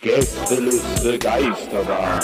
[0.00, 2.20] Gästeliste Geisterbahn.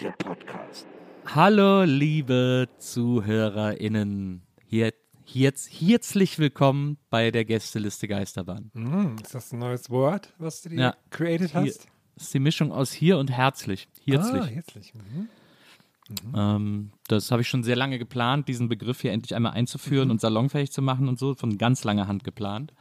[0.00, 0.86] Der Podcast.
[1.26, 4.42] Hallo, liebe ZuhörerInnen.
[4.66, 4.92] Hier,
[5.24, 8.70] jetzt, herzlich willkommen bei der Gästeliste Geisterbahn.
[8.74, 10.94] Hm, ist das ein neues Wort, was du dir Ja.
[11.10, 11.86] created Hier hast?
[12.16, 13.88] Ist die Mischung aus hier und herzlich.
[14.04, 14.42] Herzlich.
[14.42, 14.92] Ah, herzlich.
[14.94, 15.28] Mhm.
[16.34, 19.58] Ähm, das habe ich schon sehr lange geplant, diesen Begriff hier endlich einmal Mhm.
[19.58, 22.72] einzuführen und salonfähig zu machen und so, von ganz langer Hand geplant.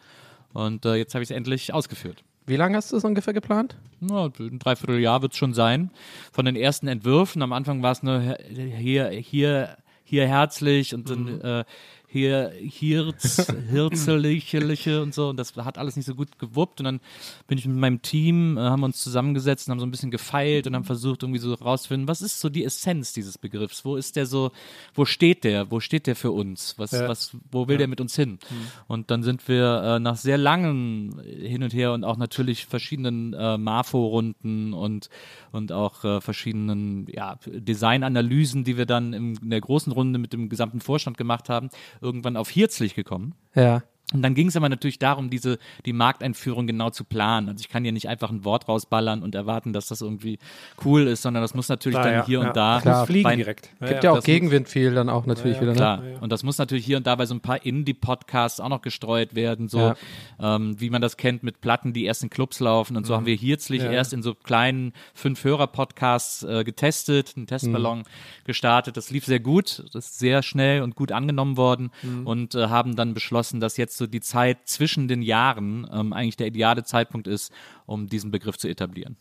[0.54, 2.24] Und äh, jetzt habe ich es endlich ausgeführt.
[2.48, 3.76] Wie lange hast du es ungefähr geplant?
[4.00, 5.90] Na, ein Dreivierteljahr wird es schon sein.
[6.32, 11.24] Von den ersten Entwürfen, am Anfang war es nur hier, hier, hier herzlich und dann
[11.24, 11.42] Mhm.
[11.42, 11.64] äh,
[12.08, 15.30] hier Hirz, Hirzeliche und so.
[15.30, 16.80] Und das hat alles nicht so gut gewuppt.
[16.80, 17.00] Und dann
[17.48, 20.12] bin ich mit meinem Team, äh, haben wir uns zusammengesetzt und haben so ein bisschen
[20.12, 23.86] gefeilt und haben versucht, irgendwie so rauszufinden, was ist so die Essenz dieses Begriffs?
[23.86, 24.52] Wo ist der so,
[24.94, 25.72] wo steht der?
[25.72, 26.76] Wo steht der für uns?
[26.78, 27.08] Was, Ja.
[27.08, 28.40] was, wo will der mit uns hin?
[28.88, 33.34] Und dann sind wir äh, nach sehr langen Hin und Her und auch natürlich verschiedenen
[33.34, 35.10] äh, Marfo-Runden und,
[35.52, 40.34] und auch äh, verschiedenen ja, Designanalysen, die wir dann im, in der großen Runde mit
[40.34, 41.70] dem gesamten Vorstand gemacht haben,
[42.02, 43.36] irgendwann auf Hirzlich gekommen.
[43.54, 43.84] Ja.
[44.14, 47.50] Und dann ging es aber natürlich darum, diese, die Markteinführung genau zu planen.
[47.50, 50.38] Also ich kann hier nicht einfach ein Wort rausballern und erwarten, dass das irgendwie
[50.86, 52.48] cool ist, sondern das muss natürlich Ah, dann ja, hier ja.
[52.48, 53.70] und da Das muss fliegen bei- direkt.
[53.80, 55.72] Gibt ja auch das muss- Gegenwind viel dann auch natürlich wieder.
[55.72, 55.76] Ne?
[55.78, 56.04] Klar.
[56.22, 59.34] Und das muss natürlich hier und da bei so ein paar Indie-Podcasts auch noch gestreut
[59.34, 59.96] werden, so Ja.
[60.40, 62.98] ähm, wie man das kennt mit Platten, die erst in Clubs laufen.
[62.98, 63.90] Und so haben wir Hirzlich Ja.
[63.92, 68.04] erst in so kleinen Fünf-Hörer-Podcasts äh, getestet, einen Testballon
[68.46, 68.98] gestartet.
[68.98, 71.92] Das lief sehr gut, das ist sehr schnell und gut angenommen worden
[72.24, 76.38] und äh, haben dann beschlossen, dass jetzt so die Zeit zwischen den Jahren ähm, eigentlich
[76.38, 77.52] der ideale Zeitpunkt ist,
[77.86, 79.18] um diesen Begriff zu etablieren.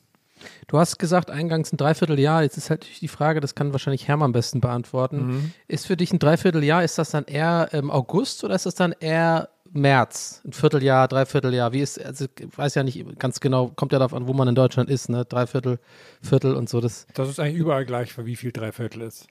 [0.66, 2.42] Du hast gesagt, eingangs ein Dreivierteljahr.
[2.42, 5.54] Jetzt ist halt natürlich die Frage, das kann wahrscheinlich Hermann am besten beantworten.
[5.68, 8.92] Ist für dich ein Dreivierteljahr, ist das dann eher ähm, August oder ist das dann
[8.98, 10.42] eher März?
[10.44, 11.72] Ein Vierteljahr, Dreivierteljahr?
[11.72, 14.48] Wie ist, also ich weiß ja nicht ganz genau, kommt ja darauf an, wo man
[14.48, 15.24] in Deutschland ist, ne?
[15.24, 15.78] Dreiviertel,
[16.20, 16.80] Viertel und so.
[16.80, 19.26] Das, Das ist eigentlich überall gleich, für wie viel Dreiviertel ist.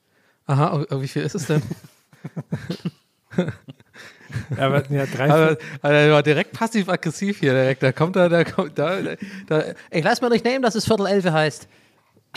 [0.48, 1.62] aha, wie viel ist es denn?
[4.58, 5.32] Aber ja, Dreiviertel.
[5.32, 7.84] Aber, aber er war direkt passiv-aggressiv hier, direkt.
[7.84, 8.98] Da kommt er, da kommt, da,
[9.48, 11.68] da, ich lass mir nicht nehmen, dass es Viertel elf heißt.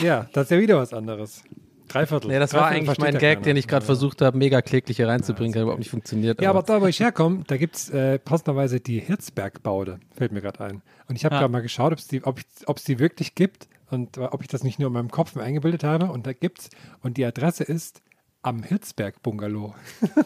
[0.01, 1.43] ja, das ist ja wieder was anderes.
[1.87, 2.27] Dreiviertel.
[2.29, 3.43] Nee, das war Dreiviertel eigentlich versteht mein ja Gag, keiner.
[3.45, 6.41] den ich gerade versucht habe, mega kläglich hier reinzubringen, der überhaupt nicht funktioniert.
[6.41, 10.41] Ja, aber da, wo ich herkomme, da gibt es äh, passenderweise die Hirzbergbaude, fällt mir
[10.41, 10.81] gerade ein.
[11.07, 11.39] Und ich habe Ah.
[11.39, 12.39] gerade mal geschaut, ob's die, ob
[12.75, 15.43] es die wirklich gibt und äh, ob ich das nicht nur in meinem Kopf mir
[15.43, 16.07] eingebildet habe.
[16.07, 16.69] Und da gibt's
[17.03, 18.01] und die Adresse ist
[18.47, 19.75] am Hirzberg-Bungalow.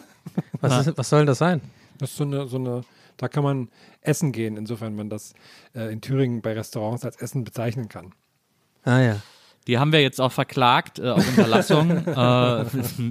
[0.60, 1.60] was, ist, was soll das sein?
[1.98, 2.84] Das ist so eine, so eine,
[3.16, 3.68] da kann man
[4.00, 5.34] essen gehen, insofern man das
[5.74, 8.12] äh, in Thüringen bei Restaurants als Essen bezeichnen kann.
[8.84, 9.22] Ah ja.
[9.68, 12.62] Die haben wir jetzt auch verklagt äh, auf Unterlassung äh,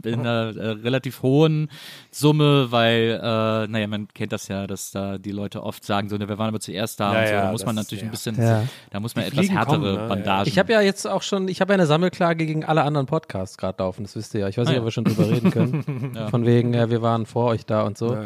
[0.09, 1.69] in einer äh, relativ hohen
[2.11, 6.17] Summe, weil, äh, naja, man kennt das ja, dass da die Leute oft sagen, so,
[6.17, 7.33] ne, wir waren aber zuerst da Ja, und so.
[7.33, 8.07] ja, Da muss man das- natürlich ja.
[8.07, 8.63] ein bisschen, Ja.
[8.89, 9.99] da muss man Die etwas Fliegen härtere kommen, ne?
[10.01, 10.07] Ja.
[10.07, 10.47] Bandagen.
[10.49, 13.57] Ich habe ja jetzt auch schon, ich habe ja eine Sammelklage gegen alle anderen Podcasts
[13.57, 14.47] gerade laufen, das wisst ihr ja.
[14.49, 14.81] Ich weiß Ah, nicht, ja.
[14.81, 16.17] ob wir schon drüber reden können.
[16.31, 18.17] Von wegen, ja, wir waren vor euch da und so.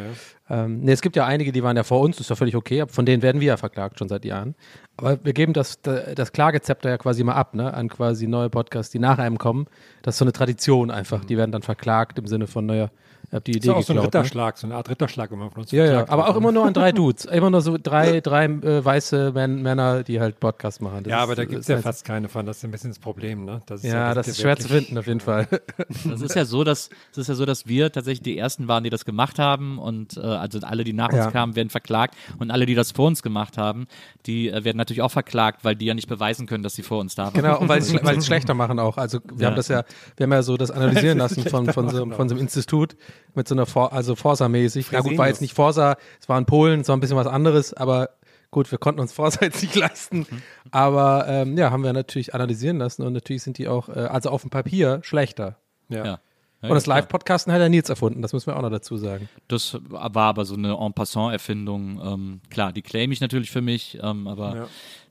[0.47, 2.81] Ähm, nee, es gibt ja einige, die waren ja vor uns, ist ja völlig okay,
[2.81, 4.55] aber von denen werden wir ja verklagt schon seit Jahren.
[4.97, 8.91] Aber wir geben das, das Klagezepter ja quasi mal ab, ne, an quasi neue Podcasts,
[8.91, 9.65] die nach einem kommen.
[10.03, 11.25] Das ist so eine Tradition einfach.
[11.25, 12.91] Die werden dann verklagt im Sinne von, naja,
[13.35, 14.19] Hab die Idee So auch so ein geklaut, ne?
[14.19, 16.37] Ritterschlag, so eine Art Ritterschlag, wenn man von uns Ja, ja, aber auch ne?
[16.39, 17.25] immer nur an drei Dudes.
[17.25, 21.03] Immer nur so drei, drei äh, weiße Män Männer, die halt Podcast machen.
[21.03, 22.45] Das Ja, ist- aber da das gibt es ist ja halt- fast keine von.
[22.45, 23.61] Das ist ein bisschen das Problem, ne?
[23.65, 25.47] Das ist Ja, das ja ist schwer zu finden, auf jeden Fall.
[26.05, 28.83] Das ist ja so, dass es ist ja so, dass wir tatsächlich die ersten waren,
[28.83, 31.31] die das gemacht haben und äh, also alle, die nach uns Ja.
[31.31, 33.87] kamen, werden verklagt und alle, die das vor uns gemacht haben,
[34.25, 36.99] die äh, werden natürlich auch verklagt, weil die ja nicht beweisen können, dass sie vor
[36.99, 37.33] uns da waren.
[37.33, 38.97] Genau, und weil sie es schlechter machen auch.
[38.97, 39.47] Also wir Ja.
[39.49, 39.83] haben das ja,
[40.17, 42.95] wir haben ja so das analysieren lassen von, von, so, von so einem Institut
[43.35, 44.87] mit so einer, For also Forsa-mäßig.
[44.91, 47.27] Na gut, war jetzt nicht Forsa, es war in Polen, es war ein bisschen was
[47.27, 48.09] anderes, aber
[48.51, 50.25] gut, wir konnten uns Forsa jetzt nicht leisten.
[50.71, 54.29] Aber ähm, ja, haben wir natürlich analysieren lassen und natürlich sind die auch, äh, also
[54.29, 55.57] auf dem Papier schlechter.
[55.89, 56.05] Ja.
[56.05, 56.19] Ja.
[56.61, 56.85] Ja, Und das.
[56.87, 59.29] Live-Podcasten hat ja Nils erfunden, das müssen wir auch noch dazu sagen.
[59.49, 62.01] Das war aber so eine En passant-Erfindung.
[62.03, 64.67] Ähm, klar, die claim ich natürlich für mich, ähm, aber Ja.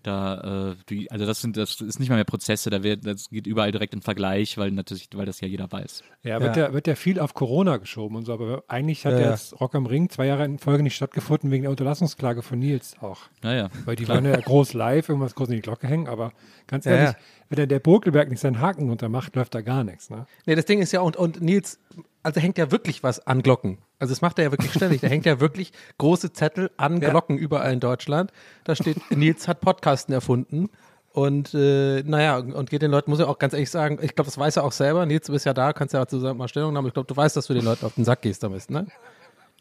[0.06, 3.31] Da, äh, die, also das sind, das ist nicht mal mehr Prozesse, da wird, das
[3.31, 6.03] geht überall direkt in Vergleich, weil natürlich, weil das ja jeder weiß.
[6.23, 6.73] Ja, wird ja.
[6.73, 9.31] wird ja viel auf Corona geschoben und so, aber eigentlich hat Ja, ja, ja.
[9.33, 12.97] jetzt Rock am Ring zwei Jahre in Folge nicht stattgefunden wegen der Unterlassungsklage von Nils
[13.01, 13.23] auch.
[13.43, 13.71] Naja.
[13.85, 16.33] Weil die waren ja groß live, irgendwas groß in die Glocke hängen, aber
[16.67, 17.19] ganz Ja, ehrlich, ja.
[17.49, 20.11] wenn der, der Burkelberg nicht seinen Haken runter macht, läuft da gar nichts.
[20.11, 20.27] Ne?
[20.47, 21.81] Nee, das Ding ist ja, und, und Nils,
[22.25, 23.79] also hängt ja wirklich was an Glocken.
[23.99, 25.03] Also das macht er ja wirklich ständig.
[25.03, 28.32] Da hängt ja wirklich große Zettel an Glocken überall in Deutschland.
[28.65, 30.71] Da steht, Nils hat Podcasten erfunden.
[31.12, 34.26] Und äh, naja, und geht den Leuten, muss ich auch ganz ehrlich sagen, ich glaube,
[34.26, 35.06] das weiß er auch selber.
[35.06, 36.88] Nils, du bist ja da, kannst ja dazu mal Stellung nehmen.
[36.88, 38.87] Ich glaube, du weißt, dass du den Leuten auf den Sack gehst damit, ne?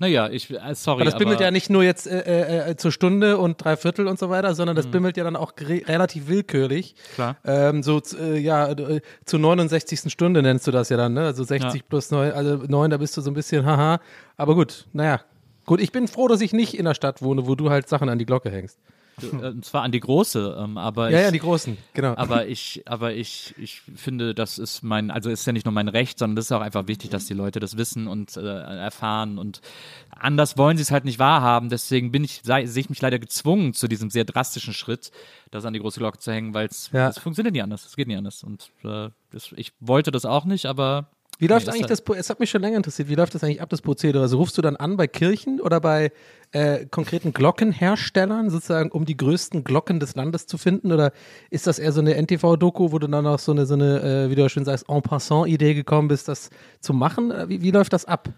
[0.04, 1.02] Naja, ich, äh, sorry.
[1.02, 4.08] Aber das bimmelt aber, ja nicht nur jetzt äh, äh, zur Stunde und drei Viertel
[4.10, 4.78] und so weiter, sondern Mhm.
[4.78, 6.96] das bimmelt ja dann auch relativ willkürlich.
[7.16, 7.38] Klar.
[7.46, 10.12] Ähm, so äh, ja, äh, zur 69.
[10.12, 11.22] Stunde nennst du das ja dann, ne?
[11.22, 11.86] Also 60 Ja.
[11.88, 14.02] plus 9, also 9, da bist du so ein bisschen, haha.
[14.36, 15.22] Aber gut, naja.
[15.66, 18.10] Gut, ich bin froh, dass ich nicht in der Stadt wohne, wo du halt Sachen
[18.10, 18.78] an die Glocke hängst.
[19.22, 22.16] Äh, und zwar an die große, ähm, aber Ja, ich, ja, die großen, genau.
[22.16, 25.88] aber ich, aber ich, ich finde, das ist mein, also ist ja nicht nur mein
[25.88, 29.38] Recht, sondern das ist auch einfach wichtig, dass die Leute das wissen und äh, erfahren
[29.38, 29.62] und
[30.10, 31.70] anders wollen sie es halt nicht wahrhaben.
[31.70, 35.12] Deswegen bin ich, sehe ich mich leider gezwungen zu diesem sehr drastischen Schritt,
[35.52, 37.10] das an die große Glocke zu hängen, weil es Ja.
[37.10, 40.46] es funktioniert nicht anders, es geht nicht anders und äh, das, ich wollte das auch
[40.46, 41.08] nicht, aber
[41.44, 43.62] Wie läuft Nee, eigentlich das, es hat mich schon länger interessiert, wie läuft das eigentlich
[43.62, 44.22] ab, das Prozedere?
[44.24, 46.14] Also rufst du dann an bei Kirchen oder bei
[46.54, 50.94] äh, konkreten Glockenherstellern, sozusagen, um die größten Glocken des Landes zu finden?
[50.94, 51.12] Oder
[51.50, 54.30] ist das eher so eine NTV-Doku, wo du dann auch so eine, so eine äh,
[54.30, 56.50] wie du ja schön sagst, en passant Idee gekommen bist, das
[56.80, 57.32] zu machen?
[57.32, 58.30] Äh, Wie, wie läuft das ab?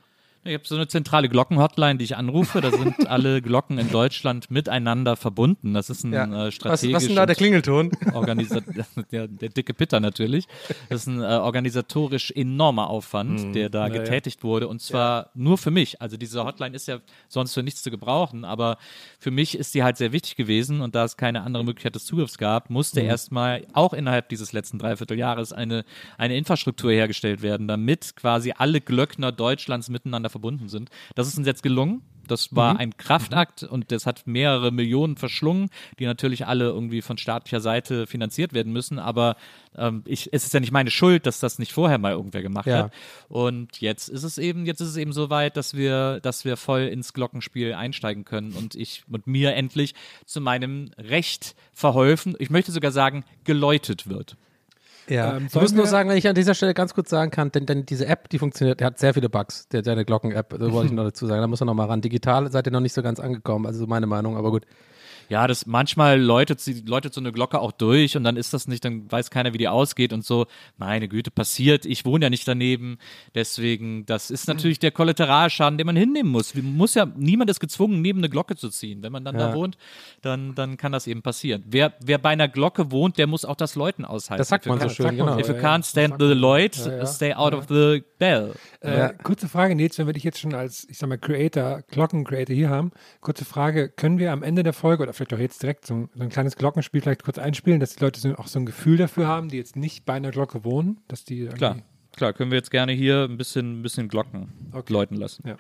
[0.48, 2.62] Ich habe so eine zentrale Glockenhotline, die ich anrufe.
[2.62, 5.74] Da sind alle Glocken in Deutschland miteinander verbunden.
[5.74, 7.92] Das ist ein äh, was, strategisch was ist denn da der Klingelton?
[9.12, 10.48] Der, der dicke Pitter natürlich.
[10.90, 14.68] Das ist ein äh, organisatorisch enormer Aufwand, der da getätigt wurde.
[14.68, 16.02] Und zwar nur für mich.
[16.02, 18.78] Also diese Hotline ist ja sonst für nichts zu gebrauchen, aber
[19.20, 20.82] für mich ist die halt sehr wichtig gewesen.
[20.82, 24.80] Und da es keine andere Möglichkeit des Zugriffs gab, musste erstmal auch innerhalb dieses letzten
[24.80, 25.86] Dreivierteljahres eine,
[26.18, 30.90] eine Infrastruktur hergestellt werden, damit quasi alle Glöckner Deutschlands miteinander verbunden sind.
[31.16, 32.02] Das ist uns jetzt gelungen.
[32.28, 37.18] Das war ein Kraftakt und das hat mehrere Millionen verschlungen, die natürlich alle irgendwie von
[37.20, 38.98] staatlicher Seite finanziert werden müssen.
[38.98, 39.36] Aber
[39.78, 42.66] ähm, ich, es ist ja nicht meine Schuld, dass das nicht vorher mal irgendwer gemacht
[42.66, 42.86] Ja.
[42.86, 42.94] hat.
[43.30, 46.58] Und jetzt ist es eben, jetzt ist es eben so weit, dass wir, dass wir
[46.58, 49.94] voll ins Glockenspiel einsteigen können und ich und mir endlich
[50.26, 54.36] zu meinem Recht verholfen, ich möchte sogar sagen, geläutet wird.
[55.10, 57.52] Ja, Ähm, ich muss nur sagen, wenn ich an dieser Stelle ganz kurz sagen kann,
[57.52, 60.72] denn, denn diese App, die funktioniert, die hat sehr viele Bugs, der, deine Glocken-App, da
[60.72, 62.02] wollte ich noch dazu sagen, da muss er noch mal ran.
[62.02, 64.66] Digital seid ihr noch nicht so ganz angekommen, also so meine Meinung, aber gut.
[65.30, 68.68] Ja, das manchmal läutet sie, läutet so eine Glocke auch durch und dann ist das
[68.68, 70.46] nicht, dann weiß keiner, wie die ausgeht und so.
[70.78, 71.86] Meine Güte, passiert.
[71.86, 72.98] Ich wohne ja nicht daneben.
[73.34, 76.54] Deswegen, das ist natürlich der Kollateralschaden, den man hinnehmen muss.
[76.56, 79.04] Muss ja, niemand ist gezwungen, neben eine Glocke zu ziehen.
[79.04, 79.50] Wenn man dann Ja.
[79.50, 79.78] da wohnt,
[80.22, 81.64] dann, dann kann das eben passieren.
[81.68, 84.40] Wer, wer bei einer Glocke wohnt, der muss auch das Läuten aushalten.
[84.40, 85.40] Das sagt If man you so can't- schön, genau.
[85.40, 86.26] If you ja, can't stand the.
[86.36, 87.06] Lloyd, Ja, ja.
[87.06, 88.54] stay out of the bell.
[88.82, 89.10] Äh, Ja.
[89.14, 92.70] Kurze Frage, Nils, wenn wir dich jetzt schon als, ich sag mal, Creator, Glocken-Creator hier
[92.70, 92.92] haben.
[93.22, 96.10] Kurze Frage, können wir am Ende der Folge oder vielleicht auch jetzt direkt so, ein-
[96.14, 98.98] so ein kleines Glockenspiel vielleicht kurz einspielen, dass die Leute so, auch so ein Gefühl
[98.98, 101.78] dafür haben, die jetzt nicht bei einer Glocke wohnen, dass die Klar,
[102.16, 104.94] klar, können wir jetzt gerne hier ein bisschen, ein bisschen Glocken Okay.
[104.94, 105.48] läuten lassen.
[105.48, 105.58] Ja.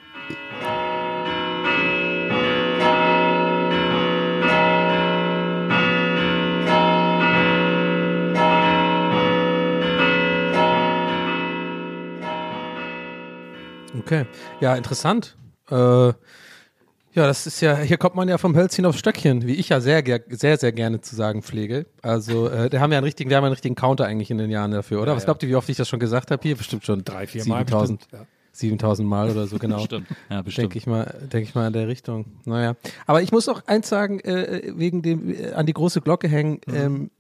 [13.99, 14.25] Okay.
[14.59, 15.37] Ja, interessant.
[15.69, 16.13] Äh,
[17.15, 19.79] ja, das ist ja, hier kommt man ja vom Hölzchen aufs Stöckchen, wie ich ja
[19.79, 21.85] sehr, sehr, sehr gerne zu sagen pflege.
[22.01, 24.49] Also, äh, da haben wir einen richtigen, wir haben einen richtigen Counter eigentlich in den
[24.51, 25.15] Jahren dafür, oder?
[25.15, 26.57] Was glaubt ihr, wie oft ich das schon gesagt habe hier?
[26.57, 28.27] Bestimmt schon Drei, vier Mal 7000, bestimmt, ja.
[28.51, 29.77] 7000 Mal oder so, genau.
[29.77, 30.07] Bestimmt.
[30.29, 30.63] Ja, bestimmt.
[30.63, 32.25] Denke ich mal, denke ich mal in der Richtung.
[32.43, 32.75] Naja.
[33.05, 36.59] Aber ich muss auch eins sagen, äh, wegen dem äh, an die große Glocke hängen.
[36.67, 37.11] Ähm,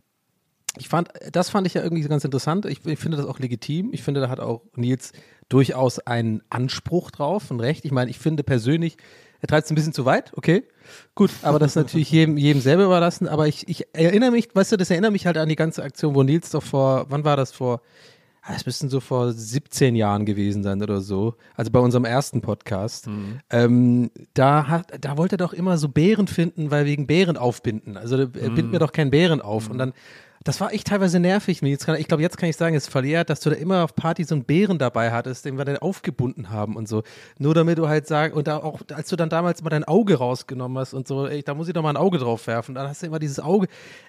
[0.77, 2.65] ich fand, das fand ich ja irgendwie ganz interessant.
[2.65, 3.91] Ich, ich finde das auch legitim.
[3.93, 5.13] Ich finde, da hat auch Nils
[5.47, 7.85] durchaus einen Anspruch drauf und Recht.
[7.85, 8.97] Ich meine, ich finde persönlich,
[9.41, 10.63] er treibt es ein bisschen zu weit, okay.
[11.15, 13.27] Gut, aber das ist natürlich jedem, jedem selber überlassen.
[13.27, 16.13] Aber ich, ich erinnere mich, weißt du, das erinnert mich halt an die ganze Aktion,
[16.15, 17.81] wo Nils doch vor, wann war das vor?
[18.47, 21.33] Ah, Es müssten so vor 17 Jahren gewesen sein oder so.
[21.55, 23.07] Also bei unserem ersten Podcast.
[23.49, 27.97] Ähm, da, hat, da wollte er doch immer so Bären finden, weil wegen Bären aufbinden.
[27.97, 29.67] Also äh, bind mir doch keinen Bären auf.
[29.71, 29.93] Und dann,
[30.45, 31.59] das war echt teilweise nervig.
[31.61, 33.83] Jetzt kann, ich glaube, jetzt kann ich sagen, es ist verlehrt, dass du da immer
[33.83, 37.01] auf Party so einen Bären dabei hattest, den wir dann aufgebunden haben und so.
[37.39, 40.19] Nur damit du halt sagst, und da auch, als du dann damals mal dein Auge
[40.19, 42.75] rausgenommen hast und so, ey, da muss ich doch mal ein Auge drauf werfen.
[42.75, 43.67] Dann hast du immer dieses Auge.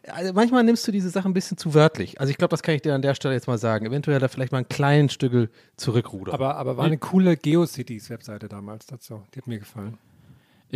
[0.09, 2.21] Also manchmal nimmst du diese Sachen ein bisschen zu wörtlich.
[2.21, 3.87] Also ich glaube, das kann ich dir an der Stelle jetzt mal sagen.
[3.87, 6.35] Eventuell da vielleicht mal ein kleines Stückel zurückrudern.
[6.35, 9.23] Aber, aber war eine coole GeoCities-Webseite damals dazu.
[9.35, 9.97] Die hat mir gefallen.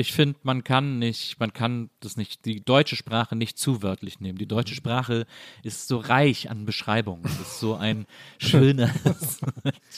[0.00, 4.18] Ich finde, man kann nicht, man kann das nicht, die deutsche Sprache nicht zu wörtlich
[4.18, 4.38] nehmen.
[4.38, 5.26] Die deutsche Sprache
[5.62, 7.22] ist so reich an Beschreibungen.
[7.26, 8.06] Es ist so ein
[8.38, 8.90] schöner.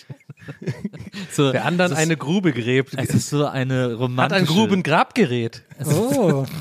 [1.30, 2.94] so, der anderen ist, eine Grube gräbt.
[2.97, 4.40] Es ist so eine Hat romantische.
[4.40, 5.62] ein Grubengrabgerät.
[5.85, 6.47] Oh,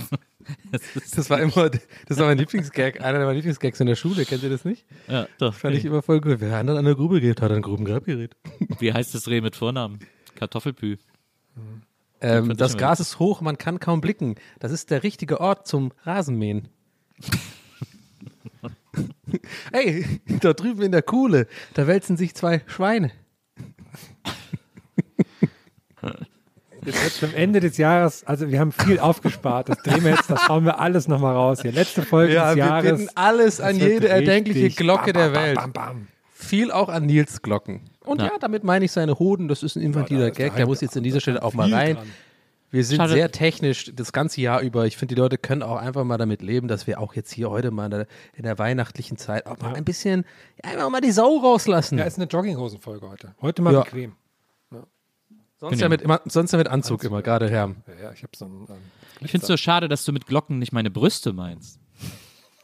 [1.15, 1.69] Das war immer,
[2.07, 4.25] das war mein Lieblingsgag, einer meiner Lieblingsgags in der Schule.
[4.25, 4.85] Kennt ihr das nicht?
[5.07, 5.55] Ja, doch.
[5.55, 6.41] Fand ich immer voll gut.
[6.41, 8.35] Wer anderen an der Grube gräbt, hat ein Grubengrabgerät.
[8.79, 9.99] Wie heißt das Reh mit Vornamen?
[10.35, 10.97] Kartoffelpü.
[12.21, 14.35] Ähm, das Gras ist hoch, man kann kaum blicken.
[14.59, 16.67] Das ist der richtige Ort zum Rasenmähen.
[19.71, 20.05] Ey,
[20.41, 23.11] da drüben in der Kuhle, da wälzen sich zwei Schweine.
[26.83, 29.69] das wird zum Ende des Jahres, also wir haben viel aufgespart.
[29.69, 31.71] Das drehen wir jetzt, das hauen wir alles nochmal raus hier.
[31.71, 32.99] Letzte Folge Ja, des wir Jahres.
[32.99, 35.55] bitten alles an jede erdenkliche Glocke der bam, Welt.
[35.55, 36.07] Bam, bam, bam.
[36.33, 37.90] Viel auch an Nils Glocken.
[38.05, 38.37] Und ja, Ja.
[38.39, 39.47] damit meine ich seine Hoden.
[39.47, 40.51] Das ist ein infantiler da ist Gag.
[40.51, 41.95] da Der muss jetzt an dieser Stelle auch mal rein.
[41.95, 42.07] dran.
[42.73, 43.11] Wir sind Schade.
[43.11, 44.85] sehr technisch das ganze Jahr über.
[44.85, 47.49] Ich finde, die Leute können auch einfach mal damit leben, dass wir auch jetzt hier
[47.49, 50.23] heute mal in der, in der weihnachtlichen Zeit auch mal ein bisschen,
[50.63, 51.97] ja, einfach mal die Sau rauslassen.
[51.97, 53.35] Ja, ist eine Jogginghosenfolge heute.
[53.41, 53.81] Heute mal Ja.
[53.81, 54.13] bequem.
[55.57, 57.75] sonst, ja mit, immer, sonst ja mit Anzug immer, gerade Herr.
[57.87, 58.61] Ja, ja ich habe so einen.
[58.69, 58.77] Ähm,
[59.19, 61.77] Ich finde es so schade, dass du mit Glocken nicht meine Brüste meinst.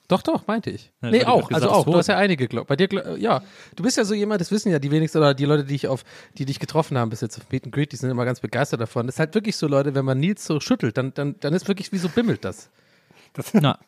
[0.08, 0.94] Doch, doch, meinte ich.
[1.02, 1.52] Ja, nee, auch.
[1.52, 1.86] Also auch.
[1.86, 2.68] Du hast ja einige Glocken.
[2.68, 3.44] Bei dir, ja.
[3.76, 5.88] Du bist ja so jemand, das wissen ja die wenigsten oder die Leute, die ich
[5.88, 6.06] auf,
[6.38, 8.80] die dich getroffen haben bis jetzt auf Meet and Greet, die sind immer ganz begeistert
[8.80, 9.06] davon.
[9.08, 11.68] Das ist halt wirklich so, Leute, wenn man Nils so schüttelt, dann, dann, dann ist
[11.68, 12.70] wirklich wie so bimmelt das.
[13.34, 13.80] das, Na,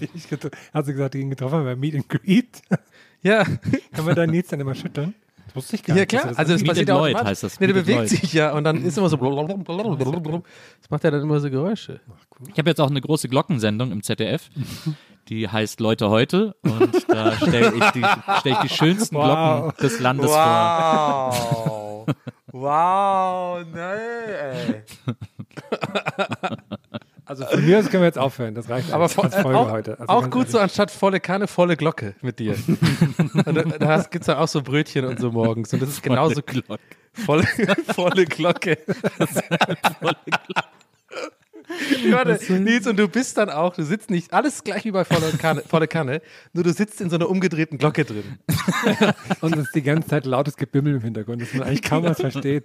[0.72, 2.62] hast du gesagt, die ihn getroffen haben bei Meet and Greet?
[3.22, 3.44] Ja.
[3.92, 5.14] Kann man da Nils dann immer schütteln?
[5.54, 6.08] Das wusste ich gar Ja, nicht.
[6.10, 6.22] klar.
[6.24, 7.60] dass er Also, das es passiert and ja Lloyd heißt das.
[7.60, 8.08] Nee, der bewegt Lloyd.
[8.08, 9.16] sich ja und dann ist immer so.
[10.80, 12.00] Das macht ja dann immer so Geräusche.
[12.52, 14.50] ich habe jetzt auch eine große Glockensendung im ZDF.
[15.28, 18.04] Die heißt Leute heute und da stelle ich, die-
[18.40, 19.24] stell ich die schönsten Wow.
[19.24, 22.04] Glocken des Landes vor.
[22.06, 22.14] Wow.
[22.52, 24.82] wow, nein, ey.
[27.26, 28.54] Also von mir aus können wir jetzt aufhören.
[28.54, 29.98] Das reicht Aber als, als Folge auch, heute.
[29.98, 30.50] Also auch gut ehrlich.
[30.52, 32.54] so anstatt volle Kanne, volle Glocke mit dir.
[33.46, 35.72] und da gibt es dann auch so Brötchen und so morgens.
[35.72, 36.42] Und das ist genauso
[37.14, 37.46] Volle Glocke.
[37.46, 37.46] volle,
[37.94, 38.78] volle Glocke.
[42.10, 45.32] Warte, Nils, und du bist dann auch, du sitzt nicht, alles gleich wie bei volle
[45.38, 46.20] Kanne, volle Kanne,
[46.52, 48.38] nur du sitzt in so einer umgedrehten Glocke drin.
[49.40, 52.20] Und es ist die ganze Zeit lautes Gebimmel im Hintergrund, dass man eigentlich kaum was
[52.20, 52.64] versteht.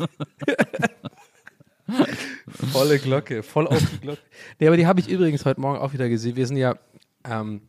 [2.71, 4.21] Volle Glocke, voll auf die Glocke.
[4.59, 6.35] Nee, aber die habe ich übrigens heute Morgen auch wieder gesehen.
[6.35, 6.75] Wir sind ja,
[7.23, 7.61] ähm,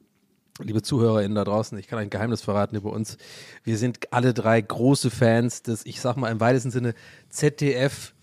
[0.60, 3.16] liebe ZuhörerInnen da draußen, ich kann ein Geheimnis verraten über uns.
[3.64, 6.94] Wir sind alle drei große Fans des, ich sag mal im weitesten Sinne,
[7.28, 8.14] ZDF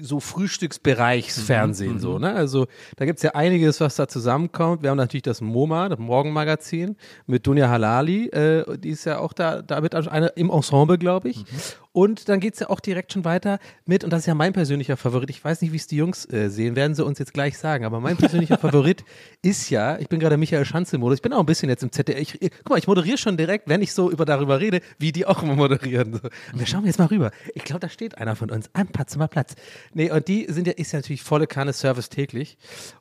[0.00, 2.34] so Frühstücksbereichsfernsehen so, ne?
[2.34, 2.66] Also
[2.96, 4.82] da gibt es ja einiges, was da zusammenkommt.
[4.82, 9.32] Wir haben natürlich das MoMA, das Morgenmagazin mit Dunja Halali, äh, die ist ja auch
[9.32, 11.44] da, da mit eine im Ensemble, glaube ich.
[11.92, 14.52] Und dann geht es ja auch direkt schon weiter mit, und das ist ja mein
[14.52, 17.34] persönlicher Favorit, ich weiß nicht, wie es die Jungs äh, sehen, werden sie uns jetzt
[17.34, 19.04] gleich sagen, aber mein persönlicher Favorit
[19.42, 22.20] ist ja, ich bin gerade Michael Schanze-Modus, ich bin auch ein bisschen jetzt im ZDF,
[22.20, 25.10] ich, ich, guck mal, ich moderiere schon direkt, wenn ich so über darüber rede, wie
[25.10, 26.14] die auch immer moderieren.
[26.14, 26.20] So.
[26.52, 27.32] Und wir schauen jetzt mal rüber.
[27.54, 28.70] Ich glaube, da steht einer von uns.
[28.72, 29.54] Ein Platz, mal Platz.
[29.92, 32.56] Nee, und die sind ja, ist ja natürlich volle Kanne Service täglich.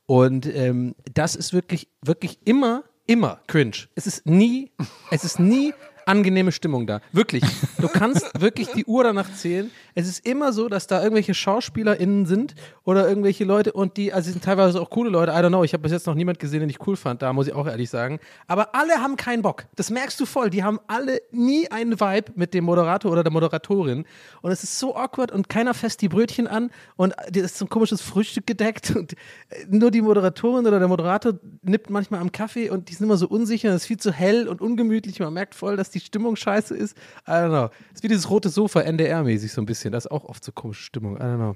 [0.07, 3.87] Und ähm, das ist wirklich, wirklich immer, immer cringe.
[3.95, 4.71] Es ist nie,
[5.11, 5.73] es ist nie
[6.09, 7.01] angenehme Stimmung da.
[7.11, 7.43] Wirklich.
[7.79, 9.69] Du kannst wirklich die Uhr danach zählen.
[9.93, 14.31] Es ist immer so, dass da irgendwelche SchauspielerInnen sind oder irgendwelche Leute und die, also
[14.31, 15.31] sind teilweise auch coole Leute.
[15.31, 15.63] I don't know.
[15.63, 17.21] Ich habe bis jetzt noch niemand gesehen, den ich cool fand.
[17.21, 18.19] Da muss ich auch ehrlich sagen.
[18.47, 19.65] Aber alle haben keinen Bock.
[19.75, 20.49] Das merkst du voll.
[20.49, 24.05] Die haben alle nie einen Vibe mit dem Moderator oder der Moderatorin.
[24.41, 27.65] Und es ist so awkward und keiner fässt die Brötchen an und das ist so
[27.65, 32.31] ein komisches Frühstück gedeckt und äh, nur die Moderatorin oder der Moderator nippt manchmal am
[32.31, 33.69] Kaffee und die sind immer so unsicher.
[33.69, 35.19] Es ist viel zu hell und ungemütlich.
[35.19, 36.97] Man merkt voll, dass die Stimmung scheiße ist.
[37.27, 37.69] I don't know.
[37.89, 39.91] Es ist wie dieses rote Sofa, NDR-mäßig so ein bisschen.
[39.91, 41.17] Das ist auch oft so komische Stimmung.
[41.17, 41.55] I don't know.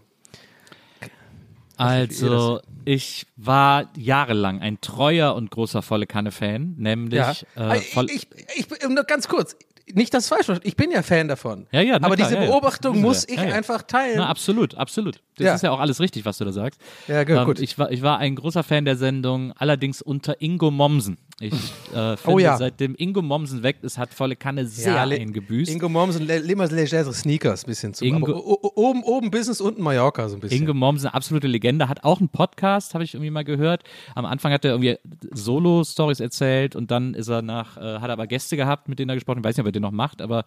[1.75, 7.33] Also, ich war jahrelang ein treuer und großer Volle Kanne-Fan, nämlich Ja.
[7.57, 9.55] äh, ich, voll, ich, ich, nur ganz kurz.
[9.91, 11.65] nicht das falsch, ich bin ja Fan davon.
[11.71, 12.49] Ja, ja, Aber klar, diese ja, ja.
[12.51, 13.01] Beobachtung wir.
[13.01, 13.55] muss ich Ja, ja.
[13.55, 14.17] einfach teilen.
[14.17, 15.15] Na, absolut, absolut.
[15.35, 15.55] Das Ja.
[15.55, 16.79] ist ja auch alles richtig, was du da sagst.
[17.07, 17.59] Ja, gut, Ähm, gut.
[17.59, 21.17] Ich, war, ich war ein großer Fan der Sendung, allerdings unter Ingo Mommsen.
[21.39, 21.51] Ich
[21.93, 22.57] äh, finde, Oh ja.
[22.57, 25.71] seitdem Ingo Mommsen weg ist, hat volle Kanne sehr le- eingebüßt.
[25.71, 28.05] Ingo Mommsen, immer legere Sneakers ein bisschen zu.
[28.05, 28.33] Ingo-
[28.75, 30.61] oben, oben Business, unten Mallorca so ein bisschen.
[30.61, 33.83] Inge Mommsen, absolute Legende, hat auch einen Podcast, habe ich irgendwie mal gehört.
[34.15, 34.97] Am Anfang hat er irgendwie
[35.33, 39.09] Solo-Stories erzählt und dann ist er nach, äh, hat er aber Gäste gehabt, mit denen
[39.09, 39.45] er gesprochen hat.
[39.45, 40.45] Ich weiß nicht, ob er den noch macht, aber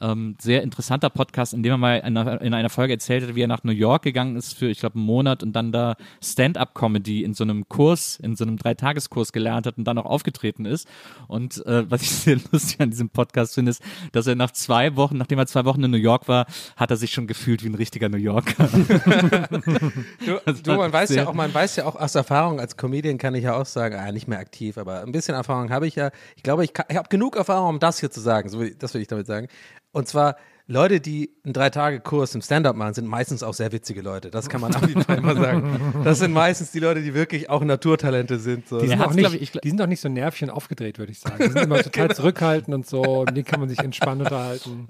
[0.00, 3.34] ähm, sehr interessanter Podcast, in dem er mal in einer, in einer Folge erzählt hat,
[3.34, 5.94] wie er nach New York gegangen ist für, ich glaube, einen Monat und dann da
[6.22, 10.64] Stand-up-Comedy in so einem Kurs, in so einem Dreitageskurs gelernt hat und dann auch aufgetreten
[10.64, 10.86] ist.
[11.26, 14.94] Und äh, was ich sehr lustig an diesem Podcast finde, ist, dass er nach zwei
[14.96, 17.68] Wochen, nachdem er zwei Wochen in New York war, hat er sich schon gefühlt wie
[17.68, 18.68] ein richtiger New Yorker.
[20.24, 23.34] Du, du, man weiß ja auch, man weiß ja auch aus Erfahrung als Comedian kann
[23.34, 26.10] ich ja auch sagen, ah, nicht mehr aktiv, aber ein bisschen Erfahrung habe ich ja.
[26.36, 28.48] Ich glaube, ich, kann- ich habe genug Erfahrung, um das hier zu sagen.
[28.48, 29.48] So das will ich damit sagen.
[29.92, 30.36] Und zwar
[30.68, 34.30] Leute, die einen Drei-Tage-Kurs im Stand-up machen, sind meistens auch sehr witzige Leute.
[34.30, 36.02] Das kann man auf jeden Fall mal sagen.
[36.04, 38.68] Das sind meistens die Leute, die wirklich auch Naturtalente sind.
[38.68, 38.78] So.
[38.78, 41.36] Die sind, auch nicht, ich, die sind auch nicht so Nervchen aufgedreht, würde ich sagen.
[41.38, 43.02] Die sind immer total zurückhaltend und so.
[43.02, 44.88] Und die kann man sich entspannt unterhalten.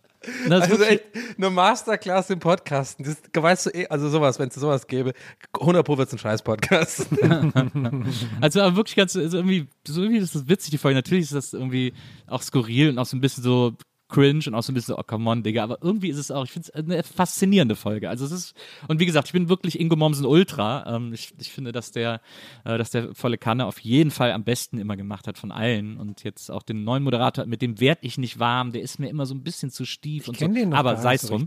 [0.48, 3.04] Das ist Also wirklich- echt eine Masterclass im Podcasten.
[3.04, 5.14] Das weißt du eh, also sowas, wenn es sowas gäbe,
[5.58, 7.06] 100 Pro wird es ein Scheiß-Podcast.
[8.40, 10.96] Also aber wirklich ganz, also irgendwie, so irgendwie ist das witzig, die Folge.
[10.96, 11.92] Natürlich ist das irgendwie
[12.26, 13.74] auch skurril und auch so ein bisschen so
[14.12, 16.30] cringe und auch so ein bisschen so, oh come on, Digga, aber irgendwie ist es
[16.30, 18.08] auch, ich finde es eine faszinierende Folge.
[18.10, 18.54] Also es ist,
[18.88, 20.96] und wie gesagt, ich bin wirklich Ingo Mommsen Ultra.
[20.96, 22.20] Ähm, ich, ich finde, dass der,
[22.64, 25.96] äh, dass der volle Kanne auf jeden Fall am besten immer gemacht hat von allen.
[25.96, 29.08] Und jetzt auch den neuen Moderator, mit dem werd ich nicht warm, der ist mir
[29.08, 30.46] immer so ein bisschen zu stief und so.
[30.46, 31.46] den noch aber sei es so drum.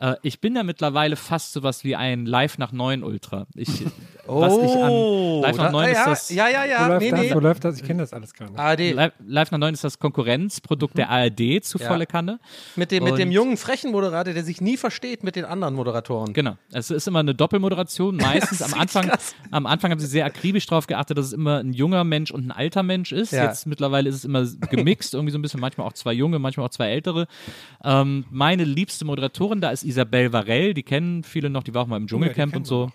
[0.00, 3.46] Äh, ich bin ja mittlerweile fast sowas wie ein Live nach neun Ultra.
[3.54, 3.68] Ich,
[4.26, 6.30] was ich an Live nach neun ist ja, das.
[6.30, 7.20] ja, ja, Wo ja, läuft nee, das?
[7.20, 7.34] nee.
[7.34, 7.76] Wo läuft das?
[7.76, 8.58] Ich kenne das alles gar nicht.
[8.58, 8.92] ARD.
[8.92, 11.88] Live, Live nach 9 ist das Konkurrenzprodukt der ARD zu Ja.
[11.94, 12.40] Volle Kanne.
[12.76, 16.32] Mit dem, mit dem jungen, frechen Moderator, der sich nie versteht mit den anderen Moderatoren.
[16.32, 16.56] Genau.
[16.72, 18.16] Es ist immer eine Doppelmoderation.
[18.24, 19.10] Meistens am Anfang,
[19.50, 22.46] am Anfang haben sie sehr akribisch darauf geachtet, dass es immer ein junger Mensch und
[22.46, 23.32] ein alter Mensch ist.
[23.32, 23.44] Ja.
[23.44, 26.66] Jetzt mittlerweile ist es immer gemixt, irgendwie so ein bisschen, manchmal auch zwei junge, manchmal
[26.66, 27.26] auch zwei ältere.
[27.82, 31.86] Ähm, meine liebste Moderatorin da ist Isabelle Varell, die kennen viele noch, die war auch
[31.86, 32.90] mal im Dschungelcamp kennen und so.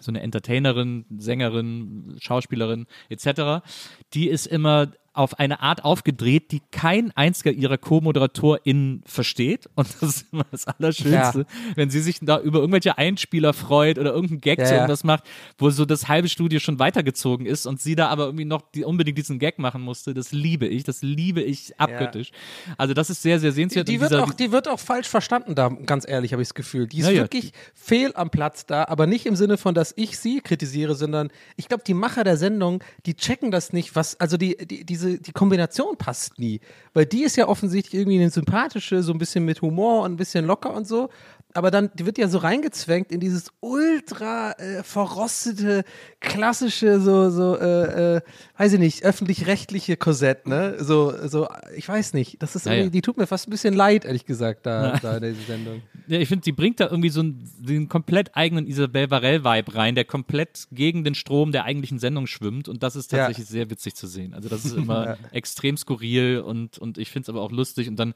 [0.00, 3.64] So eine Entertainerin, Sängerin, Schauspielerin etc.
[4.12, 9.68] Die ist immer auf eine Art aufgedreht, die kein einziger ihrer Co-ModeratorInnen versteht.
[9.74, 11.46] Und das ist immer das Allerschönste,
[11.76, 14.96] wenn sie sich da über irgendwelche Einspieler freut oder irgendeinen Gag Ja, zu ja.
[15.04, 15.24] macht,
[15.58, 18.84] wo so das halbe Studio schon weitergezogen ist und sie da aber irgendwie noch die,
[18.84, 20.14] unbedingt diesen Gag machen musste.
[20.14, 22.30] Das liebe ich, das liebe ich abgöttisch.
[22.76, 23.88] Also das ist sehr, sehr Die, sehenswert.
[23.88, 26.54] die, Und wird auch, die wird auch falsch verstanden da, ganz ehrlich, habe ich das
[26.54, 26.86] Gefühl.
[26.86, 27.22] Die ist Ja, ja.
[27.22, 31.30] wirklich fehl am Platz da, aber nicht im Sinne von, dass ich sie kritisiere, sondern
[31.56, 35.03] ich glaube, die Macher der Sendung, die checken das nicht, was, also die, die, diese,
[35.04, 36.60] die Kombination passt nie.
[36.92, 40.16] Weil die ist ja offensichtlich irgendwie eine sympathische, so ein bisschen mit Humor und ein
[40.16, 41.10] bisschen locker und so.
[41.56, 45.84] Aber dann, die wird ja so reingezwängt in dieses ultra äh, verrostete,
[46.18, 48.20] klassische, so, so, äh, äh,
[48.58, 50.76] weiß ich nicht, öffentlich-rechtliche Korsett, ne?
[50.80, 52.42] So, so, ich weiß nicht.
[52.42, 52.90] Das ist Ja, irgendwie, ja.
[52.90, 55.82] die tut mir fast ein bisschen leid, ehrlich gesagt, da, da in dieser Sendung.
[56.06, 59.94] Ja, ich finde, die bringt da irgendwie so einen, den komplett eigenen Isabelle Varell-Vibe rein,
[59.94, 62.68] der komplett gegen den Strom der eigentlichen Sendung schwimmt.
[62.68, 63.18] Und das ist Ja.
[63.18, 64.34] tatsächlich sehr witzig zu sehen.
[64.34, 67.88] Also, das ist immer extrem skurril und, und ich finde es aber auch lustig.
[67.88, 68.12] Und dann,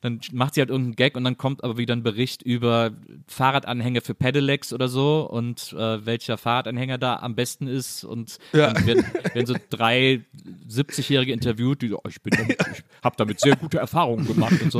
[0.00, 2.92] dann macht sie halt irgendeinen Gag und dann kommt aber wieder ein Bericht über
[3.28, 8.04] Fahrradanhänger für Pedelecs oder so und äh, welcher Fahrradanhänger da am besten ist.
[8.04, 8.72] Und Ja.
[8.72, 10.22] dann werden, werden so drei
[10.68, 14.60] 70-Jährige interviewt, die so, oh, ich bin damit, ich habe damit sehr gute Erfahrungen gemacht
[14.60, 14.78] und so.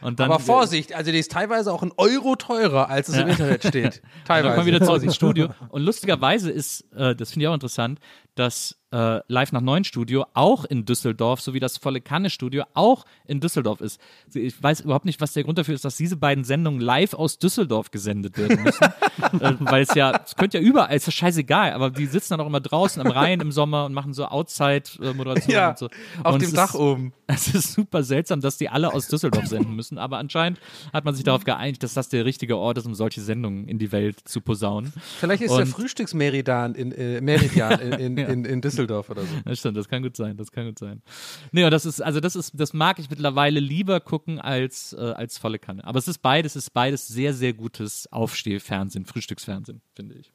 [0.00, 3.28] Und dann, Aber Vorsicht, also die ist teilweise auch ein Euro teurer, als es im
[3.28, 4.02] Internet steht.
[4.02, 4.54] Dann Teilweise.
[4.54, 5.48] kommen wir wieder zurück ins Studio.
[5.68, 7.98] Und lustigerweise ist, äh, das finde ich auch interessant,
[8.34, 13.04] dass äh, Live nach Neun Studio auch in Düsseldorf, sowie das volle Kanne Studio auch
[13.26, 13.98] in Düsseldorf ist.
[14.34, 17.38] Ich weiß überhaupt nicht, was der Grund dafür ist, dass diese beiden Sendungen live aus
[17.38, 18.84] Düsseldorf gesendet werden müssen.
[19.40, 22.40] äh, weil es ja, es könnte ja überall, ist ja scheißegal, aber die sitzen dann
[22.40, 25.88] auch immer draußen am Rhein im Sommer und machen so Outside-Moderationen Ja, und so.
[26.22, 27.12] auf und dem es Dach ist, oben.
[27.26, 30.60] Es ist super seltsam, dass die alle aus Düsseldorf senden müssen, aber anscheinend
[30.92, 33.78] hat man sich darauf geeinigt, dass das der richtige Ort ist, um solche Sendungen in
[33.78, 34.92] die Welt zu posaunen.
[35.18, 39.34] Vielleicht ist der Und- Frühstücksmeridian in, äh, Meridian in, in, in, in Düsseldorf oder so.
[39.44, 41.02] Das stimmt, das kann gut sein, das kann gut sein.
[41.50, 45.00] Nee, und das ist, also das ist, das mag ich mittlerweile lieber gucken als, äh,
[45.00, 45.84] als volle Kanne.
[45.84, 50.32] Aber es ist beides, es ist beides sehr, sehr gutes Aufstehfernsehen, Frühstücksfernsehen, finde ich.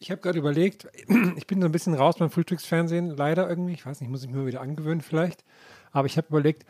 [0.00, 0.86] Ich habe gerade überlegt,
[1.36, 3.72] ich bin so ein bisschen raus beim Frühstücksfernsehen, leider irgendwie.
[3.72, 5.44] Ich weiß nicht, muss ich mir wieder angewöhnen vielleicht.
[5.90, 6.64] Aber ich habe überlegt,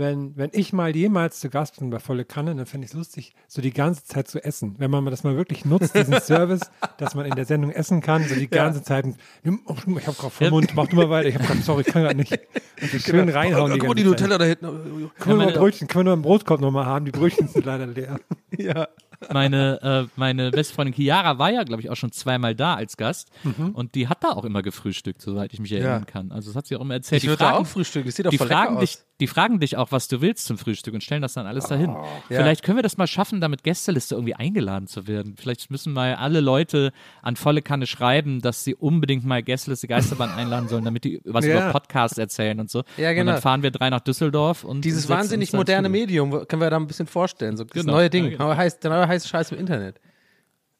[0.00, 2.96] wenn, wenn ich mal jemals zu Gast bin bei Volle Kanne, dann fände ich es
[2.96, 4.74] lustig, so die ganze Zeit zu essen.
[4.78, 6.62] Wenn man das mal wirklich nutzt, diesen Service,
[6.98, 9.06] dass man in der Sendung essen kann, so die ganze Zeit.
[9.44, 11.28] Nimm- oh, Ich habe gerade vor Mund, mach du mal weiter.
[11.28, 12.32] Ich habe gerade, sorry, ich kann gerade nicht.
[12.32, 13.78] Und so schön reinhauen.
[13.78, 14.28] Guck mal, die ganze Zeit.
[14.30, 15.10] Nutella da hinten.
[15.20, 17.04] Können wir noch Brötchen, können wir noch einen Brotkorb nochmal haben?
[17.04, 18.18] Die Brötchen sind leider leer.
[18.58, 18.88] Ja.
[19.32, 22.96] meine, äh, meine beste Freundin Chiara war ja, glaube ich, auch schon zweimal da als
[22.96, 23.28] Gast.
[23.74, 26.10] Und die hat da auch immer gefrühstückt, soweit ich mich erinnern Ja.
[26.10, 26.32] kann.
[26.32, 27.22] Also das hat sie auch immer erzählt.
[27.22, 28.06] Ich würde da auch frühstücken.
[28.08, 29.06] Das sieht doch die voll fragen dich, aus.
[29.20, 31.94] Die fragen dich auch, was du willst zum Frühstück und stellen das dann alles dahin.
[32.28, 35.36] Vielleicht können wir das mal schaffen, damit Gästeliste irgendwie eingeladen zu werden.
[35.38, 40.30] Vielleicht müssen mal alle Leute an volle Kanne schreiben, dass sie unbedingt mal Gästeliste Geisterbahn
[40.36, 41.52] einladen sollen, damit die was Ja.
[41.68, 42.82] über Podcasts erzählen und so.
[42.96, 43.32] Ja, Und genau.
[43.32, 45.92] dann fahren wir drei nach Düsseldorf und Dieses wahnsinnig moderne zu.
[45.92, 47.56] Medium, können wir da ein bisschen vorstellen.
[47.56, 48.24] So, das Genau, neue Ding.
[48.24, 48.56] ja, genau.
[48.56, 50.00] Heißt, der neue heiße Scheiß im Internet.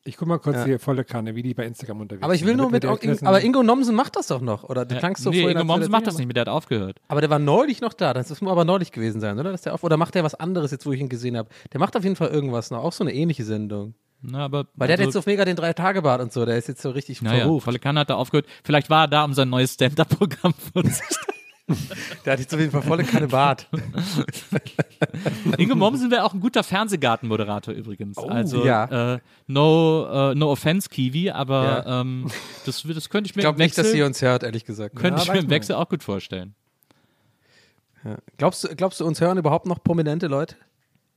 [0.03, 2.49] Ich guck mal kurz hier Volle Kanne, wie die bei Instagram unterwegs Aber ich will
[2.49, 2.85] sind, nur mit.
[2.85, 4.65] wissen- Aber Ingo Nomsen macht das doch noch.
[4.65, 6.49] Oder du Ja, klangst so nee, vorhin, Ingo er macht das nicht mehr, der hat
[6.49, 7.01] aufgehört.
[7.09, 8.15] Aber der war neulich noch da.
[8.15, 9.53] Das muss aber neulich gewesen sein, oder?
[9.53, 11.51] Dass der auf, oder macht der was anderes jetzt, wo ich ihn gesehen habe?
[11.73, 12.83] Der macht auf jeden Fall irgendwas noch.
[12.83, 13.93] Auch so eine ähnliche Sendung.
[14.23, 16.47] Na, aber Weil der hat also- jetzt so mega den Drei-Tage-Bart und so.
[16.47, 17.65] Der ist jetzt so richtig Naja, verruft.
[17.65, 18.47] volle Kanne hat er aufgehört.
[18.65, 21.40] Vielleicht war er da, um sein neues Stand-Up-Programm vorzustellen.
[22.25, 23.69] Der hat jetzt auf jeden Fall volle Kanne Bart.
[25.59, 28.19] Ingo Mommsen wäre auch ein guter Fernsehgartenmoderator übrigens.
[28.19, 29.15] also ja.
[29.15, 32.01] äh, no, äh, no offense, Kiwi, aber Ja.
[32.01, 32.31] ähm,
[32.67, 34.65] das, das könnte ich mir Ich glaube im nicht, dass Wechsel, sie uns hört, ehrlich
[34.65, 34.97] gesagt.
[34.97, 36.55] könnte Ja, ich mir im Wechsel auch gut vorstellen.
[38.39, 40.57] Glaubst du, glaubst du, uns hören überhaupt noch prominente Leute?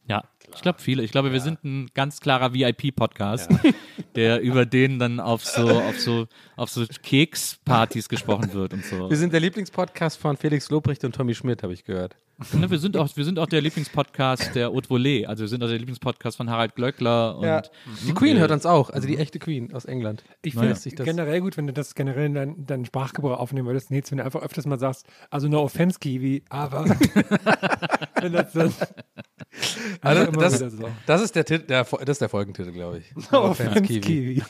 [0.08, 1.04] Ja, ich glaube viele.
[1.04, 3.50] Ich glaube, wir sind ein ganz klarer VIP-Podcast,
[4.16, 9.10] der über den dann auf so, auf so, auf so Kekspartys gesprochen wird und so.
[9.10, 12.16] Wir sind der Lieblingspodcast von Felix Lobrecht und Tommy Schmidt, habe ich gehört.
[12.54, 15.26] Ne, wir, sind auch, wir sind auch der Lieblingspodcast der Haute Volée.
[15.26, 17.62] Also wir sind auch der Lieblingspodcast von Harald Glöckler und Ja.
[18.06, 20.24] Die Queen hört uns auch, also die echte Queen aus England.
[20.42, 23.38] Ich finde es Sich das- generell gut, wenn du das generell in deinen dein Sprachgebrauch
[23.40, 23.92] aufnehmen würdest.
[23.92, 26.86] Nils, wenn du einfach öfters mal sagst, also no offense, Kiwi, aber.
[28.16, 28.82] das so, Also
[30.02, 30.90] einfach immer das, so.
[31.06, 33.14] das, ist der Titel, der, das ist der Folgentitel, glaube ich.
[33.32, 34.42] No Offense, offense, Kiwi.
[34.42, 34.44] Kiwi.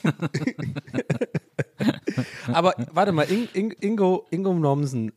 [2.52, 5.12] Aber warte mal, In, In, Ingo, Ingo Nomsen,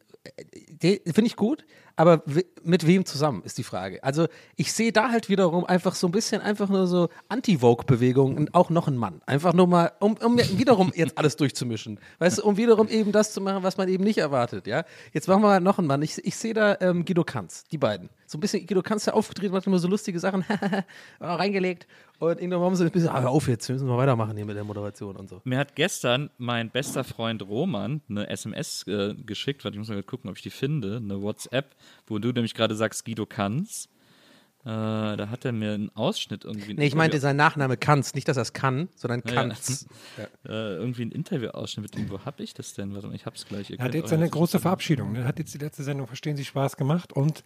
[0.82, 1.64] äh, finde ich gut,
[1.96, 2.22] aber
[2.62, 4.04] mit wem zusammen ist die Frage.
[4.04, 8.54] Also ich sehe da halt wiederum einfach so ein bisschen einfach nur so Anti-Vogue-Bewegung und
[8.54, 9.22] auch noch ein Mann.
[9.24, 11.98] Einfach nur mal, um, um wiederum jetzt alles durchzumischen.
[12.18, 14.84] Weißt du, um wiederum eben das zu machen, was man eben nicht erwartet, ja.
[15.12, 16.02] Jetzt machen wir mal noch einen Mann.
[16.02, 18.10] Ich, ich sehe da ähm, Guido Kanz, die beiden.
[18.26, 20.44] So ein bisschen Guido Kanz, der aufgetreten hat, immer so lustige Sachen
[21.20, 21.86] reingelegt.
[22.18, 24.46] Und Ingo Nomsen ist ein bisschen, ah, hör auf jetzt, wir müssen mal weitermachen hier
[24.46, 25.42] mit der Moderation und so.
[25.44, 30.02] Mir hat gestern mein bester Freund Roman eine SMS äh, geschickt, warte, ich muss mal
[30.02, 31.74] gucken, ob ich die finde, eine WhatsApp,
[32.06, 33.88] wo du nämlich gerade sagst, Guido Kanz.
[34.64, 34.68] Äh,
[35.16, 36.74] da hat er mir einen Ausschnitt irgendwie.
[36.74, 39.86] Nee, ich meinte sein Nachname Kanz, nicht, dass er es kann, sondern Ja, Kanz.
[40.44, 42.10] äh, irgendwie ein Interview-Ausschnitt mit ihm.
[42.10, 42.92] Wo hab ich das denn?
[42.92, 43.70] Warte mal, ich hab's gleich.
[43.70, 45.14] Er hat jetzt auch seine große Verabschiedung.
[45.14, 47.44] Er hat jetzt die letzte Sendung Verstehen Sie Spaß gemacht und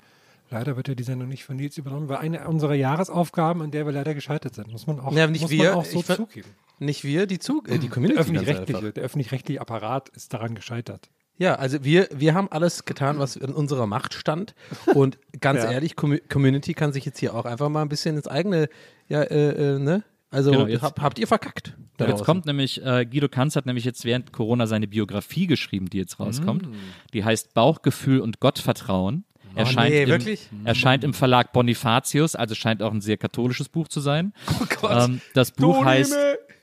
[0.50, 3.86] leider wird ja die Sendung nicht von Nils übernommen, war eine unserer Jahresaufgaben, an der
[3.86, 4.70] wir leider gescheitert sind.
[4.70, 6.48] Muss man auch, Ja, nicht muss wir, man auch so zugeben.
[6.78, 8.20] Nicht wir, die Zug, äh, die Der Community.
[8.20, 11.10] öffentlich-rechtliche, der öffentlich-rechtliche Apparat ist daran gescheitert.
[11.38, 14.54] Ja, also wir, wir haben alles getan, was in unserer Macht stand.
[14.94, 15.70] Und ganz Ja.
[15.72, 18.68] ehrlich, Commu- Community kann sich jetzt hier auch einfach mal ein bisschen ins eigene,
[19.08, 20.02] ja, äh, äh, ne?
[20.32, 21.76] Also Genau, jetzt- hab, habt ihr verkackt.
[21.96, 25.90] da Jetzt kommt nämlich, äh, Guido Kanz hat nämlich jetzt während Corona seine Biografie geschrieben,
[25.90, 26.68] die jetzt rauskommt.
[27.14, 29.24] Die heißt Bauchgefühl und Gottvertrauen.
[29.54, 34.00] Erscheint, nee, im, erscheint im Verlag Bonifatius, also scheint auch ein sehr katholisches Buch zu
[34.00, 34.32] sein.
[34.60, 35.08] Oh Gott.
[35.08, 36.14] Ähm, das Buch Du heißt,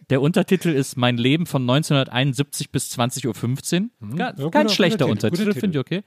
[0.10, 4.18] der Untertitel ist Mein Leben von 1971 bis 20.15 Uhr.
[4.18, 6.04] Ja, guter- Kein guter schlechter Titel, Untertitel, guter finde ich okay.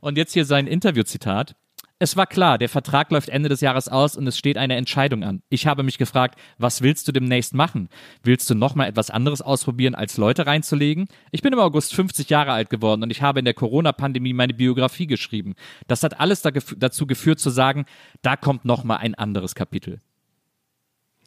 [0.00, 1.54] Und jetzt hier sein Interviewzitat.
[1.98, 5.22] Es war klar, der Vertrag läuft Ende des Jahres aus und es steht eine Entscheidung
[5.22, 5.42] an.
[5.50, 7.88] Ich habe mich gefragt, was willst du demnächst machen?
[8.24, 11.06] Willst du nochmal etwas anderes ausprobieren, als Leute reinzulegen?
[11.30, 14.52] Ich bin im August 50 Jahre alt geworden und ich habe in der Corona-Pandemie meine
[14.54, 15.54] Biografie geschrieben.
[15.86, 17.86] Das hat alles dazu geführt zu sagen,
[18.22, 20.00] da kommt nochmal ein anderes Kapitel.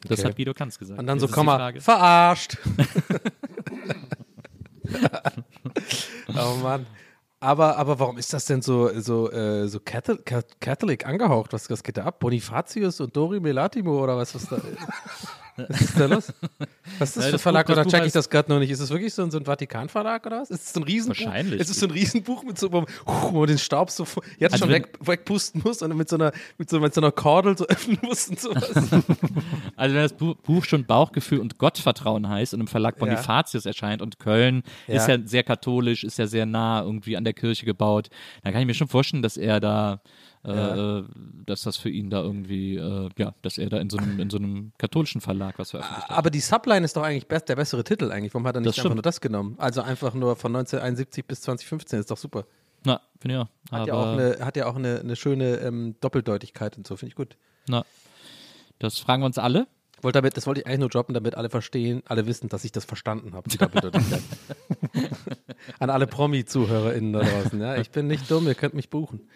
[0.06, 0.28] Das Okay.
[0.28, 1.00] hat Guido Kanz gesagt.
[1.00, 2.58] Und dann Jetzt so, Komma, Frage- verarscht.
[6.36, 6.84] oh Mann.
[7.38, 10.24] Aber, aber warum ist das denn so, so, äh, so Catholic,
[10.60, 11.52] Catholic angehaucht?
[11.52, 12.18] Was, was geht da ab?
[12.18, 14.34] Bonifatius und Dori Melatimo oder was?
[14.34, 14.58] Was, da,
[15.68, 16.32] was ist da los?
[16.98, 17.66] Was ist das Ja, für das Verlag?
[17.66, 18.70] Buch- das oder Buch check ich das gerade noch nicht?
[18.70, 20.50] Ist es wirklich so ein, so ein Vatikan-Verlag oder was?
[20.50, 21.24] Ist es so ein Riesenbuch?
[21.24, 21.60] Wahrscheinlich.
[21.60, 22.84] Ist es so ein Riesenbuch mit so, wo
[23.32, 24.04] man, den Staub so
[24.38, 27.00] jetzt Also schon wenn- weg, wegpusten muss und mit so einer, mit so, mit so
[27.00, 28.70] einer Kordel so öffnen muss und sowas?
[29.76, 34.00] Also wenn das Bu- Buch schon Bauchgefühl und Gottvertrauen heißt und im Verlag Bonifatius erscheint
[34.02, 35.16] und Köln ist Ja.
[35.16, 38.08] ja sehr katholisch, ist ja sehr nah irgendwie an der Kirche gebaut,
[38.42, 40.00] dann kann ich mir schon vorstellen, dass er da,
[40.46, 41.04] äh, äh,
[41.44, 44.30] dass das für ihn da irgendwie, äh, ja, dass er da in so einem, in
[44.30, 46.16] so einem katholischen Verlag was veröffentlicht hat.
[46.16, 48.32] Aber die Subline ist doch eigentlich best, der bessere Titel eigentlich.
[48.32, 49.56] Warum hat er nicht Das einfach nur das genommen?
[49.58, 52.44] Also einfach nur von 1971 bis 2015 ist doch super.
[52.84, 53.78] Na, finde ich auch.
[53.78, 56.96] Hat ja Aber, auch eine, hat ja auch eine, eine schöne ähm, Doppeldeutigkeit und so,
[56.96, 57.36] finde ich gut.
[57.66, 57.84] na,
[58.78, 59.66] das fragen wir uns alle.
[60.02, 62.70] Wollte damit, das wollte ich eigentlich nur droppen, damit alle verstehen, alle wissen, dass ich
[62.70, 64.22] das verstanden habe, die Doppeldeutigkeit.
[65.78, 67.60] An alle Promi-ZuhörerInnen da draußen.
[67.60, 67.76] Ja?
[67.76, 69.26] Ich bin nicht dumm, ihr könnt mich buchen.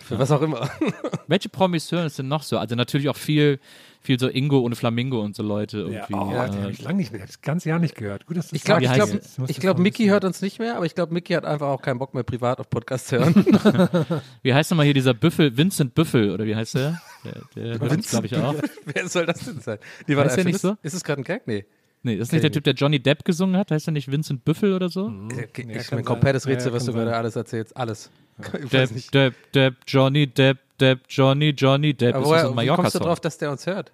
[0.00, 0.68] Für was auch immer.
[1.28, 2.58] Welche Promis hören es denn noch so?
[2.58, 3.60] Also natürlich auch viel,
[4.00, 6.14] viel so Ingo und Flamingo und so Leute irgendwie.
[6.14, 8.26] oh, äh, den habe ich lange nicht mehr, ich habe das ganze Jahr nicht gehört.
[8.26, 10.94] Gut, dass du Ich glaube, ich glaube, schon Mickey hört uns nicht mehr, aber ich
[10.94, 13.34] glaube, Mickey hat einfach auch keinen Bock mehr privat auf Podcasts hören.
[14.42, 17.00] wie heißt nochmal hier dieser Büffel, Vincent Büffel, oder wie heißt der?
[17.24, 18.54] Der, der hört glaube ich, auch.
[18.86, 19.78] Wer soll das denn sein?
[20.06, 20.76] Nee, warte, Heißt der nicht so?
[20.82, 21.46] Ist es gerade ein Gag?
[21.46, 21.66] Nee.
[22.02, 23.70] Nee, das ist nicht der Typ, der Johnny Depp gesungen hat?
[23.70, 25.12] Heißt der nicht Vincent Büffel oder so?
[25.26, 27.76] Okay, Ja, ich mein komplettes Ja, Rätsel, ja, was du gerade alles erzählst.
[27.76, 28.10] Alles.
[28.72, 29.10] Depp.
[29.12, 32.14] Depp, Depp, Johnny Depp, Depp, Johnny, Johnny Depp.
[32.14, 33.92] Aber ist woher, wie kommst du drauf, dass der uns hört?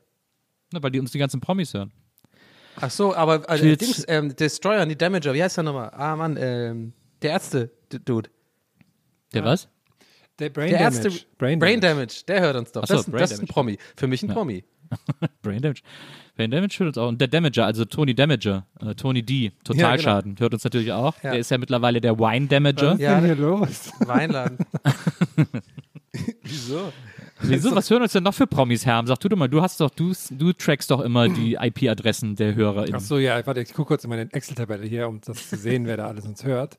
[0.72, 1.92] Na, weil die uns die ganzen Promis hören.
[2.80, 5.90] Ach so, aber also, Dings, ähm, Destroyer, die Damager, wie heißt der nochmal?
[5.90, 8.30] Ah, Mann, ähm, der Ärzte-Dude.
[9.32, 9.68] Der was?
[10.38, 11.08] Der Brain Der Damage.
[11.08, 11.96] Ärzte, Brain, Brain Damage.
[11.96, 12.82] Damage, der hört uns doch.
[12.82, 13.52] Ach so, das, das ist ein Damage.
[13.52, 13.78] Promi.
[13.96, 14.64] Für mich ein Promi.
[15.42, 15.82] Brain Damage.
[16.36, 17.08] Brain Damage hört uns auch.
[17.08, 21.14] Und der Damager, also Tony Damager, äh, Tony D, Totalschaden, hört uns natürlich auch.
[21.22, 21.30] Ja.
[21.30, 22.88] Der ist ja mittlerweile der Wine Damager.
[22.88, 23.90] Was ist Ja, denn hier los?
[24.06, 24.58] Weinladen.
[26.42, 26.92] Wieso?
[27.40, 27.74] Wieso?
[27.74, 29.06] Was hören uns denn noch für Promis, Herm?
[29.06, 32.54] Sag du doch mal, du hast doch, du, du trackst doch immer die IP-Adressen der
[32.54, 32.94] HörerInnen.
[32.96, 35.86] Ach so, ja, warte, ich gucke kurz in meine Excel-Tabelle hier, um das zu sehen,
[35.86, 36.78] wer da alles uns hört.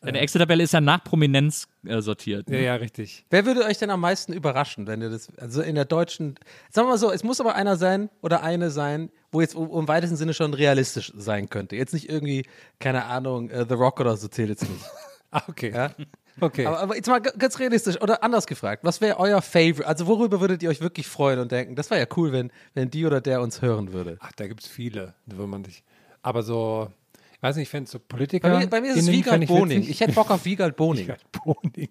[0.00, 2.48] Deine Excel-Tabelle ist ja nach Prominenz äh, sortiert.
[2.50, 3.24] Ja, ja, richtig.
[3.30, 6.36] Wer würde euch denn am meisten überraschen, wenn ihr das, also in der deutschen,
[6.70, 9.88] sagen wir mal so, es muss aber einer sein oder eine sein, wo jetzt im
[9.88, 11.76] weitesten Sinne schon realistisch sein könnte.
[11.76, 12.44] Jetzt nicht irgendwie,
[12.78, 14.84] keine Ahnung, äh, The Rock oder so zählt jetzt nicht.
[15.30, 15.70] Ah, okay.
[15.74, 15.90] Ja?
[16.40, 16.66] Okay.
[16.66, 19.86] Aber, aber jetzt mal ganz realistisch oder anders gefragt, was wäre euer Favorite?
[19.86, 22.90] Also worüber würdet ihr euch wirklich freuen und denken, das wäre ja cool, wenn, wenn
[22.90, 24.16] die oder der uns hören würde?
[24.20, 25.82] Ach, da gibt es viele, wo man sich.
[26.22, 26.90] Aber so,
[27.38, 28.48] ich weiß nicht, ich fände so Politiker.
[28.50, 29.82] Bei mir, bei mir ist es Wiegald ich Boning.
[29.82, 31.04] Ich hätte Bock auf Wiegald Boning.
[31.04, 31.88] Wiegald Boning.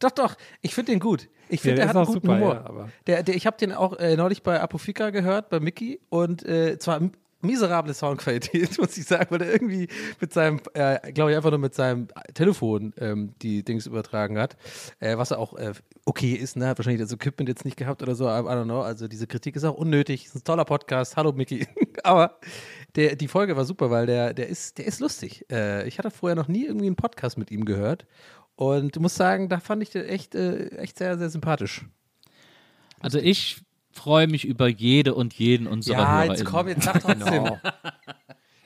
[0.00, 0.34] Doch, doch.
[0.60, 1.28] Ich finde den gut.
[1.48, 2.54] Ich finde, der der, ist hat einen guten super, Humor.
[2.54, 6.00] ja, aber- der, der, ich habe den auch äh, neulich bei Apofika gehört, bei Mickey.
[6.08, 7.00] Und äh, zwar
[7.40, 9.88] miserable Soundqualität, muss ich sagen, weil er irgendwie
[10.20, 14.56] mit seinem, äh, glaube ich, einfach nur mit seinem Telefon ähm, die Dings übertragen hat.
[14.98, 15.72] Äh, was auch äh,
[16.04, 16.66] okay ist, ne?
[16.66, 18.82] Hat wahrscheinlich das Equipment jetzt nicht gehabt oder so, aber I don't know.
[18.82, 20.26] Also diese Kritik ist auch unnötig.
[20.26, 21.16] Ist ein toller Podcast.
[21.16, 21.66] Hallo Mickey.
[22.02, 22.38] aber
[22.96, 25.46] der, die Folge war super, weil der, der ist, der ist lustig.
[25.50, 28.06] Äh, ich hatte vorher noch nie irgendwie einen Podcast mit ihm gehört.
[28.56, 31.84] Und muss sagen, da fand ich den echt, äh, echt sehr, sehr sympathisch.
[33.00, 33.62] Also ich
[33.98, 36.36] freue mich über jede und jeden unserer Ja, HörerInnen.
[36.36, 37.50] jetzt komm, jetzt sag trotzdem.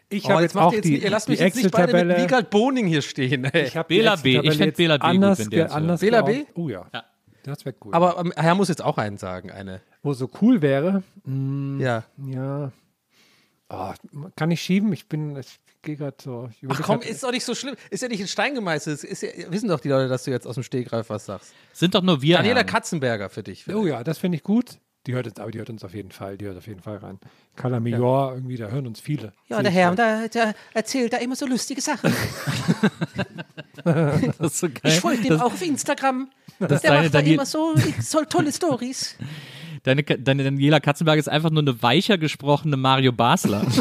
[0.08, 1.56] Ich Oh, habe jetzt jetzt macht auch ihr jetzt, die, ihr lasst mich die jetzt
[1.56, 2.18] nicht beide mit.
[2.18, 3.44] Wiegald Boning hier stehen.
[3.46, 3.64] Ey.
[3.66, 4.38] Ich habe Bela B.
[4.40, 5.00] Ich fänd Bela B.
[5.00, 6.20] gut, anders, wenn der anders Bela.
[6.22, 6.44] B?
[6.54, 6.86] Oh ja.
[6.92, 7.04] Ja.
[7.44, 7.94] Das wäre cool.
[7.94, 9.80] Aber ähm, Herr muss jetzt auch einen sagen, eine.
[10.02, 12.04] wo so cool wäre, mh, Ja.
[12.26, 12.72] ja.
[13.70, 13.92] Oh,
[14.36, 14.92] kann ich schieben?
[14.92, 16.50] Ich bin, ich gehe gerade so.
[16.50, 17.74] ich Ach komm, grad- ist doch nicht so schlimm.
[17.88, 19.02] Ist ja nicht in Stein gemeißelt.
[19.02, 21.54] Ist ja, wissen doch die Leute, dass du jetzt aus dem Stegreif was sagst.
[21.72, 22.36] Sind doch nur wir.
[22.36, 22.66] Daniela Herren.
[22.66, 23.66] Katzenberger für dich.
[23.74, 24.78] Oh ja, das finde ich gut.
[25.06, 26.98] Die hört uns, aber die hört uns auf jeden Fall, die hört auf jeden Fall
[26.98, 27.18] rein.
[27.56, 29.32] Carla Major, irgendwie, da hören uns viele.
[29.48, 32.12] Ja, der ich Herr, der, der erzählt da immer so lustige Sachen.
[33.84, 34.80] Das ist so geil.
[34.84, 36.30] Ich folge dem auch auf Instagram.
[36.60, 39.16] das Der macht da immer so, so tolle Stories.
[39.82, 43.66] deine, deine Daniela Katzenberg ist einfach nur eine weicher gesprochene Mario Basler.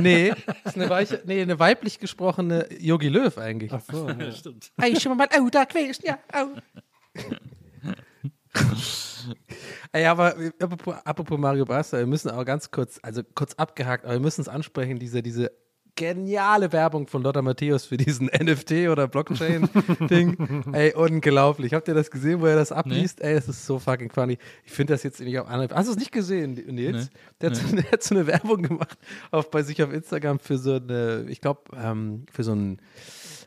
[0.00, 0.32] Nee,
[0.64, 3.72] ist eine, weiche, nee, eine weiblich gesprochene Yogi Löw eigentlich.
[3.72, 4.32] Ach so, ja.
[4.80, 6.48] Ey, schon mal, oh, da gewesen, ja, au.
[9.92, 14.14] Ey, aber apropos, apropos Mario Basler, wir müssen aber ganz kurz, also kurz abgehakt, aber
[14.14, 15.52] wir müssen es ansprechen, diese, diese
[15.94, 20.64] geniale Werbung von Lothar Matthäus für diesen NFT oder Blockchain-Ding.
[20.72, 21.74] Ey, unglaublich.
[21.74, 23.20] Habt ihr das gesehen, wo er das abliest?
[23.20, 24.38] Ey, es ist so fucking funny.
[24.64, 25.74] Ich finde das jetzt nicht auf andere.
[25.76, 27.10] Hast du es nicht gesehen, Nils?
[27.40, 28.98] Der, hat so, der hat so eine Werbung gemacht
[29.30, 32.78] auf, bei sich auf Instagram für so eine, ich glaube, ähm, für so ein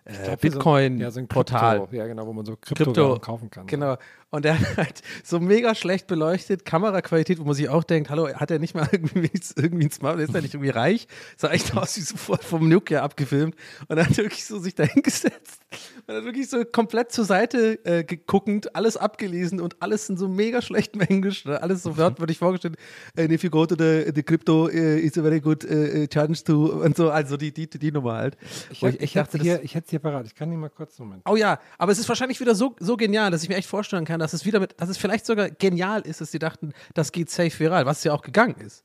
[0.05, 1.87] äh, glaub, so- ja, so Bitcoin-Portal.
[1.93, 3.65] Ja, genau, wo man so Krypto Krypto kaufen kann.
[3.65, 3.97] Genau.
[4.31, 8.27] Und der hat halt so mega schlecht beleuchtet, Kameraqualität, wo man sich auch denkt, hallo,
[8.33, 11.07] hat er nicht mal irgendwie, irgendwie ein Smart, ist er nicht irgendwie reich?
[11.37, 13.55] Sah echt aus wie sofort vom Nokia abgefilmt.
[13.87, 15.61] Und er hat wirklich so sich dahingesetzt
[16.07, 20.27] und hat wirklich so komplett zur Seite äh, geguckend, alles abgelesen und alles in so
[20.27, 21.61] mega schlechtem Englisch, ne?
[21.61, 22.77] alles so wörtlich vorgestellt.
[23.17, 26.43] And if you go to the, the crypto, uh, it's a very good uh, chance
[26.43, 28.37] to, und so, also die, die, die Nummer halt.
[28.69, 30.25] Ich, Wo ich, ich, dachte, hier, ich hätte es hier parat.
[30.25, 31.23] Ich kann die mal kurz, Moment.
[31.27, 34.05] Oh ja, aber es ist wahrscheinlich wieder so, so genial, dass ich mir echt vorstellen
[34.05, 37.11] kann, dass es wieder mit, dass es vielleicht sogar genial ist, dass sie dachten, das
[37.11, 38.83] geht safe viral, was ja auch gegangen ist.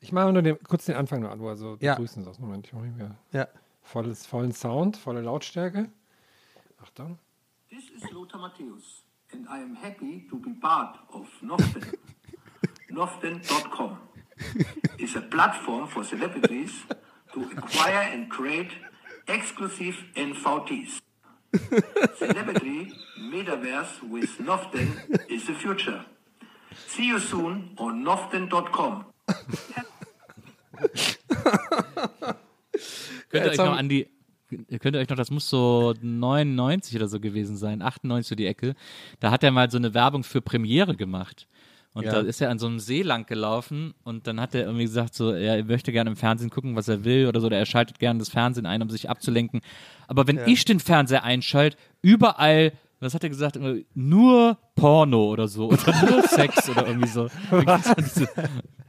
[0.00, 1.94] Ich mache nur den, kurz den Anfang noch an, wo er so Ja.
[1.94, 2.34] begrüßen soll.
[2.38, 3.48] Moment, ich mache hier Ja.
[3.82, 5.90] volles, vollen Sound, volle Lautstärke.
[6.82, 7.18] Achtung.
[7.68, 11.84] This is Lothar Matthäus, and I am happy to be part of Noften.
[12.90, 13.98] Noften.com
[14.98, 16.72] is a platform for celebrities
[17.32, 18.70] to acquire and create
[19.28, 20.98] exclusive NFTs.
[22.18, 24.96] Celebrity Metaverse with Noften
[25.28, 26.04] is the future.
[26.86, 29.04] See you soon on noften.com.
[33.28, 34.08] Könnt ihr euch noch an die,
[34.80, 38.46] könnt ihr euch noch, das muss so 99 oder so gewesen sein, 98 so die
[38.46, 38.74] Ecke.
[39.18, 41.46] Da hat er mal so eine Werbung für Premiere gemacht.
[41.92, 42.12] Und Ja.
[42.12, 45.14] da ist er an so einem See lang gelaufen und dann hat er irgendwie gesagt,
[45.14, 47.98] so, er möchte gerne im Fernsehen gucken, was er will oder so, oder er schaltet
[47.98, 49.60] gerne das Fernsehen ein, um sich abzulenken.
[50.06, 53.58] Aber wenn ich den Fernseher einschalte, überall, was hat er gesagt,
[53.94, 57.28] nur Porno oder so, oder nur Sex oder irgendwie so.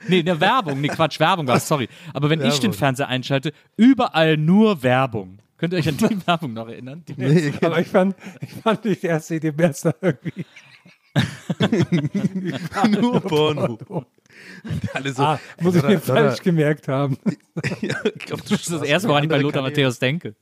[0.08, 1.88] nee, eine Werbung, nee, Quatsch, Werbung war sorry.
[2.14, 2.74] Aber wenn ich den Werbung.
[2.78, 5.40] Fernseher einschalte, überall nur Werbung.
[5.58, 7.04] Könnt ihr euch an die Werbung noch erinnern?
[7.08, 10.46] Die Nee, Aber ich fand, ich fand die erste Idee besser irgendwie.
[12.90, 13.78] Nur Porno.
[14.94, 17.18] Alle so, Ah, muss ich mir falsch Lothar- gemerkt haben.
[17.82, 19.62] Ja, ich glaub, du das ist das erste, woran ich bei Lothar.
[19.62, 20.36] Matthäus denke.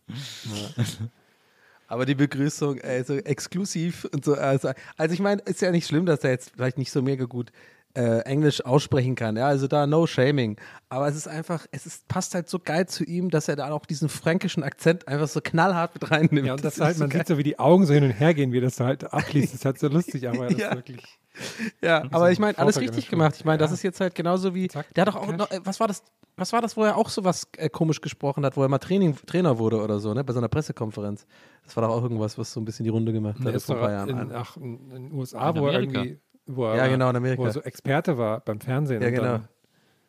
[1.88, 4.36] Aber die Begrüßung, ey, so exklusiv und so.
[4.36, 7.26] Also, also ich meine, ist ja nicht schlimm, dass er jetzt vielleicht nicht so mega
[7.26, 7.52] gut
[8.00, 9.36] äh, Englisch aussprechen kann.
[9.36, 10.58] Ja, also da no shaming.
[10.88, 13.70] Aber es ist einfach, es ist, passt halt so geil zu ihm, dass er da
[13.72, 16.48] auch diesen fränkischen Akzent einfach so knallhart mit reinnimmt.
[16.48, 17.20] Ja, und das ist halt, so man geil.
[17.22, 19.48] sieht so, wie die Augen so hin und her gehen, wie das so halt abfließt.
[19.54, 20.70] Das ist halt so lustig, aber das Ja.
[20.70, 21.20] ist wirklich.
[21.82, 23.36] Ja, aber ich meine, alles richtig gemacht.
[23.38, 23.76] Ich meine, das Ja.
[23.76, 24.68] ist jetzt halt genauso wie.
[24.68, 26.04] Zack, der hat doch auch noch, äh, was war das?
[26.38, 28.78] Was war das, wo er auch so was äh, komisch gesprochen hat, wo er mal
[28.78, 30.24] Training, Trainer wurde oder so, ne?
[30.24, 31.26] Bei seiner Pressekonferenz.
[31.66, 33.76] Das war doch auch irgendwas, was so ein bisschen die Runde gemacht hat ist vor
[33.76, 34.10] ein paar Jahren.
[34.10, 36.20] in, ach, in, den USA, In wo er irgendwie.
[36.52, 37.42] Wo er, Ja, genau, in Amerika.
[37.42, 39.02] Wo er so Experte war beim Fernsehen.
[39.04, 39.24] Ja, genau.
[39.24, 39.48] Dann,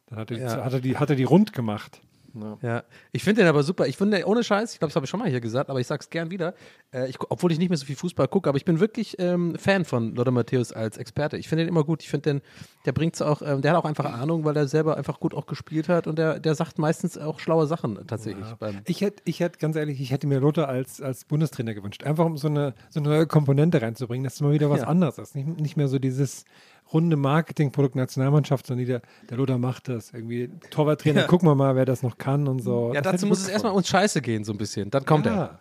[0.07, 0.64] dann hat, er, die- Ja.
[0.64, 2.00] hat, er die, hat er die rund gemacht.
[2.34, 2.58] Ja.
[2.62, 3.86] Ja, ich finde den aber super.
[3.86, 5.86] Ich finde, ohne Scheiß, ich glaube, das habe ich schon mal hier gesagt, aber ich
[5.86, 6.54] sag's gern wieder.
[6.92, 9.54] Äh, ich, obwohl ich nicht mehr so viel Fußball gucke, aber ich bin wirklich ähm,
[9.58, 11.36] Fan von Lothar Matthäus als Experte.
[11.36, 12.02] Ich finde den immer gut.
[12.02, 12.40] Ich finde den,
[12.86, 15.46] der bringt's auch, ähm, der hat auch einfach Ahnung, weil er selber einfach gut auch
[15.46, 18.46] gespielt hat und der, der sagt meistens auch schlaue Sachen tatsächlich.
[18.58, 22.04] Beim, Ich hätte, ich hätte, ganz ehrlich, ich hätte mir Lothar als, als Bundestrainer gewünscht.
[22.04, 24.86] Einfach um so eine, so eine neue Komponente reinzubringen, dass es mal wieder was Ja.
[24.86, 25.34] anderes ist.
[25.34, 26.44] Nicht, nicht mehr so dieses
[26.92, 30.12] runde Marketingprodukt Nationalmannschaft, sondern der, der Lothar macht das.
[30.12, 31.26] Irgendwie Torwarttrainer, Ja.
[31.26, 32.92] gucken wir mal, wer das noch kann und so.
[32.94, 34.90] ja, Das dazu muss es erstmal uns scheiße gehen, so ein bisschen.
[34.90, 35.33] Dann kommt er.
[35.35, 35.59] Ja.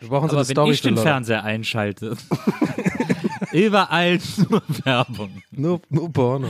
[0.00, 1.04] Wir brauchen so Aber eine wenn Story ich den Lothar.
[1.12, 2.16] Fernseher einschalte,
[3.52, 4.18] überall
[4.50, 5.42] nur Werbung.
[5.50, 6.48] Nur, nur Porno.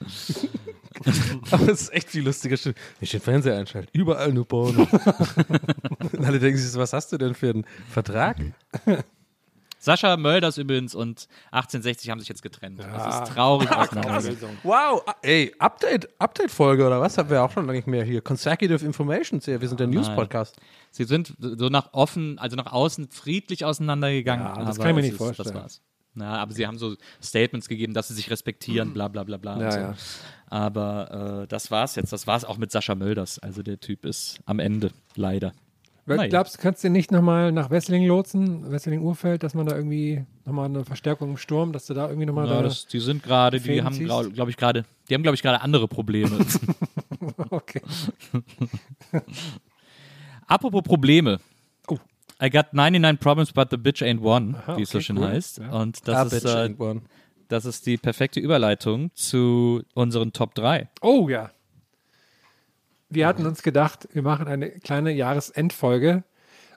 [1.50, 2.56] Aber es ist echt viel lustiger.
[2.64, 4.86] Wenn ich den Fernseher einschalte, überall nur Porno.
[6.12, 8.36] Und alle denken sich so, was hast du denn für einen Vertrag?
[9.88, 12.78] Sascha Mölders übrigens und 1860 haben sich jetzt getrennt.
[12.78, 14.22] Das ist traurig auseinander.
[14.62, 17.16] Wow, ah, ey, Update, Update-Folge oder was?
[17.16, 18.20] Haben wir auch schon lange nicht mehr hier.
[18.20, 19.62] Consecutive Informations hier.
[19.62, 20.56] Wir sind der News-Podcast.
[20.90, 24.44] Sie sind so nach offen, also nach außen friedlich auseinandergegangen.
[24.44, 25.54] Ja, das aber kann ich mir nicht ist, vorstellen.
[25.54, 25.80] Das war's.
[26.16, 29.54] Ja, aber sie haben so Statements gegeben, dass sie sich respektieren, bla bla bla bla.
[29.54, 29.78] und Ja, so.
[29.78, 29.94] ja.
[30.48, 32.12] Aber äh, das war's jetzt.
[32.12, 33.38] Das war's auch mit Sascha Mölders.
[33.38, 35.54] Also der Typ ist am Ende, leider.
[36.16, 36.28] Naja.
[36.28, 40.66] Glaubst du, kannst du nicht nochmal nach Wesseling lotsen, Wesseling-Urfeld, dass man da irgendwie nochmal
[40.66, 42.62] eine Verstärkung im Sturm, dass du da irgendwie nochmal Ja, da.
[42.62, 43.96] das, die sind gerade, die haben,
[44.32, 46.30] glaube ich, gerade, die haben, glaube ich, gerade andere Probleme.
[47.50, 47.82] okay.
[50.46, 51.38] Apropos Probleme.
[51.88, 51.98] Oh.
[52.42, 55.28] I got 99 problems, but the bitch ain't one, Aha, wie es so schön cool.
[55.28, 55.58] heißt.
[55.58, 55.70] Ja.
[55.72, 57.00] Und Ah, das ist, bitch, äh,
[57.48, 60.88] das ist die perfekte Überleitung zu unseren Top 3.
[61.02, 61.50] Oh ja.
[63.10, 66.24] Wir hatten uns gedacht, wir machen eine kleine Jahresendfolge.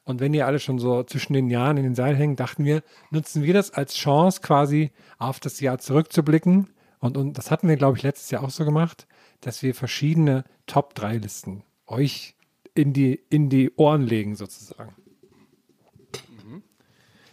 [0.04, 2.82] Und wenn ihr alle schon so zwischen den Jahren in den Seilen hängen, dachten wir,
[3.12, 6.70] nutzen wir das als Chance, quasi auf das Jahr zurückzublicken.
[7.00, 9.08] Und, und das hatten wir, glaube ich, letztes Jahr auch so gemacht,
[9.42, 12.36] dass wir verschiedene Top-3-Listen euch
[12.74, 14.96] in die, in die Ohren legen, sozusagen.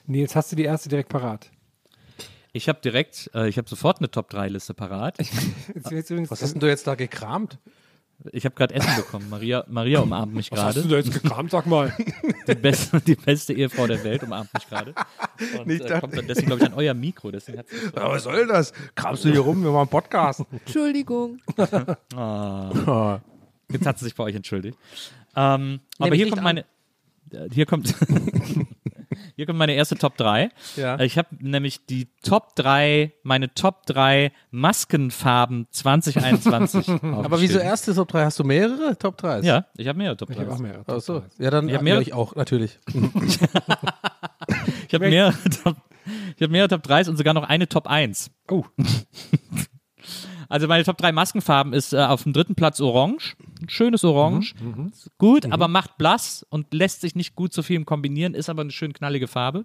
[0.08, 1.50] Nils, hast du die erste direkt parat?
[2.52, 5.18] Ich habe direkt, äh, ich habe sofort eine Top 3 Liste parat.
[5.74, 7.58] Jetzt, jetzt übrigens, Was hast denn du jetzt da gekramt?
[8.32, 9.28] Ich habe gerade Essen bekommen.
[9.30, 11.02] Maria, Maria umarmt mich was hast du gerade.
[11.02, 11.50] da jetzt gekramt?
[11.50, 11.94] Sag mal.
[12.46, 14.94] Die beste, die beste Ehefrau der Welt umarmt mich gerade.
[15.58, 16.00] Und Nicht äh, das.
[16.00, 17.30] kommt dann deswegen, glaube ich, an euer Mikro.
[17.30, 18.72] Deswegen hat's Ja, was soll das?
[18.94, 19.62] Kramst du hier rum?
[19.62, 20.42] Wir machen einen Podcast.
[20.52, 21.38] Entschuldigung.
[22.14, 23.20] Ah.
[23.70, 24.78] Jetzt hat sie sich bei euch entschuldigt.
[25.36, 26.60] Ähm, aber mich hier kommt meine.
[27.32, 27.94] äh, Hier kommt.
[29.36, 30.50] hier kommt meine erste Top 3.
[30.76, 30.98] Ja.
[31.00, 36.88] Ich habe nämlich die Top 3, meine Top 3 Maskenfarben 2021.
[37.02, 38.24] Aber wieso erste Top 3?
[38.24, 39.40] Hast du mehrere Top 3?
[39.40, 40.42] Ja, ich habe mehrere Top Ich 3.
[40.42, 40.84] habe auch mehrere.
[40.86, 41.22] Ach so.
[41.38, 42.78] Ja, dann Ich hab ja, mehrere- ich auch, natürlich.
[44.88, 45.76] Ich habe mehrere, Top,
[46.36, 48.30] ich hab mehrere Top 3s und sogar noch eine Top 1.
[48.50, 48.64] Oh.
[50.48, 53.36] Also meine Top 3 Maskenfarben ist äh, auf dem dritten Platz Orange.
[53.60, 54.54] Ein schönes Orange.
[54.90, 58.62] Ist Gut, aber macht blass und lässt sich nicht gut zu vielem kombinieren, ist aber
[58.62, 59.64] eine schön knallige Farbe.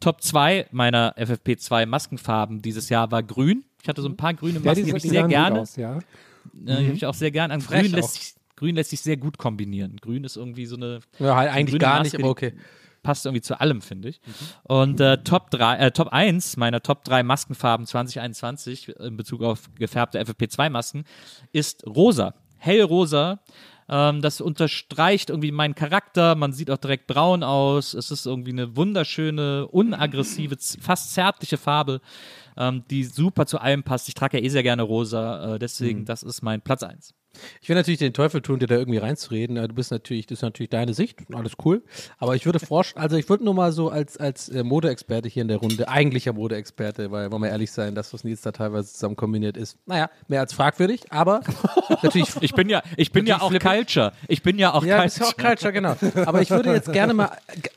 [0.00, 3.64] Top 2 meiner FFP2 Maskenfarben dieses Jahr war grün.
[3.80, 5.60] Ich hatte so ein paar grüne Masken, die habe ich sehr gerne.
[5.60, 5.98] Aus, ja.
[5.98, 6.00] Äh,
[6.64, 7.54] die habe ich auch sehr gerne.
[7.54, 7.96] An Frech grün auch.
[7.98, 9.96] lässt, sich, grün lässt sich sehr gut kombinieren.
[10.00, 12.52] Grün ist irgendwie so eine Ja, halt eigentlich gar Maske, nicht, die- aber okay.
[13.02, 14.20] Passt irgendwie zu allem, finde ich.
[14.64, 19.70] Und äh, Top 3, äh, Top 1 meiner Top 3 Maskenfarben 2021 in Bezug auf
[19.74, 21.04] gefärbte FFP2-Masken
[21.52, 22.34] ist rosa.
[22.58, 23.40] Hellrosa.
[23.88, 26.34] Ähm, das unterstreicht irgendwie meinen Charakter.
[26.34, 27.94] Man sieht auch direkt braun aus.
[27.94, 32.00] Es ist irgendwie eine wunderschöne, unaggressive, fast zärtliche Farbe,
[32.56, 34.08] ähm, die super zu allem passt.
[34.08, 35.54] Ich trage ja eh sehr gerne rosa.
[35.54, 37.14] Äh, deswegen, das ist mein Platz 1.
[37.60, 39.56] Ich will natürlich den Teufel tun, dir da irgendwie reinzureden.
[39.56, 41.82] Du bist natürlich, das ist natürlich deine Sicht, alles cool.
[42.18, 45.42] Aber ich würde forschen, also ich würde nur mal so als, als äh, Modeexperte hier
[45.42, 48.92] in der Runde, eigentlicher Modeexperte, weil, wollen wir ehrlich sein, das, was Nils da teilweise
[48.92, 51.40] zusammen kombiniert ist, naja, mehr als fragwürdig, aber
[52.02, 52.28] natürlich.
[52.40, 53.68] Ich bin ja, ich bin ja auch flippig.
[53.68, 54.12] Culture.
[54.28, 55.06] Ich bin ja auch Ja, Culture.
[55.06, 55.96] ist ja auch Culture, genau.
[56.26, 57.30] Aber ich würde jetzt gerne mal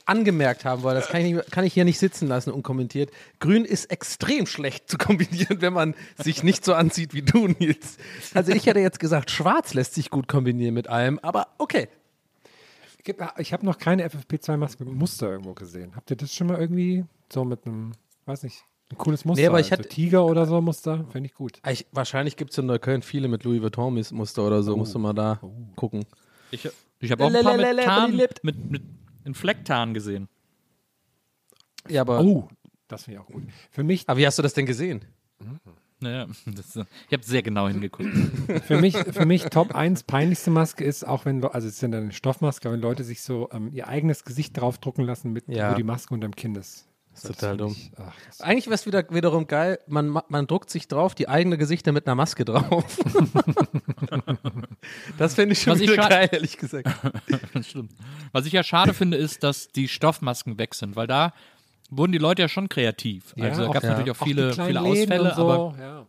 [0.04, 3.10] angemerkt haben, weil das kann ich, nicht, kann ich hier nicht sitzen lassen unkommentiert.
[3.40, 7.96] Grün ist extrem schlecht zu kombinieren, wenn man sich nicht so anzieht wie du, Nils.
[8.34, 11.88] Also ich hätte jetzt gesagt, schwarz lässt sich gut kombinieren mit allem, aber okay.
[13.04, 15.94] Gibt- Ich habe noch keine FFP2-Maske mit Muster irgendwo gesehen.
[15.94, 17.92] Habt ihr das schon mal irgendwie so mit einem,
[18.24, 19.40] weiß nicht, ein cooles Muster?
[19.42, 21.60] Nee, aber ich also hatte- Tiger oder so Muster, fände ich gut.
[21.68, 24.76] Ich, wahrscheinlich gibt es in Neukölln viele mit Louis Vuitton-Muster oder so.
[24.76, 25.40] Musst du mal da
[25.76, 26.04] gucken.
[26.50, 26.68] Ich,
[27.00, 28.42] ich habe auch ein paar mit, Tarn, beliebt.
[28.44, 28.82] mit, mit
[29.24, 30.28] in Flecktarn gesehen.
[31.88, 32.48] Ja, aber, Oh,
[32.88, 33.44] das finde ich auch gut.
[33.70, 35.04] Für mich, aber wie hast du das denn gesehen?
[36.00, 38.10] Naja, das, ich habe sehr genau hingeguckt.
[38.66, 41.86] für mich, für mich Top 1 peinlichste Maske ist, auch wenn, also es ist ja
[41.88, 45.72] eine Stoffmaske, aber wenn Leute sich so ähm, ihr eigenes Gesicht draufdrucken lassen, mit, Ja.
[45.72, 46.86] wo die Maske unterm Kinn ist.
[47.14, 47.72] Das ist total dumm.
[47.72, 51.14] Ich, ach, das, Eigentlich wäre es wieder, wiederum geil, man, ma- man druckt sich drauf,
[51.14, 52.98] die eigene Gesichter mit einer Maske drauf.
[55.18, 56.88] das finde ich schon Was ich wieder scha- geil, ehrlich gesagt.
[57.54, 57.92] Das stimmt.
[58.32, 61.32] Was ich ja schade finde, ist, dass die Stoffmasken weg sind, weil da
[61.90, 63.34] wurden die Leute ja schon kreativ.
[63.40, 63.94] also da auch- gab es ja.
[63.94, 66.06] natürlich auch auch viele, kleinen viele Ausfälle, so, aber ja.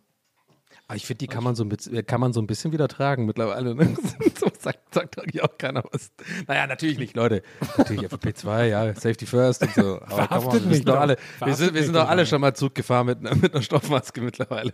[0.90, 2.88] Aber ich finde, die kann man, so ein bisschen, kann man so ein bisschen wieder
[2.88, 3.76] tragen mittlerweile.
[3.76, 3.94] Ne?
[4.40, 6.12] so sagt, sagt eigentlich auch keiner was.
[6.48, 7.44] Naja, natürlich nicht, Leute.
[7.78, 10.02] Natürlich FFP2, ja, Safety First und so.
[10.02, 11.02] Aber Verhaftet wir, sind doch doch.
[11.02, 13.54] alle, wir, sind, wir sind doch doch alle schon mal Zug gefahren mit, einer- mit
[13.54, 14.74] einer Stoffmaske mittlerweile.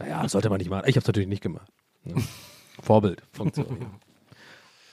[0.00, 0.82] Naja, sollte man nicht machen.
[0.86, 1.70] Ich habe es natürlich nicht gemacht.
[2.02, 2.20] Ne?
[2.82, 3.86] Vorbild, Funktion.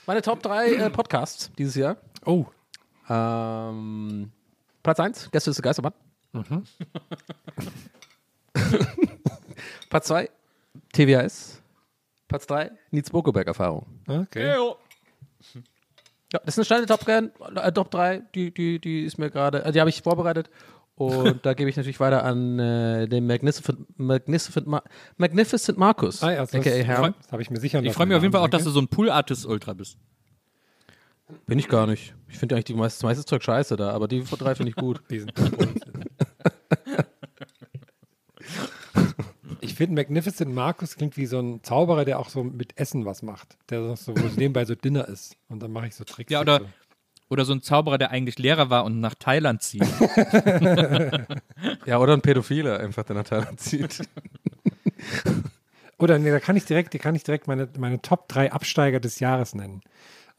[0.05, 1.97] Meine Top 3 äh, Podcasts dieses Jahr.
[2.25, 2.45] Oh,
[3.09, 4.31] Ähm,
[4.83, 5.93] Platz 1, Gäste ist der Geistermann.
[6.33, 6.63] Mhm.
[9.89, 10.29] Platz 2,
[10.93, 11.61] TWS.
[12.27, 13.85] Platz 3, Nils Bokeberg-Erfahrung.
[14.07, 14.55] okay.
[16.33, 19.65] Ja, das ist eine steile Top, äh, Top 3, die, die, die ist mir gerade,
[19.65, 20.49] äh, die habe ich vorbereitet.
[20.95, 24.83] Und da gebe ich natürlich weiter an äh, den Magnificent, Magnificent, Ma
[25.17, 28.15] Magnificent Markus, Ah, ja, das, aka das, das habe ich mir sicher ich freue mich
[28.15, 29.97] auf jeden Fall auch, dass du so ein Pool-Artist-Ultra bist.
[31.47, 32.15] Bin ich gar nicht.
[32.29, 34.75] Ich finde eigentlich die meiste, das meiste Zeug scheiße da, aber die drei finde ich
[34.75, 35.01] gut.
[35.09, 35.31] Diesen
[39.61, 43.21] ich finde, Magnificent Markus klingt wie so ein Zauberer, der auch so mit Essen was
[43.21, 43.57] macht.
[43.69, 45.35] Der so, wo nebenbei so Dinner ist.
[45.49, 46.31] Und dann mache ich so Tricks.
[46.31, 46.65] Ja, oder, so.
[47.29, 49.83] oder so ein Zauberer, der eigentlich Lehrer war und nach Thailand zieht.
[51.85, 54.01] Ja, oder ein Pädophiler einfach, der nach Thailand zieht.
[55.97, 58.99] Oder nee, da kann ich direkt, da kann ich direkt meine, meine Top 3 Absteiger
[58.99, 59.81] des Jahres nennen.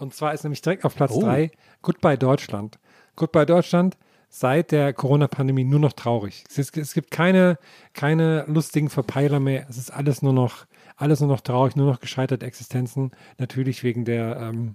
[0.02, 1.20] Und zwar ist nämlich direkt auf Platz Oh.
[1.20, 2.80] 3 Goodbye Deutschland.
[3.14, 3.96] Goodbye Deutschland
[4.28, 6.42] seit der Corona-Pandemie nur noch traurig.
[6.48, 7.56] Es, es gibt keine,
[7.92, 9.64] keine lustigen Verpeiler mehr.
[9.70, 13.12] Es ist alles nur noch, alles nur noch traurig, nur noch gescheiterte Existenzen.
[13.38, 14.74] Natürlich wegen der, ähm,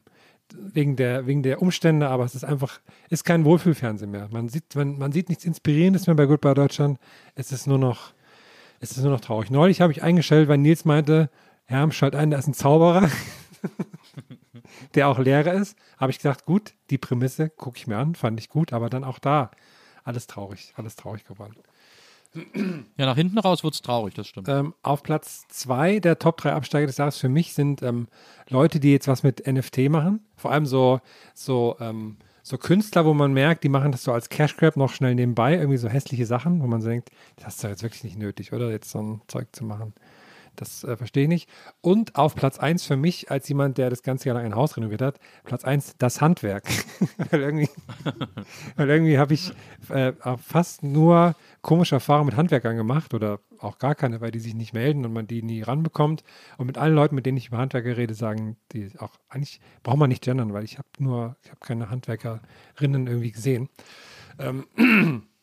[0.54, 4.30] wegen der, wegen der Umstände, aber es ist einfach, ist kein Wohlfühlfernsehen mehr.
[4.32, 7.00] Man sieht, man, man sieht nichts Inspirierendes mehr bei Goodbye Deutschland.
[7.36, 8.14] Es ist nur noch,
[8.80, 9.52] es ist nur noch traurig.
[9.52, 11.30] Neulich habe ich eingestellt, weil Nils meinte,
[11.66, 13.10] Herr, schalt ein, da ist ein Zauberer,
[14.96, 15.78] der auch Lehrer ist.
[15.98, 19.04] Habe ich gesagt, gut, die Prämisse gucke ich mir an, fand ich gut, aber dann
[19.04, 19.52] auch da
[20.04, 21.56] alles traurig, alles traurig geworden.
[22.98, 24.48] ja, nach hinten raus wird es traurig, das stimmt.
[24.50, 28.08] Ähm, auf Platz zwei der Top 3 Absteiger des Jahres für mich sind ähm,
[28.50, 30.26] Leute, die jetzt was mit NFT machen.
[30.36, 31.02] Vor allem so,
[31.34, 34.94] so, ähm, so Künstler, wo man merkt, die machen das so als Cash Grab noch
[34.94, 38.04] schnell nebenbei, irgendwie so hässliche Sachen, wo man so denkt, das ist doch jetzt wirklich
[38.04, 38.72] nicht nötig, oder?
[38.72, 39.94] Jetzt so ein Zeug zu machen.
[40.58, 41.50] Das äh, verstehe ich nicht.
[41.82, 44.76] Und auf Platz 1 für mich, als jemand, der das ganze Jahr lang ein Haus
[44.76, 46.66] renoviert hat, Platz 1 das Handwerk.
[47.32, 47.70] weil irgendwie,
[48.76, 49.54] weil irgendwie habe ich
[49.90, 54.56] äh, fast nur komische Erfahrungen mit Handwerkern gemacht oder auch gar keine, weil die sich
[54.56, 56.24] nicht melden und man die nie ranbekommt.
[56.58, 59.98] Und mit allen Leuten, mit denen ich über Handwerker rede, sagen die auch, eigentlich braucht
[59.98, 63.70] man nicht gendern, weil ich habe nur, ich habe keine Handwerkerinnen irgendwie gesehen.
[64.40, 64.66] Ähm,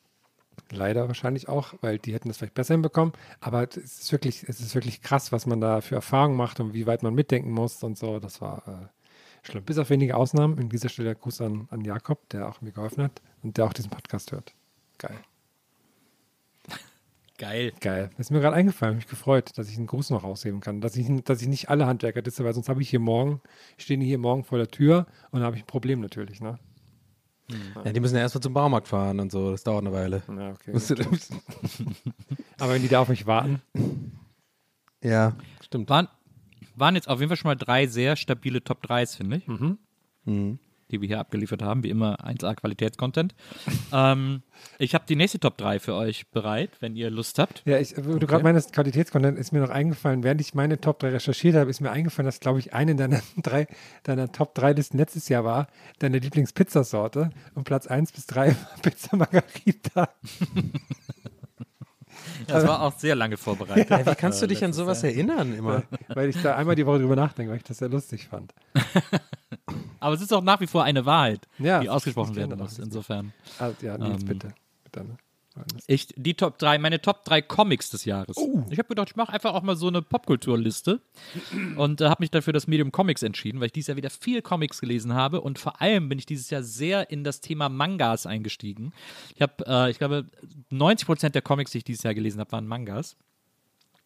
[0.70, 3.12] Leider wahrscheinlich auch, weil die hätten das vielleicht besser hinbekommen.
[3.40, 6.74] Aber es ist wirklich, es ist wirklich krass, was man da für Erfahrungen macht und
[6.74, 8.18] wie weit man mitdenken muss und so.
[8.18, 9.64] Das war äh, schlimm.
[9.64, 10.58] Bis auf wenige Ausnahmen.
[10.58, 13.72] In dieser Stelle Gruß an, an Jakob, der auch mir geholfen hat und der auch
[13.72, 14.54] diesen Podcast hört.
[14.98, 15.18] Geil.
[17.38, 17.72] Geil.
[17.80, 18.10] Geil.
[18.16, 20.80] Das ist mir gerade eingefallen, mich gefreut, dass ich einen Gruß noch rausheben kann.
[20.80, 23.42] Dass ich, dass ich nicht alle Handwerker disse, weil sonst habe ich hier morgen,
[23.76, 26.58] stehen die hier morgen vor der Tür und dann habe ich ein Problem natürlich, ne?
[27.84, 29.50] Ja, die müssen ja erstmal zum Baumarkt fahren und so.
[29.50, 30.22] Das dauert eine Weile.
[30.28, 30.72] Ja, okay.
[32.58, 33.60] Aber wenn die da auf mich warten,
[35.02, 35.90] ja, stimmt.
[35.90, 36.08] Waren,
[36.74, 39.48] waren jetzt auf jeden Fall schon mal drei sehr stabile Top 3s, finde ich.
[40.94, 43.34] Die wir hier abgeliefert haben, wie immer 1A Qualitätscontent.
[43.92, 44.42] ähm,
[44.78, 47.62] ich habe die nächste Top 3 für euch bereit, wenn ihr Lust habt.
[47.64, 51.08] ja, ich, du gerade meinst, Qualitätscontent, ist mir noch eingefallen, während ich meine Top 3
[51.08, 53.66] recherchiert habe, ist mir eingefallen, dass, glaube ich, eine deiner, drei,
[54.04, 55.66] deiner Top 3 Listen letztes Jahr war,
[55.98, 57.30] deine Lieblingspizzasorte.
[57.56, 60.10] Und Platz 1 bis 3 war Pizza Margarita.
[62.46, 63.90] Das war auch sehr lange vorbereitet.
[63.90, 65.82] Ja, wie kannst du dich an sowas erinnern immer?
[66.08, 68.52] Weil ich da einmal die Woche drüber nachdenke, weil ich das sehr lustig fand.
[70.00, 72.78] Aber es ist auch nach wie vor eine Wahrheit, Ja, die ausgesprochen werden muss.
[72.78, 73.32] Insofern.
[73.58, 74.54] Also, ja, Nils, Ähm, bitte.
[74.84, 75.16] bitte ne?
[75.86, 78.36] Ich, die Top 3, meine Top 3 Comics des Jahres.
[78.70, 81.00] Ich habe gedacht, ich mache einfach auch mal so eine Popkulturliste
[81.76, 84.42] und äh, habe mich dafür das Medium Comics entschieden, weil ich dieses Jahr wieder viel
[84.42, 88.26] Comics gelesen habe und vor allem bin ich dieses Jahr sehr in das Thema Mangas
[88.26, 88.92] eingestiegen.
[89.36, 90.26] Ich habe, äh, ich glaube,
[90.70, 93.16] 90 Prozent der Comics, die ich dieses Jahr gelesen habe, waren Mangas.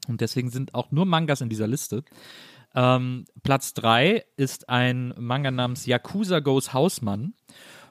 [0.07, 2.05] Und deswegen sind auch nur Mangas in dieser Liste.
[2.75, 7.35] Ähm, Platz 3 ist ein Manga namens Yakuza Goes Hausmann.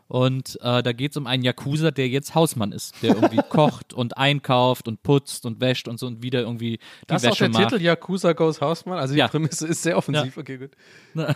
[0.08, 3.94] Und äh, da geht es um einen Yakuza, der jetzt Hausmann ist, der irgendwie kocht
[3.94, 7.32] und einkauft und putzt und wäscht und so und wieder irgendwie die Das ist auch
[7.34, 7.70] Wäsche der macht.
[7.74, 8.98] Titel Yakuza Goes Hausmann.
[9.00, 9.28] Also die Ja.
[9.28, 10.38] Prämisse ist sehr offensiv.
[10.38, 10.72] Okay, gut.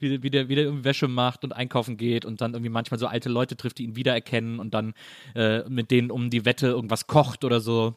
[0.00, 2.98] wie, wie, der, wie der irgendwie Wäsche macht und einkaufen geht und dann irgendwie manchmal
[2.98, 4.94] so alte Leute trifft, die ihn wiedererkennen und dann
[5.34, 7.94] äh, mit denen um die Wette irgendwas kocht oder so.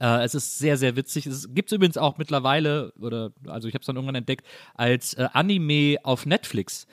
[0.00, 1.26] Äh, es ist sehr, sehr witzig.
[1.26, 5.14] Es gibt es übrigens auch mittlerweile, oder also ich habe es dann irgendwann entdeckt, als
[5.14, 6.86] äh, Anime auf Netflix.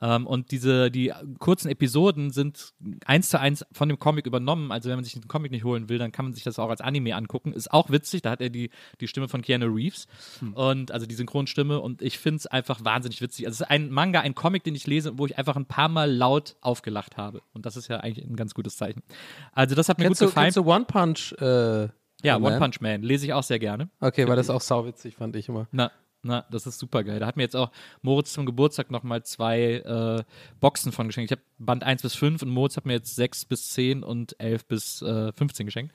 [0.00, 2.72] Ähm, und diese, die kurzen Episoden sind
[3.04, 4.70] eins zu eins von dem Comic übernommen.
[4.72, 6.70] Also wenn man sich den Comic nicht holen will, dann kann man sich das auch
[6.70, 7.52] als Anime angucken.
[7.52, 8.70] Ist auch witzig, da hat er die,
[9.00, 10.06] die Stimme von Keanu Reeves
[10.54, 13.46] und also die Synchronstimme und ich finde es einfach wahnsinnig witzig.
[13.46, 15.88] Also es ist ein Manga, ein Comic, den ich lese, wo ich einfach ein paar
[15.88, 17.42] Mal laut aufgelacht habe.
[17.52, 19.02] Und das ist ja eigentlich ein ganz gutes Zeichen.
[19.52, 20.44] Also das hat mir Kennst gut du, gefallen.
[20.46, 21.32] kennst du One Punch?
[21.40, 21.88] Äh,
[22.22, 22.52] Ja, Man?
[22.52, 23.90] One Punch Man lese ich auch sehr gerne.
[24.00, 25.66] Okay, weil das auch sauwitzig fand ich immer.
[25.72, 25.90] Na,
[26.28, 27.18] na, das ist super geil.
[27.18, 27.70] Da hat mir jetzt auch
[28.02, 30.22] Moritz zum Geburtstag nochmal zwei äh,
[30.60, 31.32] Boxen von geschenkt.
[31.32, 34.38] Ich habe Band 1 bis 5 und Moritz hat mir jetzt 6 bis 10 und
[34.38, 35.94] 11 bis äh, 15 geschenkt.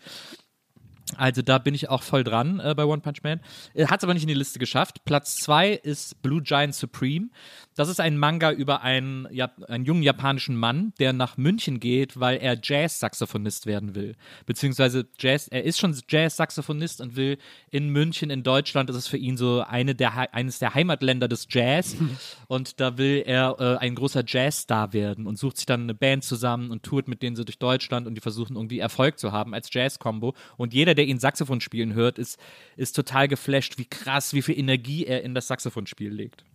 [1.18, 3.42] Also da bin ich auch voll dran äh, bei One Punch Man.
[3.78, 5.06] Hat es aber nicht in die Liste geschafft.
[5.06, 7.30] Platz 2 ist Blue Giant Supreme.
[7.76, 12.20] Das ist ein Manga über einen, ja, einen jungen japanischen Mann, der nach München geht,
[12.20, 14.16] weil er Jazz-Saxophonist werden will.
[14.46, 17.38] Beziehungsweise Jazz, er ist schon Jazz-Saxophonist und will
[17.72, 21.48] in München, in Deutschland, das ist für ihn so eine der, eines der Heimatländer des
[21.50, 21.96] Jazz.
[22.48, 26.24] und da will er äh, ein großer Jazzstar werden und sucht sich dann eine Band
[26.24, 29.54] zusammen und tourt mit denen so durch Deutschland und die versuchen irgendwie Erfolg zu haben
[29.54, 30.36] als Jazz-Combo.
[30.58, 32.38] Und jeder, der ihn Saxophon spielen hört, ist,
[32.78, 36.46] ist total geflasht, wie krass, wie viel Energie er in das Saxophonspiel legt.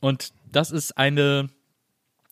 [0.00, 1.50] Und das ist eine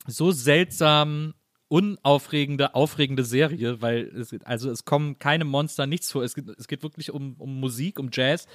[0.06, 1.34] so seltsam
[1.68, 6.22] unaufregende, aufregende Serie, weil es, also es kommen keine Monster, nichts vor.
[6.22, 8.46] Es geht, es geht wirklich um, um Musik, um Jazz.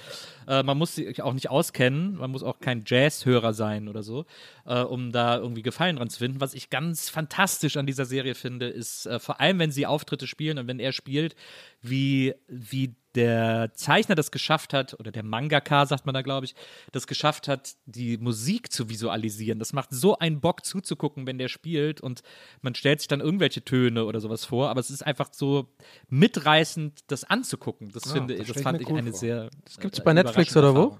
[0.48, 4.26] Äh, man muss sich auch nicht auskennen, man muss auch kein Jazzhörer sein oder so,
[4.66, 6.40] äh, um da irgendwie Gefallen dran zu finden.
[6.40, 10.26] Was ich ganz fantastisch an dieser Serie finde, ist äh, vor allem, wenn sie Auftritte
[10.26, 11.36] spielen und wenn er spielt,
[11.82, 16.54] wie, wie der Zeichner das geschafft hat, oder der Mangaka, sagt man da, glaube ich,
[16.92, 19.58] das geschafft hat, die Musik zu visualisieren.
[19.58, 22.22] Das macht so einen Bock zuzugucken, wenn der spielt und
[22.62, 25.68] man stellt sich dann irgendwelche Töne oder sowas vor, aber es ist einfach so
[26.08, 27.90] mitreißend, das anzugucken.
[27.92, 29.18] Das finde das ich, das ich fand ich cool eine vor.
[29.18, 29.50] sehr.
[29.64, 30.98] Das gibt's äh, bei Netflix oder wo?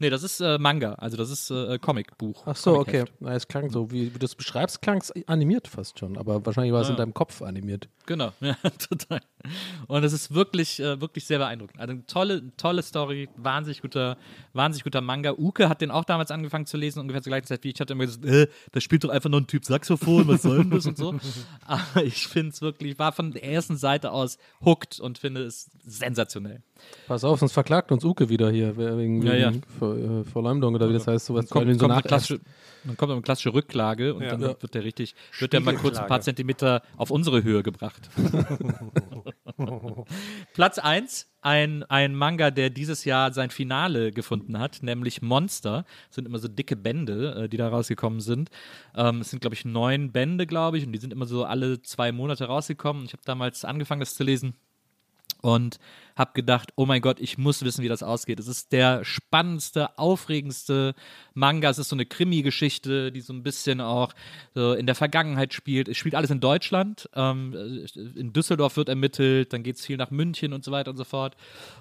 [0.00, 2.44] Nee, das ist äh, Manga, also das ist äh, Comicbuch.
[2.46, 3.04] Ach so, okay.
[3.18, 6.16] Na, es klang so, wie, wie du es beschreibst, klang es animiert fast schon.
[6.16, 7.88] Aber wahrscheinlich war es in deinem Kopf animiert.
[8.06, 9.20] Genau, ja, total.
[9.86, 11.80] Und es ist wirklich, äh, wirklich sehr beeindruckend.
[11.80, 14.16] Also eine tolle, tolle Story, wahnsinnig guter,
[14.52, 15.32] wahnsinnig guter Manga.
[15.38, 17.80] Uke hat den auch damals angefangen zu lesen, ungefähr zur gleichen Zeit wie ich.
[17.80, 20.70] hatte immer gesagt, äh, da spielt doch einfach nur ein Typ Saxophon, was soll denn
[20.70, 21.14] das und so.
[21.66, 25.70] Aber ich finde es wirklich, war von der ersten Seite aus hooked und finde es
[25.84, 26.62] sensationell.
[27.08, 29.50] Pass auf, sonst verklagt uns Uke wieder hier wegen, Ja, ja.
[29.52, 31.26] wegen Ver, äh, Verleumdung oder wie das heißt.
[31.26, 32.40] Sowas, Kommt, so kommt, eine klassische,
[32.84, 34.30] dann kommt eine klassische Rückklage und Ja.
[34.30, 34.48] dann Ja.
[34.60, 36.20] wird der richtig, wird der mal kurz ein paar.
[36.20, 38.08] Zentimeter auf unsere Höhe gebracht.
[40.54, 45.84] Platz 1, ein, ein Manga, der dieses Jahr sein Finale gefunden hat, nämlich Monster.
[46.08, 48.50] Das sind immer so dicke Bände, äh, die da rausgekommen sind.
[48.94, 51.82] Ähm, es sind, glaube ich, neun Bände, glaube ich, und die sind immer so alle
[51.82, 53.04] zwei Monate rausgekommen.
[53.04, 54.54] Ich habe damals angefangen, das zu lesen.
[55.40, 55.78] und
[56.18, 58.40] habe gedacht, oh mein Gott, ich muss wissen, wie das ausgeht.
[58.40, 60.94] Es ist der spannendste, aufregendste
[61.32, 61.70] Manga.
[61.70, 64.12] Es ist so eine Krimi-Geschichte, die so ein bisschen auch
[64.52, 65.86] so in der Vergangenheit spielt.
[65.86, 67.08] Es spielt alles in Deutschland.
[67.14, 70.96] Ähm, in Düsseldorf wird ermittelt, dann geht es viel nach München und so weiter und
[70.96, 71.36] so fort.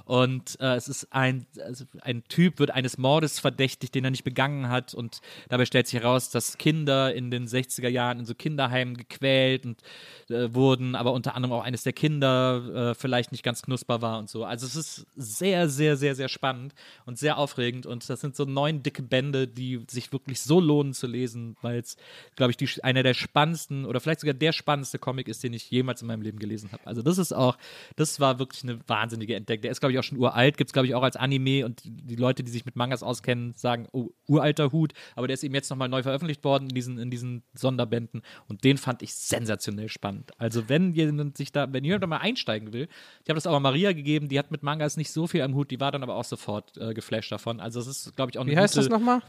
[0.05, 4.23] Und äh, es ist ein, also ein Typ, wird eines Mordes verdächtigt, den er nicht
[4.23, 4.93] begangen hat.
[4.93, 9.65] Und dabei stellt sich heraus, dass Kinder in den 60er Jahren in so Kinderheimen gequält
[9.65, 9.81] und,
[10.29, 14.19] äh, wurden, aber unter anderem auch eines der Kinder äh, vielleicht nicht ganz knusper war
[14.27, 14.43] und so.
[14.43, 16.73] Also es ist sehr, sehr, sehr, sehr spannend
[17.05, 17.85] und sehr aufregend.
[17.85, 21.79] Und das sind so neun dicke Bände, die sich wirklich so lohnen zu lesen, weil
[21.79, 21.95] es,
[22.35, 25.71] glaube ich, die, einer der spannendsten oder vielleicht sogar der spannendste Comic ist, den ich
[25.71, 26.85] jemals in meinem Leben gelesen habe.
[26.85, 27.57] Also das ist auch,
[27.95, 29.61] das war wirklich eine wahnsinnige Entdeckung.
[29.61, 31.81] Der ist, glaube ich, auch schon uralt, gibt es, glaube ich, auch als Anime und
[31.85, 35.55] die Leute, die sich mit Mangas auskennen, sagen, oh, uralter Hut, aber der ist eben
[35.55, 39.87] jetzt nochmal neu veröffentlicht worden in diesen, in diesen Sonderbänden und den fand ich sensationell
[39.87, 40.31] spannend.
[40.37, 42.89] Also wenn jemand sich da, wenn jemand da mal einsteigen will,
[43.23, 45.69] ich habe das mal Maria gegeben, die hat mit Mangas nicht so viel am Hut,
[45.71, 47.59] die war dann aber auch sofort äh, geflasht davon.
[47.59, 49.21] Also es ist, glaube ich, auch eine Wie heißt gute das nochmal?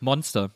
[0.00, 0.50] Monster.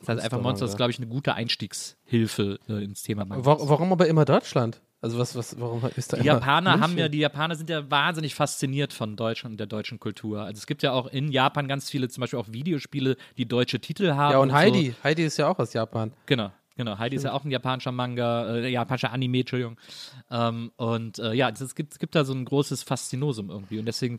[0.00, 3.44] Das heißt einfach Monster ist, glaube ich, eine gute Einstiegshilfe äh, ins Thema Manga.
[3.44, 4.80] Wa- Warum aber immer Deutschland?
[5.00, 6.98] Also was, was, warum ist da Die immer Japaner haben München?
[6.98, 10.42] ja, die Japaner sind ja wahnsinnig fasziniert von Deutschland und der deutschen Kultur.
[10.42, 13.78] Also es gibt ja auch in Japan ganz viele, zum Beispiel auch Videospiele, die deutsche
[13.78, 14.32] Titel haben.
[14.32, 14.56] Ja, und so.
[14.56, 14.94] Heidi.
[15.04, 16.12] Heidi ist ja auch aus Japan.
[16.26, 16.96] Genau, genau.
[16.96, 19.76] Heidi ist ja auch ein japanischer Manga, äh, japanischer Anime, Entschuldigung.
[20.30, 23.84] Ähm, und äh, ja, es gibt, es gibt da so ein großes Faszinosum irgendwie und
[23.84, 24.18] deswegen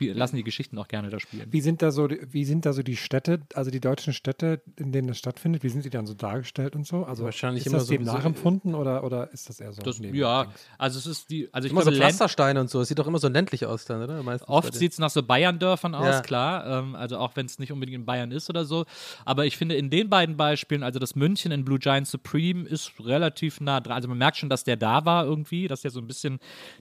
[0.00, 1.46] lassen die Geschichten auch gerne da spielen.
[1.52, 4.60] Wie sind da so, die- wie sind da so die Städte, also die deutschen Städte,
[4.76, 5.62] in denen das stattfindet?
[5.62, 7.04] Wie sind die dann so dargestellt und so?
[7.04, 9.82] Also Wahrscheinlich ist immer das so- dem so- nachempfunden oder, oder ist das eher so?
[9.82, 10.54] Das, ja, Dings?
[10.78, 12.80] also es ist die, also ich Immer so glaube, Land- Pflastersteine und so.
[12.80, 14.22] Es sieht doch immer so ländlich aus dann, oder?
[14.22, 16.20] Meistens Oft sieht es nach so Bayern-Dörfern aus, Ja.
[16.22, 16.66] klar.
[16.80, 18.86] Ähm, also auch wenn es nicht unbedingt in Bayern ist oder so.
[19.24, 22.92] Aber ich finde, in den beiden Beispielen, also das München in Blue Giant Supreme ist
[23.00, 23.96] relativ nah dran.
[23.96, 26.38] Also man merkt schon, dass der da war irgendwie, dass der so ein bisschen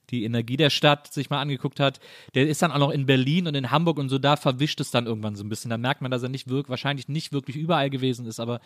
[0.10, 2.00] die Energie der Stadt sich mal angeguckt hat.
[2.36, 4.92] Der ist dann auch noch in Berlin und in Hamburg und so, da verwischt es
[4.92, 5.70] dann irgendwann so ein bisschen.
[5.70, 8.60] Da merkt man, dass er nicht wirk wahrscheinlich nicht wirklich überall gewesen ist, aber,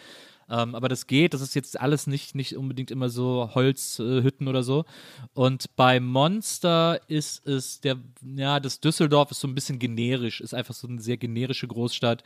[0.50, 1.34] ähm, aber das geht.
[1.34, 4.86] Das ist jetzt alles nicht, nicht unbedingt immer so Holzhütten oder so.
[5.34, 7.98] Und bei Monster ist es der,
[8.36, 12.24] ja, das Düsseldorf ist so ein bisschen generisch, ist einfach so eine sehr generische Großstadt,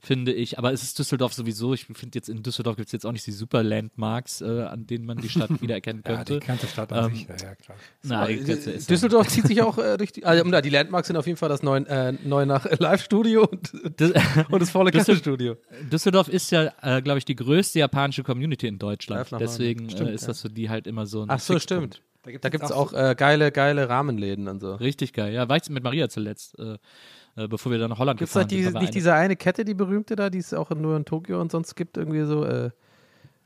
[0.00, 0.58] finde ich.
[0.58, 1.74] Aber es ist Düsseldorf sowieso.
[1.74, 4.86] Ich finde jetzt in Düsseldorf gibt es jetzt auch nicht die super Landmarks, äh, an
[4.86, 6.40] denen man die Stadt wiedererkennen Ja, könnte.
[6.40, 7.76] die ganze Stadt an Ähm, sich, ja, ja, klar.
[8.02, 10.24] Na, Äh, ist Düsseldorf zieht sich auch äh, durch die.
[10.24, 13.72] Also, na, die Landmarks sind auf jeden Fall das neue, äh, neue nach Live-Studio und,
[13.74, 15.56] und das volle Klasse-Studio.
[15.90, 19.28] Düsseldorf ist ja, äh, glaube ich, die größte japanische Community in Deutschland.
[19.40, 19.96] Deswegen Norden.
[19.96, 21.94] Stimmt, äh, ist das für die halt immer so ein Ach so, Fixpunkt.
[21.96, 22.42] stimmt.
[22.42, 24.74] Da gibt es auch auch äh, geile, geile Rahmenläden und so.
[24.74, 25.32] Richtig geil.
[25.32, 26.76] Ja, war ich mit Maria zuletzt, äh,
[27.38, 28.60] äh, bevor wir dann nach Holland Gibt es gefahren sind.
[28.66, 31.04] da war nicht eine- diese eine Kette, die berühmte da, die es auch nur in
[31.04, 32.44] Tokio und sonst gibt, irgendwie so.
[32.44, 32.70] Äh,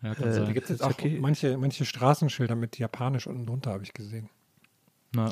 [0.03, 0.47] Ja, kann äh, sein.
[0.47, 1.19] Da gibt es jetzt auch okay.
[1.21, 4.29] manche, manche Straßenschilder mit Japanisch unten drunter, habe ich gesehen.
[5.15, 5.31] Na.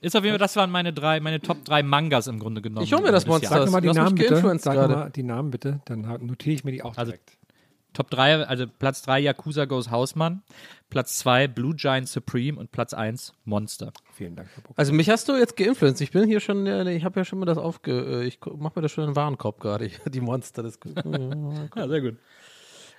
[0.00, 2.84] Ist auf jeden Fall, das waren meine drei, meine Top drei Mangas im Grunde genommen.
[2.84, 3.48] Ich hol mir das Monster.
[3.48, 4.58] Sag mir mal die Namen bitte.
[4.58, 7.36] Sag mal die Namen bitte, dann notiere ich mir die auch Also- direkt.
[7.92, 10.42] Top 3, also Platz 3 Yakuza Goes Hausmann,
[10.90, 13.92] Platz 2 Blue Giant Supreme und Platz 1 Monster.
[14.14, 14.78] Vielen Dank, Herr Buck.
[14.78, 16.00] Also mich hast du jetzt geinfluenced.
[16.00, 18.72] Ich bin hier schon, äh, ich habe ja schon mal das aufge, äh, ich mache
[18.76, 19.90] mir das schon in den Warenkorb gerade.
[20.06, 20.78] Die Monster, das
[21.76, 22.16] Ja, sehr gut.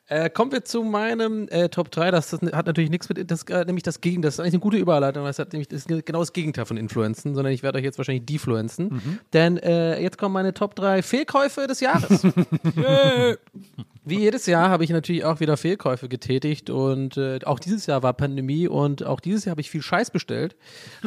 [0.08, 2.12] Äh, kommen wir zu meinem äh, Top 3.
[2.12, 4.28] Das, das hat natürlich nichts mit, das, äh, nämlich das Gegenteil.
[4.28, 5.24] Das ist eigentlich eine gute Überleitung.
[5.24, 7.98] Das hat nämlich das ist genau das Gegenteil von Influenzen, sondern ich werde euch jetzt
[7.98, 9.22] wahrscheinlich defluenzen.
[9.32, 12.24] Denn äh, jetzt kommen meine Top 3 Fehlkäufe des Jahres.
[14.06, 18.04] Wie jedes Jahr habe ich natürlich auch wieder Fehlkäufe getätigt und äh, auch dieses Jahr
[18.04, 20.58] war Pandemie und auch dieses Jahr habe ich viel Scheiß bestellt,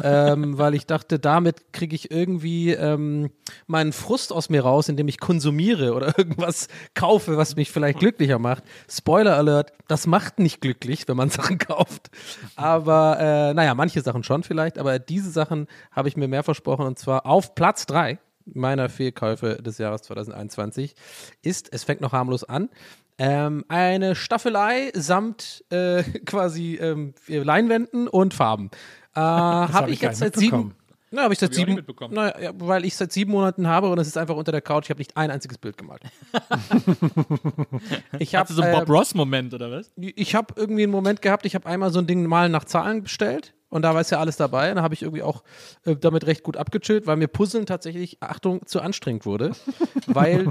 [0.03, 3.29] ähm, weil ich dachte, damit kriege ich irgendwie ähm,
[3.67, 8.39] meinen Frust aus mir raus, indem ich konsumiere oder irgendwas kaufe, was mich vielleicht glücklicher
[8.39, 8.65] macht.
[8.89, 12.11] Spoiler Alert, das macht nicht glücklich, wenn man Sachen kauft.
[12.57, 16.87] Aber äh, naja, manche Sachen schon vielleicht, aber diese Sachen habe ich mir mehr versprochen
[16.87, 20.95] und zwar auf Platz 3 meiner Fehlkäufe des Jahres 2021
[21.43, 22.71] ist, es fängt noch harmlos an,
[23.19, 28.71] ähm, eine Staffelei samt äh, quasi ähm, Leinwänden und Farben.
[29.15, 30.75] Äh, habe hab ich ich jetzt seit sieben.
[31.11, 31.77] Na, habe ich seit ich nicht sieben.
[31.77, 32.15] mitbekommen.
[32.15, 34.85] Na, ja, weil ich seit sieben Monaten habe und es ist einfach unter der Couch.
[34.85, 36.03] Ich habe nicht ein einziges Bild gemalt.
[38.19, 39.93] ich habe Hast du so einen Bob Ross-Moment oder was?
[39.97, 43.03] ich habe irgendwie einen Moment gehabt, ich habe einmal so ein Ding mal nach Zahlen
[43.03, 44.71] bestellt und da war es ja alles dabei.
[44.71, 45.43] Und da habe ich irgendwie auch
[45.85, 49.53] äh, damit recht gut abgechillt, weil mir Puzzeln tatsächlich, Achtung, zu anstrengend wurde.
[50.07, 50.49] weil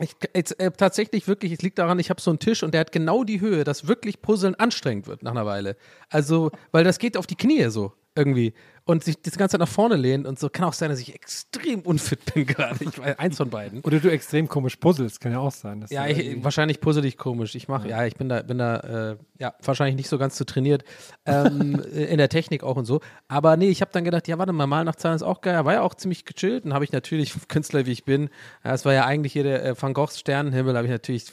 [0.00, 2.80] ich jetzt, äh, tatsächlich wirklich, es liegt daran, ich habe so einen Tisch und der
[2.80, 5.76] hat genau die Höhe, dass wirklich Puzzeln anstrengend wird nach einer Weile.
[6.08, 7.92] Also, weil das geht auf die Knie so.
[8.14, 8.54] irgendwie
[8.86, 10.48] und sich das ganze Zeit nach vorne lehnen und so.
[10.48, 12.84] Kann auch sein, dass ich extrem unfit bin gerade.
[12.84, 13.80] Ich war eins von beiden.
[13.80, 15.84] Oder du extrem komisch puzzelst, kann ja auch sein.
[15.90, 17.56] Ja, ich, wahrscheinlich puzzle ich komisch.
[17.56, 18.06] Ich mache, ja.
[18.06, 18.76] ich bin da, bin da,
[19.10, 20.84] äh, ja, wahrscheinlich nicht so ganz zu trainiert.
[21.26, 23.00] Ähm, in der Technik auch und so.
[23.26, 25.64] Aber nee, ich habe dann gedacht, ja, warte mal, Malen nach Zahlen ist auch geil.
[25.64, 26.64] War ja auch ziemlich gechillt.
[26.64, 28.30] Dann habe ich natürlich, Künstler wie ich bin,
[28.64, 31.24] ja, es war ja eigentlich hier der äh, Van Goghs Sternenhimmel, habe ich natürlich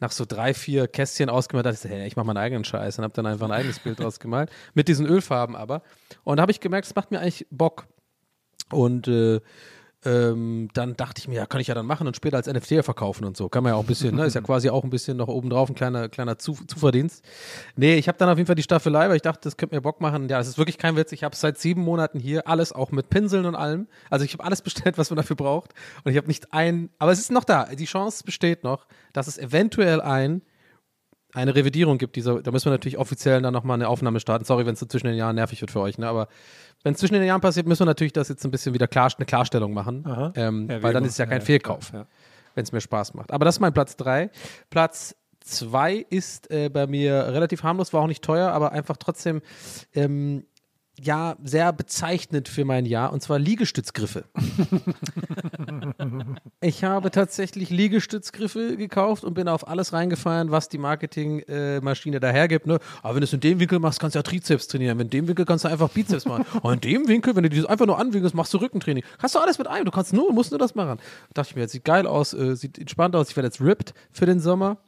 [0.00, 1.66] nach so drei, vier Kästchen ausgemalt.
[1.66, 3.80] Da dachte ich, hey, ich mache meinen eigenen Scheiß und habe dann einfach ein eigenes
[3.80, 4.50] Bild ausgemalt.
[4.72, 5.82] Mit diesen Ölfarben aber.
[6.24, 7.86] Und habe ich gemerkt, es macht mir eigentlich Bock.
[8.70, 9.40] Und äh,
[10.04, 12.84] ähm, dann dachte ich mir, ja, kann ich ja dann machen und später als NFT
[12.84, 13.48] verkaufen und so.
[13.48, 14.24] Kann man ja auch ein bisschen, ne?
[14.24, 17.24] Ist ja quasi auch ein bisschen noch obendrauf ein kleiner, kleiner Zu Zuverdienst.
[17.76, 19.80] Nee, ich habe dann auf jeden Fall die Staffelei, weil ich dachte, das könnte mir
[19.80, 20.28] Bock machen.
[20.28, 21.12] Ja, das ist wirklich kein Witz.
[21.12, 23.86] Ich habe seit sieben Monaten hier alles auch mit Pinseln und allem.
[24.10, 25.72] Also ich habe alles bestellt, was man dafür braucht.
[26.02, 27.66] Und ich habe nicht ein, aber es ist noch da.
[27.66, 30.42] Die Chance besteht noch, dass es eventuell ein
[31.34, 34.44] eine Revidierung gibt, dieser, da müssen wir natürlich offiziell dann nochmal eine Aufnahme starten.
[34.44, 36.06] Sorry, wenn es so zwischen den Jahren nervig wird für euch, ne?
[36.06, 36.28] Aber
[36.82, 39.10] wenn es zwischen den Jahren passiert, müssen wir natürlich das jetzt ein bisschen wieder klar,
[39.16, 40.04] eine Klarstellung machen.
[40.36, 42.06] Ähm, Ja, weil dann ist es ja kein Ja, Fehlkauf, ja.
[42.54, 43.32] wenn es mir Spaß macht.
[43.32, 44.30] Aber das ist mein Platz 3.
[44.68, 49.42] Platz 2 ist äh, bei mir relativ harmlos, war auch nicht teuer, aber einfach trotzdem
[49.94, 50.44] ähm,
[51.04, 54.24] ja sehr bezeichnend für mein Jahr und zwar Liegestützgriffe.
[56.60, 62.66] Ich habe tatsächlich Liegestützgriffe gekauft und bin auf alles reingefallen, was die Marketingmaschine da hergibt.
[62.66, 62.78] Ne?
[63.02, 64.98] Aber wenn du es in dem Winkel machst, kannst du ja Trizeps trainieren.
[65.00, 66.46] In dem Winkel kannst du einfach Bizeps machen.
[66.62, 69.02] Und in dem Winkel, wenn du dieses einfach nur anwinkelst, machst du Rückentraining.
[69.18, 69.86] Hast du alles mit einem.
[69.86, 70.98] Du kannst nur, musst nur das machen.
[71.30, 73.30] Da dachte ich mir, jetzt sieht geil aus, äh, sieht entspannt aus.
[73.30, 74.78] Ich werde jetzt ripped für den Sommer.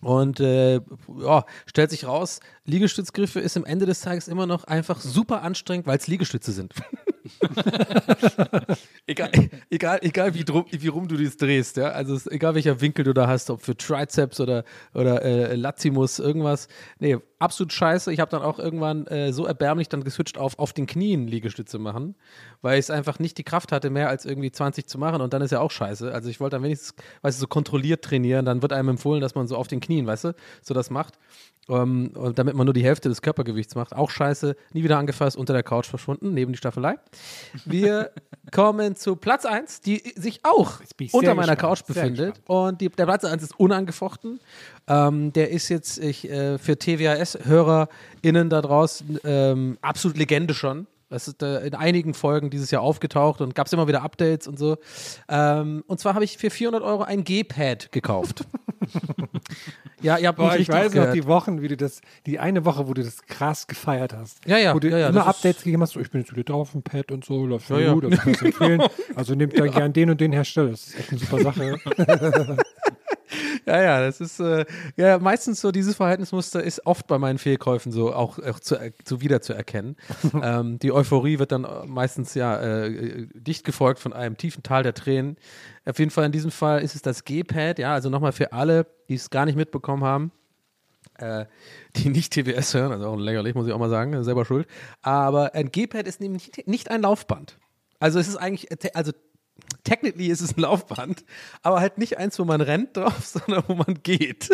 [0.00, 0.80] Und äh,
[1.20, 5.86] ja, stellt sich raus, Liegestützgriffe ist am Ende des Tages immer noch einfach super anstrengend,
[5.86, 6.74] weil es Liegestütze sind.
[9.06, 9.30] egal,
[9.70, 11.88] egal, egal wie, drum, wie rum du das drehst, ja.
[11.90, 14.64] Also es, egal welcher Winkel du da hast, ob für Triceps oder,
[14.94, 16.68] oder äh, Latimus, irgendwas.
[16.98, 18.12] Nee, absolut scheiße.
[18.12, 21.78] Ich habe dann auch irgendwann äh, so erbärmlich dann geswitcht auf auf den Knien Liegestütze
[21.78, 22.16] machen,
[22.62, 25.32] weil ich es einfach nicht die Kraft hatte, mehr als irgendwie 20 zu machen und
[25.32, 26.12] dann ist ja auch scheiße.
[26.12, 29.34] Also ich wollte dann wenigstens, weißt du, so kontrolliert trainieren, dann wird einem empfohlen, dass
[29.34, 31.18] man so auf den Knien, weißt du, so das macht.
[31.68, 33.94] Ähm, und damit man nur die Hälfte des Körpergewichts macht.
[33.94, 36.96] Auch scheiße, nie wieder angefasst, unter der Couch verschwunden, neben die Staffelei.
[37.64, 38.10] Wir
[38.52, 40.80] kommen zu Platz 1, die sich auch
[41.12, 42.40] unter meiner gespannt, Couch befindet.
[42.46, 44.40] Und die, der Platz 1 ist unangefochten.
[44.86, 50.86] Ähm, der ist jetzt ich, äh, für TWAS-HörerInnen da draußen ähm, absolut Legende schon.
[51.10, 54.46] Das ist äh, in einigen Folgen dieses Jahr aufgetaucht und gab es immer wieder Updates
[54.46, 54.76] und so.
[55.28, 58.44] Ähm, und zwar habe ich für 400 Euro ein G-Pad gekauft.
[60.02, 62.88] ja, ihr habt Boah, ich weiß noch die Wochen, wie du das, die eine Woche,
[62.88, 64.46] wo du das krass gefeiert hast.
[64.46, 66.32] Ja, ja, Wo du ja, ja, immer das Updates gegeben hast, so, ich bin jetzt
[66.32, 67.92] wieder drauf im Pad und so, läuft schon Ja, ja.
[67.94, 68.82] gut, also ich kann es empfehlen.
[69.14, 71.78] Also nehmt da gern den und den Hersteller, das ist echt eine super Sache.
[73.66, 74.64] Ja, ja, das ist äh,
[74.96, 78.92] ja meistens so dieses Verhaltensmuster ist oft bei meinen Fehlkäufen so auch, auch zu, er-
[79.04, 79.96] zu wiederzuerkennen.
[80.42, 84.62] ähm, die Euphorie wird dann äh, meistens ja äh, äh, dicht gefolgt von einem tiefen
[84.62, 85.36] Tal der Tränen.
[85.84, 88.86] Auf jeden Fall in diesem Fall ist es das G-Pad, ja, also nochmal für alle,
[89.08, 90.32] die es gar nicht mitbekommen haben.
[91.18, 91.46] Äh,
[91.96, 94.68] die nicht TWS hören, also auch lächerlich, muss ich auch mal sagen, selber schuld.
[95.02, 97.58] Aber ein G-Pad ist nämlich nicht, ein Laufband.
[97.98, 99.12] Also es ist eigentlich, äh, also
[99.84, 101.24] technically ist es ein Laufband,
[101.62, 104.50] aber halt nicht eins, wo man rennt drauf, sondern wo man geht.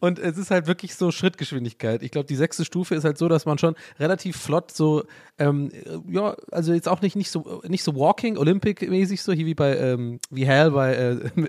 [0.00, 2.02] Und es ist halt wirklich so Schrittgeschwindigkeit.
[2.02, 5.04] Ich glaube, die sechste Stufe ist halt so, dass man schon relativ flott so,
[5.38, 9.46] ähm, äh, ja, also jetzt auch nicht, nicht so, nicht so Walking, Olympic-mäßig so, hier
[9.46, 11.30] wie bei, ähm, wie Hal bei äh,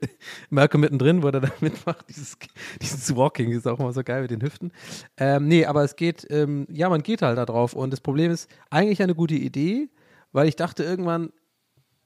[0.49, 2.05] Malcolm mittendrin, wo er da mitmacht.
[2.09, 2.38] Dieses,
[2.82, 4.71] dieses Walking ist auch immer so geil mit den Hüften.
[5.17, 7.73] Ähm, nee, aber es geht, ähm, ja, man geht halt da drauf.
[7.73, 9.89] Und das Problem ist eigentlich eine gute Idee,
[10.32, 11.32] weil ich dachte irgendwann,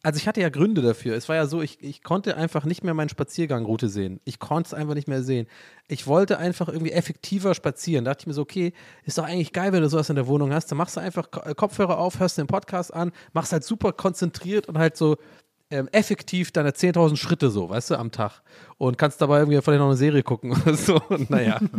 [0.04, 1.16] also ich hatte ja Gründe dafür.
[1.16, 4.20] Es war ja so, ich, ich konnte einfach nicht mehr meine Spaziergangroute sehen.
[4.26, 5.48] Ich konnte es einfach nicht mehr sehen.
[5.88, 8.06] Ich wollte einfach irgendwie effektiver spazieren.
[8.06, 8.74] Da dachte ich mir so, okay,
[9.04, 10.72] ist doch eigentlich geil, wenn du sowas in der Wohnung hast.
[10.72, 14.68] Dann machst du einfach äh, Kopfhörer auf, hörst den Podcast an, machst halt super konzentriert
[14.68, 15.18] und halt so
[15.72, 18.42] ähm, effektiv deine 10.000 Schritte so, weißt du, am Tag.
[18.78, 21.02] Und kannst dabei irgendwie vielleicht noch eine Serie gucken oder so.
[21.10, 21.60] Und naja.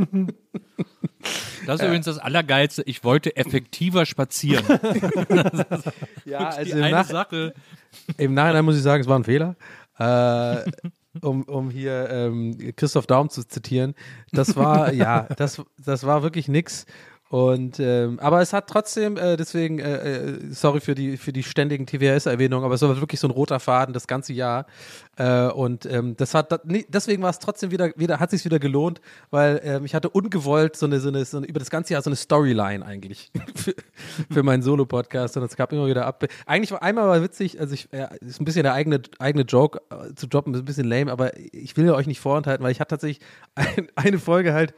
[1.66, 2.82] Das ist übrigens das Allergeilste.
[2.86, 4.64] Ich wollte effektiver spazieren.
[6.24, 7.54] ja, also im, Nach Sache.
[8.18, 9.54] im Nachhinein muss ich sagen, es war ein Fehler.
[9.98, 10.68] Äh,
[11.20, 13.94] um, um hier ähm, Christoph Daum zu zitieren.
[14.32, 16.86] Das war, ja, das, das war wirklich nix.
[17.32, 21.42] Und ähm, aber es hat trotzdem, äh, deswegen, äh, äh, sorry für die für die
[21.42, 24.66] ständigen TWS-Erwähnungen, aber es war wirklich so ein roter Faden das ganze Jahr.
[25.16, 29.00] Äh, und ähm, das hat deswegen war es trotzdem wieder, wieder hat sich wieder gelohnt,
[29.30, 32.02] weil ähm, ich hatte ungewollt so eine, so eine, so eine über das ganze Jahr
[32.02, 33.74] so eine Storyline eigentlich für,
[34.30, 36.22] für meinen Solo-Podcast und es gab immer wieder ab.
[36.44, 39.80] Eigentlich war einmal war witzig, also ich ja, ist ein bisschen der eigene eigene Joke
[39.88, 42.80] äh, zu droppen, ist ein bisschen lame, aber ich will euch nicht vorenthalten, weil ich
[42.80, 44.74] hatte tatsächlich ein, eine Folge halt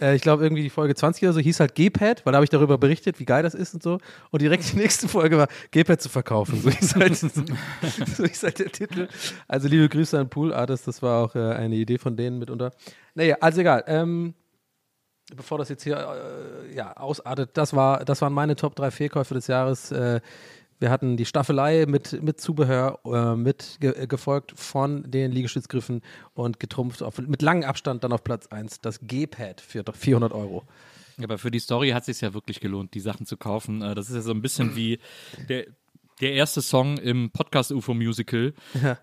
[0.00, 2.44] Äh, ich glaube, irgendwie die Folge 20 oder so hieß halt G-Pad, weil da habe
[2.44, 3.98] ich darüber berichtet, wie geil das ist und so.
[4.30, 6.60] Und direkt die nächste Folge war G-Pad zu verkaufen.
[6.60, 7.16] So hieß, halt,
[8.16, 9.08] so hieß halt der Titel.
[9.48, 12.72] Also liebe Grüße an Pool Artist, das war auch äh, eine Idee von denen mitunter.
[13.14, 13.84] Naja, also egal.
[13.86, 14.34] Ähm,
[15.34, 19.34] bevor das jetzt hier äh, ja, ausartet, das, war, das waren meine Top 3 Fehlkäufe
[19.34, 19.92] des Jahres.
[19.92, 20.20] Äh,
[20.80, 26.00] wir hatten die Staffelei mit, mit Zubehör, äh, mit ge äh, gefolgt von den Liegestützgriffen
[26.34, 30.64] und getrumpft auf, mit langem Abstand dann auf Platz 1 das G-Pad für 400 Euro.
[31.22, 33.82] Aber für die Story hat es sich ja wirklich gelohnt, die Sachen zu kaufen.
[33.82, 34.98] Äh, Das ist ja so ein bisschen wie
[35.48, 35.66] der,
[36.20, 38.52] der erste Song im Podcast UFO Musical,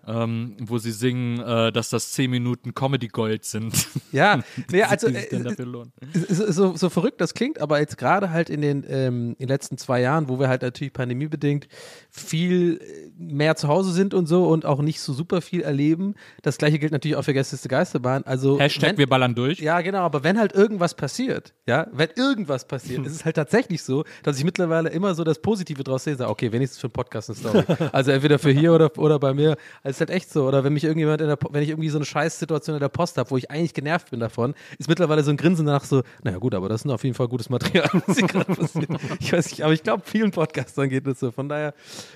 [0.06, 3.74] ähm, wo sie singen, äh, dass das 10 Minuten Comedy Gold sind.
[4.10, 4.40] Ja,
[4.72, 5.92] nee, also äh, lohnen.
[6.30, 9.48] so, so, so verrückt das klingt, aber jetzt gerade halt in den, ähm, in den
[9.48, 11.68] letzten zwei Jahren, wo wir halt natürlich pandemiebedingt
[12.10, 16.14] viel äh, mehr zu Hause sind und so und auch nicht so super viel erleben.
[16.40, 18.22] Das gleiche gilt natürlich auch für Gästeste Geisterbahn.
[18.24, 19.58] Also Hashtag wenn- wir ballern durch.
[19.60, 23.82] Ja, genau, aber wenn halt irgendwas passiert, ja, wenn irgendwas passiert, ist es halt tatsächlich
[23.82, 26.92] so, dass ich mittlerweile immer so das Positive draus sehe, sage, okay, wenigstens für einen
[26.92, 27.64] Podcast eine Story.
[27.92, 29.50] also entweder für hier oder, oder bei mir.
[29.50, 30.46] Also es ist halt echt so.
[30.46, 33.18] Oder wenn mich irgendjemand in der, wenn ich irgendwie so eine Scheißsituation in der Post
[33.18, 36.38] habe, wo ich eigentlich genervt bin davon, ist mittlerweile so ein Grinsen danach so, naja
[36.38, 38.88] gut, aber das ist auf jeden Fall gutes Material, was hier gerade passiert.
[39.20, 41.30] Ich weiß nicht, aber ich glaube, vielen Podcastern geht das so.
[41.30, 41.74] Von daher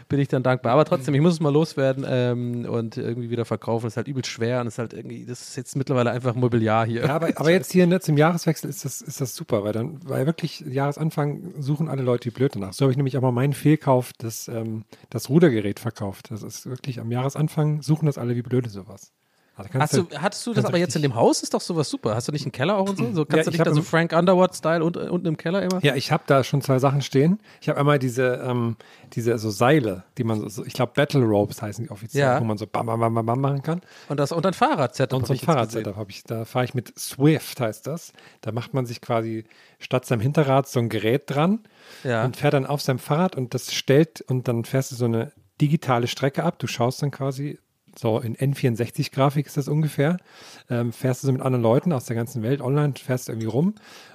[0.08, 0.72] bin ich dann dankbar.
[0.72, 3.86] Aber trotzdem, ich muss es mal loswerden ähm, und irgendwie wieder verkaufen.
[3.86, 6.86] Das ist halt übel schwer und ist halt irgendwie, das ist jetzt mittlerweile einfach Mobiliar
[6.86, 7.02] hier.
[7.02, 9.98] Ja, aber, aber jetzt hier ne, zum Jahreswechsel ist das, ist das super, weil dann,
[10.04, 12.72] weil wirklich Jahresanfang suchen alle Leute wie blöd danach.
[12.72, 16.30] So habe ich nämlich auch mal meinen Fehlkauf, das, ähm, das Rudergerät verkauft.
[16.30, 19.12] Das ist wirklich am Jahresanfang suchen das alle wie blöde sowas.
[19.72, 21.42] Also Hast du, hattest du das aber jetzt in dem Haus?
[21.42, 22.14] Ist doch sowas super.
[22.14, 23.04] Hast du nicht einen Keller auch und so?
[23.12, 25.82] so kannst Ja, du ich nicht da so Frank Underwood-Style und, unten im Keller immer?
[25.84, 27.38] Ja, ich habe da schon zwei Sachen stehen.
[27.60, 28.76] Ich habe einmal diese, ähm,
[29.12, 32.40] diese so Seile, die man so- ich glaube Battle Ropes heißen die offiziell, Ja.
[32.40, 33.80] wo man so bam, bam, bam, bam, machen kann.
[34.08, 35.18] Und, das, und ein Fahrrad-Setup.
[35.18, 35.38] Und so ein.
[35.38, 36.24] Fahrradsetup habe ich.
[36.24, 38.12] Da fahre ich mit Swift, heißt das.
[38.40, 39.44] Da macht man sich quasi
[39.78, 41.60] statt seinem Hinterrad so ein Gerät dran
[42.04, 42.24] Ja.
[42.24, 45.32] und fährt dann auf seinem Fahrrad und das stellt und dann fährst du so eine
[45.60, 46.58] digitale Strecke ab.
[46.58, 47.58] Du schaust dann quasi
[47.98, 50.16] so in N64-Grafik ist das ungefähr.
[50.70, 53.74] Ähm, fährst du so mit anderen Leuten aus der ganzen Welt online, fährst irgendwie rum.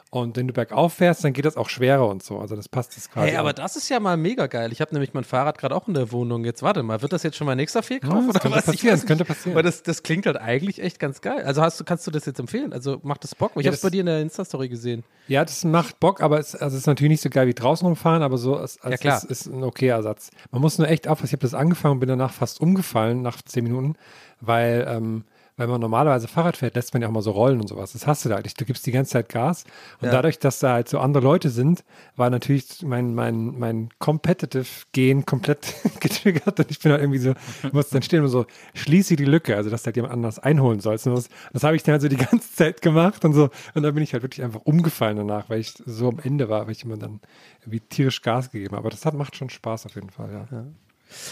[0.09, 2.39] Und wenn du bergauf fährst, dann geht das auch schwerer und so.
[2.39, 3.29] Also das passt das quasi.
[3.31, 3.53] Hey, aber auch.
[3.53, 4.71] das ist ja mal mega geil.
[4.71, 6.45] Ich habe nämlich mein Fahrrad gerade auch in der Wohnung.
[6.45, 8.11] Jetzt warte mal, wird das jetzt schon mein nächster Fehlkauf?
[8.13, 8.65] Ja, das oder könnte was?
[8.65, 9.55] Passieren, das könnte passieren.
[9.55, 11.43] Weil das, das klingt halt eigentlich echt ganz geil.
[11.43, 12.71] Also hast du, kannst du das jetzt empfehlen?
[12.71, 13.51] Also macht das Bock?
[13.55, 15.03] Ich Ja, habe es bei dir in der Insta-Story gesehen.
[15.27, 17.85] Ja, das macht Bock, aber es, also es ist natürlich nicht so geil wie draußen
[17.85, 19.21] rumfahren, aber so ist, Ja, es klar.
[19.29, 20.29] ist ein okayer Ersatz.
[20.51, 21.27] Man muss nur echt aufpassen.
[21.27, 23.95] Ich habe das angefangen und bin danach fast umgefallen nach zehn Minuten,
[24.39, 25.25] weil, ähm,
[25.57, 27.93] weil man normalerweise Fahrrad fährt, lässt man ja auch mal so rollen und sowas.
[27.93, 28.53] Das hast du da eigentlich.
[28.53, 29.63] Du gibst die ganze Zeit Gas.
[29.99, 30.11] Und Ja.
[30.11, 31.83] dadurch, dass da halt so andere Leute sind,
[32.15, 37.33] war natürlich mein, mein, mein Competitive-Gen komplett getriggert und ich bin halt irgendwie so,
[37.73, 38.45] muss dann stehen und so,
[38.75, 41.07] schließe die Lücke, also dass du halt jemand anders einholen sollst.
[41.07, 43.49] Und das, das habe ich dann halt so die ganze Zeit gemacht und so.
[43.73, 46.65] Und dann bin ich halt wirklich einfach umgefallen danach, weil ich so am Ende war,
[46.67, 47.19] weil ich immer dann
[47.61, 48.81] irgendwie tierisch Gas gegeben habe.
[48.81, 50.65] Aber das hat, macht schon Spaß auf jeden Fall, ja.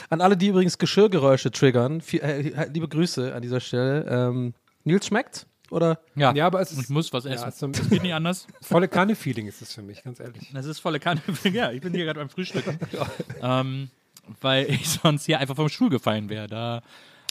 [0.10, 4.06] An alle, die übrigens Geschirrgeräusche triggern, viel, äh, liebe Grüße an dieser Stelle.
[4.10, 4.54] Ähm,
[4.84, 5.46] Nils schmeckt?
[5.72, 6.00] Oder?
[6.16, 7.72] Ja, Ja, aber es ist- ich muss was Ja, essen.
[7.72, 8.46] es ist geht nicht anders.
[8.62, 10.50] volle Kanne-Feeling ist es für mich, ganz ehrlich.
[10.54, 11.22] Das ist volle Kanne.
[11.52, 12.80] Ja, ich bin hier gerade beim Frühstücken.
[13.42, 13.90] ähm,
[14.42, 16.48] weil ich sonst hier einfach vom Stuhl gefallen wäre.
[16.48, 16.82] Da,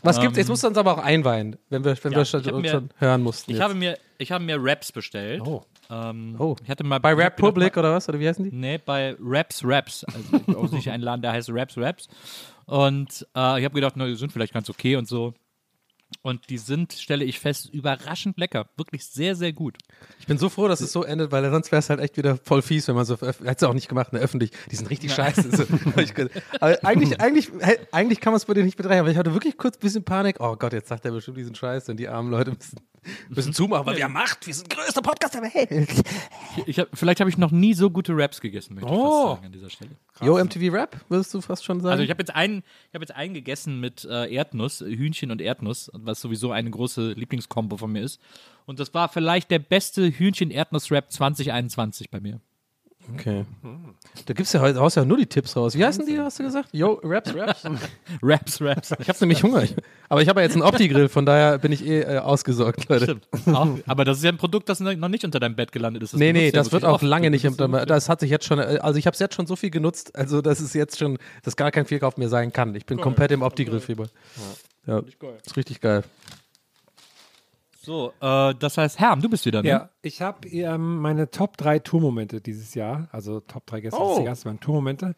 [0.02, 0.38] Was Ähm, gibt's?
[0.38, 2.90] Jetzt musst du uns aber auch einweihen, wenn wir, wenn Ja, wir schon, mir- schon
[2.98, 3.50] hören mussten.
[3.52, 3.64] ich, jetzt.
[3.64, 5.40] habe mir, ich habe mir Raps bestellt.
[5.46, 5.64] Oh.
[5.90, 6.56] Ähm, Oh.
[6.62, 8.08] ich hatte mal Bei Rap Public oder was?
[8.08, 8.56] Oder wie heißen die?
[8.56, 10.04] Nee, bei Raps Raps.
[10.04, 12.08] Also offensichtlich ein Laden, der heißt Raps Raps.
[12.66, 15.34] Und äh, ich habe gedacht, na, die sind vielleicht ganz okay und so.
[16.22, 18.68] Und die sind, stelle ich fest, überraschend lecker.
[18.76, 19.76] Wirklich sehr, sehr gut.
[20.20, 22.36] Ich bin so froh, dass es so endet, weil sonst wäre es halt echt wieder
[22.36, 24.50] voll fies, wenn man so, hätte es auch nicht gemacht, ne, öffentlich.
[24.70, 25.54] Die sind richtig scheiße.
[25.54, 25.64] So.
[26.60, 27.50] aber eigentlich, eigentlich,
[27.92, 30.04] eigentlich kann man es bei denen nicht betreiben, aber ich hatte wirklich kurz ein bisschen
[30.04, 30.36] Panik.
[30.40, 32.80] Oh Gott, jetzt sagt er bestimmt, die sind scheiße und die armen Leute müssen,
[33.28, 36.04] müssen zumachen, weil wir haben Macht, wir sind größter Podcast der Welt.
[36.66, 39.10] Ich hab, vielleicht habe ich noch nie so gute Raps gegessen, möchte ich Oh.
[39.22, 39.90] fast sagen an dieser Stelle.
[40.22, 41.92] Yo, MTV Rap, würdest du fast schon sagen?
[41.92, 45.40] Also ich habe jetzt einen, ich habe jetzt einen gegessen mit äh, Erdnuss, Hühnchen und
[45.40, 48.20] Erdnuss, was sowieso eine große Lieblingskombo von mir ist.
[48.64, 52.40] Und das war vielleicht der beste Hühnchen-Erdnuss-Rap 2021 bei mir.
[53.12, 53.44] Okay.
[54.26, 55.76] Da gibt's ja heute haust ja nur die Tipps raus.
[55.76, 56.68] Wie heißen die, hast du gesagt?
[56.72, 57.64] Yo, Raps, Raps.
[58.22, 58.92] Raps, Raps.
[58.98, 59.64] Ich habe nämlich Hunger.
[60.08, 63.04] Aber ich habe ja jetzt einen Opti-Grill, von daher bin ich eh äh, ausgesorgt, Leute.
[63.04, 63.56] Stimmt.
[63.56, 66.12] Auch, aber das ist ja ein Produkt, das noch nicht unter deinem Bett gelandet ist.
[66.12, 67.44] Das Nee, nee, ja das wird wirklich auch lange nicht.
[67.44, 69.56] Das Im, das hat sich jetzt schon, äh, also ich habe es jetzt schon so
[69.56, 72.74] viel genutzt, also das ist jetzt schon, das gar kein Fehlkauf mehr sein kann.
[72.74, 74.06] Ich bin komplett im Opti-Grill-Fieber.
[74.86, 75.02] Ja,
[75.44, 76.04] ist richtig geil.
[77.84, 79.68] So, äh, das heißt, Herm, du bist wieder, ne?
[79.68, 84.22] Ja, ich habe ähm, meine Top 3 Tourmomente dieses Jahr, also Top 3 Gäste Oh.
[84.24, 85.14] Jahres waren Tourmomente.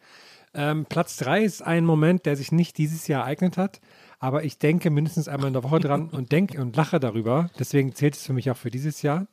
[0.53, 3.81] Ähm, Platz 3 ist ein Moment, der sich nicht dieses Jahr ereignet hat,
[4.19, 7.51] aber ich denke mindestens einmal in der Woche dran und denke und lache darüber.
[7.59, 9.27] Deswegen zählt es für mich auch für dieses Jahr.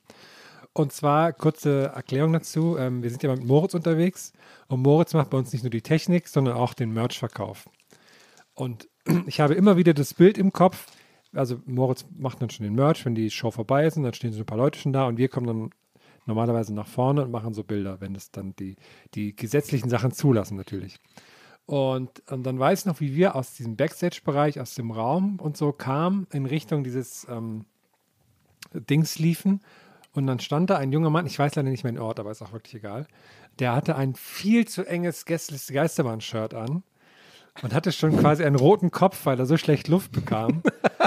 [0.74, 2.78] Und zwar kurze Erklärung dazu.
[2.78, 4.34] Ähm, wir sind ja mit Moritz unterwegs
[4.68, 7.70] und Moritz macht bei uns nicht nur die Technik, sondern auch den Merch-Verkauf.
[8.54, 8.88] Und
[9.28, 10.88] ich habe immer wieder das Bild im Kopf.
[11.34, 14.32] Also Moritz macht dann schon den Merch, wenn die Show vorbei ist und dann stehen
[14.32, 15.70] so ein paar Leute schon da und wir kommen dann
[16.26, 18.76] normalerweise nach vorne und machen so Bilder, wenn es dann die,
[19.14, 21.00] die gesetzlichen Sachen zulassen natürlich.
[21.66, 25.56] Und, und dann weiß ich noch, wie wir aus diesem Backstage-Bereich, aus dem Raum und
[25.58, 27.66] so kamen in Richtung dieses ähm,
[28.74, 29.62] Dings liefen.
[30.14, 32.32] Und dann stand da ein junger Mann, ich weiß leider nicht mehr den Ort, aber
[32.32, 33.08] ist auch wirklich egal.
[33.60, 36.84] Der hatte ein viel zu enges Gästeliste Geisterbahn-Shirt an
[37.62, 40.62] und hatte schon quasi einen roten Kopf, weil er so schlecht Luft bekam.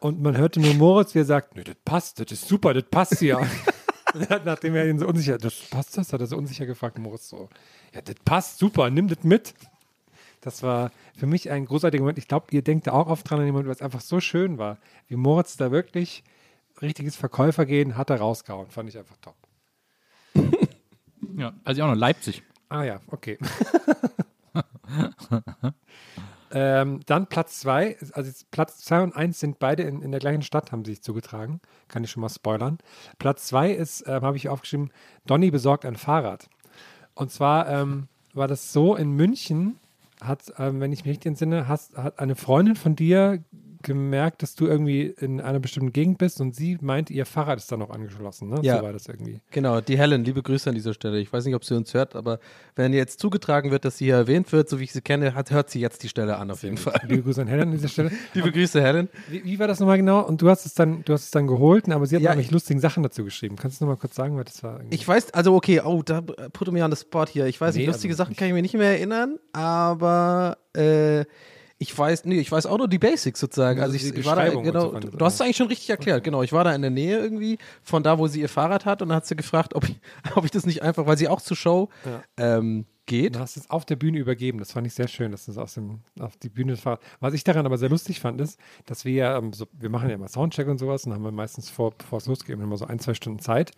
[0.00, 2.84] Und man hörte nur Moritz, wie er sagt, nö, das passt, das ist super, das
[2.90, 3.40] passt ja.
[4.44, 7.48] Nachdem er ihn so unsicher, das passt das, hat er so unsicher gefragt, Moritz so,
[7.94, 9.54] ja, das passt super, nimm das mit.
[10.40, 12.18] Das war für mich ein großartiger Moment.
[12.18, 14.20] Ich glaube, ihr denkt da auch oft dran an den Moment, weil es einfach so
[14.20, 14.78] schön war,
[15.08, 16.22] wie Moritz da wirklich
[16.80, 18.70] richtiges Verkäufergehen hat er rausgehauen.
[18.70, 19.34] Fand ich einfach top.
[21.36, 22.42] Ja, also auch noch Leipzig.
[22.68, 23.38] Ah ja, okay.
[26.58, 30.20] ähm, dann Platz zwei, also jetzt Platz zwei und eins sind beide in, in der
[30.20, 31.60] gleichen Stadt, haben sie sich zugetragen.
[31.86, 32.78] Kann ich schon mal spoilern.
[33.18, 34.90] Platz zwei ist, ähm, habe ich aufgeschrieben,
[35.26, 36.48] Donny besorgt ein Fahrrad.
[37.14, 39.78] Und zwar ähm, war das so in München,
[40.22, 43.44] hat, ähm, wenn ich mich richtig entsinne, hast, hat eine Freundin von dir
[43.86, 47.72] gemerkt, dass du irgendwie in einer bestimmten Gegend bist und sie meint, ihr Fahrrad ist
[47.72, 48.58] da noch angeschlossen, ne?
[48.62, 48.78] Ja.
[48.78, 49.40] So war das irgendwie.
[49.50, 51.18] Genau, die Helen, liebe Grüße an dieser Stelle.
[51.20, 52.38] Ich weiß nicht, ob sie uns hört, aber
[52.74, 55.50] wenn jetzt zugetragen wird, dass sie hier erwähnt wird, so wie ich sie kenne, hat,
[55.50, 57.00] hört sie jetzt die Stelle an auf jeden Fall.
[57.06, 58.10] Liebe Grüße an Helen an dieser Stelle.
[58.34, 59.08] Liebe Grüße, Helen.
[59.30, 60.20] Wie, wie war das nochmal genau?
[60.26, 62.50] Und du hast es dann, du hast es dann geholt, aber sie hat Ja, nämlich
[62.50, 63.56] lustigen Sachen dazu geschrieben.
[63.56, 64.78] Kannst du nochmal kurz sagen, was das war?
[64.80, 64.94] irgendwie?
[64.96, 67.46] Ich weiß, also okay, oh, da put me on the spot hier.
[67.46, 70.58] Ich weiß Nee, nicht, lustige also Sachen nicht- kann ich mir nicht mehr erinnern, aber
[70.74, 71.24] äh,
[71.78, 73.80] ich weiß, nee, ich weiß auch nur die Basics sozusagen.
[73.80, 75.90] Also Also ich, ich war da, genau, so du, du hast es eigentlich schon richtig
[75.90, 76.42] erklärt, genau.
[76.42, 79.08] Ich war da in der Nähe irgendwie von da, wo sie ihr Fahrrad hat und
[79.08, 79.98] dann hat sie gefragt, ob ich,
[80.34, 81.88] ob ich das nicht einfach, weil sie auch zur Show
[82.36, 83.36] ähm, geht.
[83.36, 84.58] Du hast es auf der Bühne übergeben.
[84.58, 87.02] Das fand ich sehr schön, dass du es aus dem, auf die Bühne fahrst.
[87.20, 90.08] Was ich daran aber sehr lustig fand, ist, dass wir ja, ähm, so, wir machen
[90.08, 92.86] ja immer Soundcheck und sowas und haben wir meistens vor, bevor es losgeht, immer so
[92.86, 93.72] ein, zwei Stunden Zeit.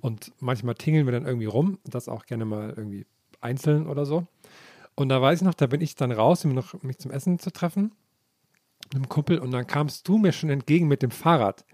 [0.00, 3.06] Und manchmal tingeln wir dann irgendwie rum, das auch gerne mal irgendwie
[3.40, 4.26] einzeln oder so.
[4.96, 7.38] Und da weiß ich noch, da bin ich dann raus, um noch mich zum Essen
[7.38, 7.92] zu treffen
[8.86, 11.64] mit einem Kumpel und dann kamst du mir schon entgegen mit dem Fahrrad.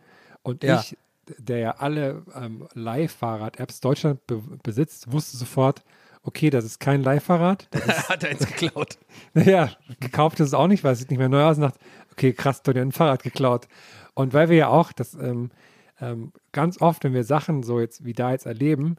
[0.42, 0.80] Und Ja.
[0.80, 0.96] ich,
[1.38, 5.82] der ja alle ähm, Leihfahrrad-Apps Deutschland be besitzt, wusste sofort,
[6.24, 7.68] okay, das ist kein Leihfahrrad.
[7.86, 8.98] Das hat er ins geklaut.
[9.34, 9.70] naja,
[10.00, 11.56] gekauft ist es auch nicht, weil es sieht nicht mehr neu aus.
[11.56, 11.78] Und dachte,
[12.12, 13.68] okay, krass, du hast dir ein Fahrrad geklaut.
[14.14, 15.50] Und weil wir ja auch das ähm,
[16.00, 18.96] ähm, ganz oft, wenn wir Sachen so jetzt wie da jetzt erleben,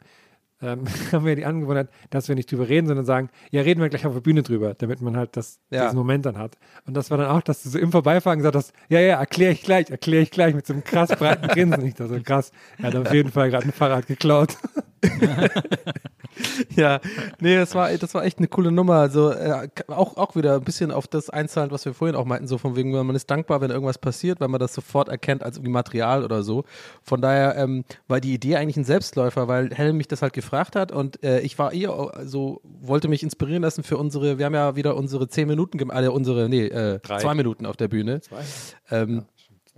[0.62, 3.88] ähm, haben wir die Angewohnheit, dass wir nicht drüber reden, sondern sagen, ja, reden wir
[3.88, 5.84] gleich auf der Bühne drüber, damit man halt das, Ja.
[5.84, 6.56] diesen Moment dann hat.
[6.86, 9.52] Und das war dann auch, dass du so im Vorbeifahren gesagt hast, ja, ja, erkläre
[9.52, 11.84] ich gleich, erkläre ich gleich mit so einem krass breiten Grinsen.
[11.86, 14.56] Ich dachte so, krass, er hat auf jeden Fall gerade ein Fahrrad geklaut.
[16.76, 17.00] Ja,
[17.40, 18.94] nee, das war, das war echt eine coole Nummer.
[18.94, 22.48] Also äh, auch, auch wieder ein bisschen auf das einzahlen, was wir vorhin auch meinten,
[22.48, 25.56] so von wegen, man ist dankbar, wenn irgendwas passiert, weil man das sofort erkennt als
[25.56, 26.64] irgendwie Material oder so.
[27.02, 30.76] Von daher ähm, war die Idee eigentlich ein Selbstläufer, weil Helen mich das halt gefragt
[30.76, 34.46] hat und äh, ich war eh auch so, wollte mich inspirieren lassen für unsere, wir
[34.46, 37.88] haben ja wieder unsere zehn Minuten gemacht, äh, unsere, nee, äh, zwei Minuten auf der
[37.88, 38.20] Bühne.
[38.20, 38.42] Zwei?
[38.90, 39.24] Ähm,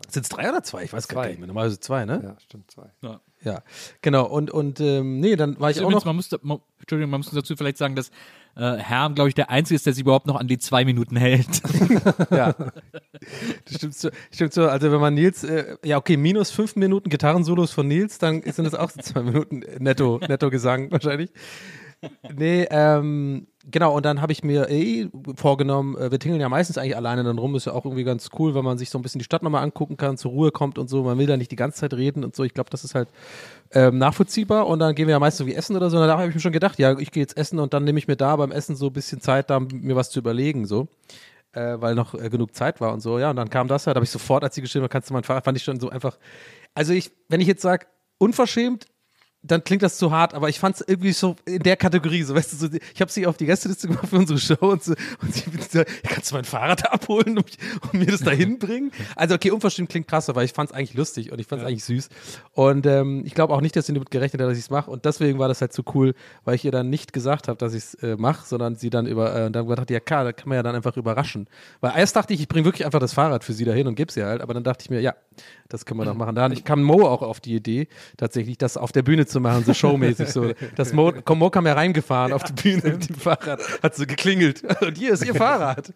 [0.09, 0.85] Sind es drei oder zwei?
[0.85, 1.29] Ich weiß gar Zwei.
[1.31, 1.47] nicht mehr.
[1.49, 2.21] Normalerweise zwei, ne?
[2.23, 2.91] Ja, stimmt, zwei.
[3.43, 3.63] Ja,
[4.03, 4.27] genau.
[4.27, 6.07] Und, und ähm, nee, dann war ich auch Übrigens, noch.
[6.07, 8.09] man muss, man, Entschuldigung, man muss dazu vielleicht sagen, dass
[8.57, 11.17] äh, Herr, glaube ich, der Einzige ist, der sich überhaupt noch an die zwei Minuten
[11.17, 11.63] hält.
[12.31, 12.55] Ja.
[13.65, 14.69] Das stimmt so, stimmt so.
[14.69, 18.65] Also wenn man Nils, äh, ja okay, minus fünf Minuten Gitarrensolos von Nils, dann sind
[18.65, 21.31] das auch so zwei Minuten netto, netto Gesang wahrscheinlich.
[22.37, 26.79] Nee, ähm, genau, und dann habe ich mir eh vorgenommen, äh, wir tingeln ja meistens
[26.79, 29.03] eigentlich alleine dann rum, ist ja auch irgendwie ganz cool, wenn man sich so ein
[29.03, 31.51] bisschen die Stadt nochmal angucken kann, zur Ruhe kommt und so, man will da nicht
[31.51, 33.09] die ganze Zeit reden und so, ich glaube, das ist halt
[33.73, 34.67] ähm, nachvollziehbar.
[34.67, 36.35] Und dann gehen wir ja meistens so wie essen oder so, und da habe ich
[36.35, 38.53] mir schon gedacht, ja, ich gehe jetzt essen und dann nehme ich mir da beim
[38.53, 40.89] Essen so ein bisschen Zeit, da mir was zu überlegen, so.
[41.53, 43.19] Äh, weil noch genug Zeit war und so.
[43.19, 45.15] Ja, und dann kam das halt, habe ich sofort, als sie geschrieben hat, kannst du
[45.15, 46.19] mein Fahrrad, fand ich schon so einfach.
[46.75, 47.87] Also ich, wenn ich jetzt sage,
[48.19, 48.87] unverschämt,
[49.47, 52.35] dann klingt das zu hart, aber ich fand es irgendwie so in der Kategorie, so
[52.35, 54.95] weißt du, so, ich habe sie auf die Gästeliste gemacht für unsere Show und, so,
[55.23, 57.47] und sie so, kannst du mein Fahrrad abholen und,
[57.83, 58.93] und mir das da hinbringen?
[59.15, 61.69] Also okay, unverschämt klingt krass, aber ich fand es eigentlich lustig und ich fand es
[61.69, 62.09] eigentlich süß.
[62.53, 64.91] Und ähm, ich glaube auch nicht, dass sie damit gerechnet hat, dass ich es mache
[64.91, 67.75] und deswegen war das halt so cool, weil ich ihr dann nicht gesagt habe, dass
[67.75, 70.49] ich es äh, mache, sondern sie dann über, äh, dann gedacht, ja klar, da kann
[70.49, 71.49] man ja dann einfach überraschen.
[71.81, 74.13] Weil erst dachte ich, ich bringe wirklich einfach das Fahrrad für sie dahin und gebe
[74.13, 75.15] sie halt, aber dann dachte ich mir, ja,
[75.69, 76.35] das können wir doch machen.
[76.35, 79.75] Dann kam Mo auch auf die Idee, tatsächlich das auf der Bühne zu machen, so
[79.75, 80.53] showmäßig so.
[80.75, 84.07] Das Mo, komm, Mo kam ja reingefahren auf die Bühne mit dem Fahrrad, hat so
[84.07, 85.93] geklingelt und hier ist ihr Fahrrad.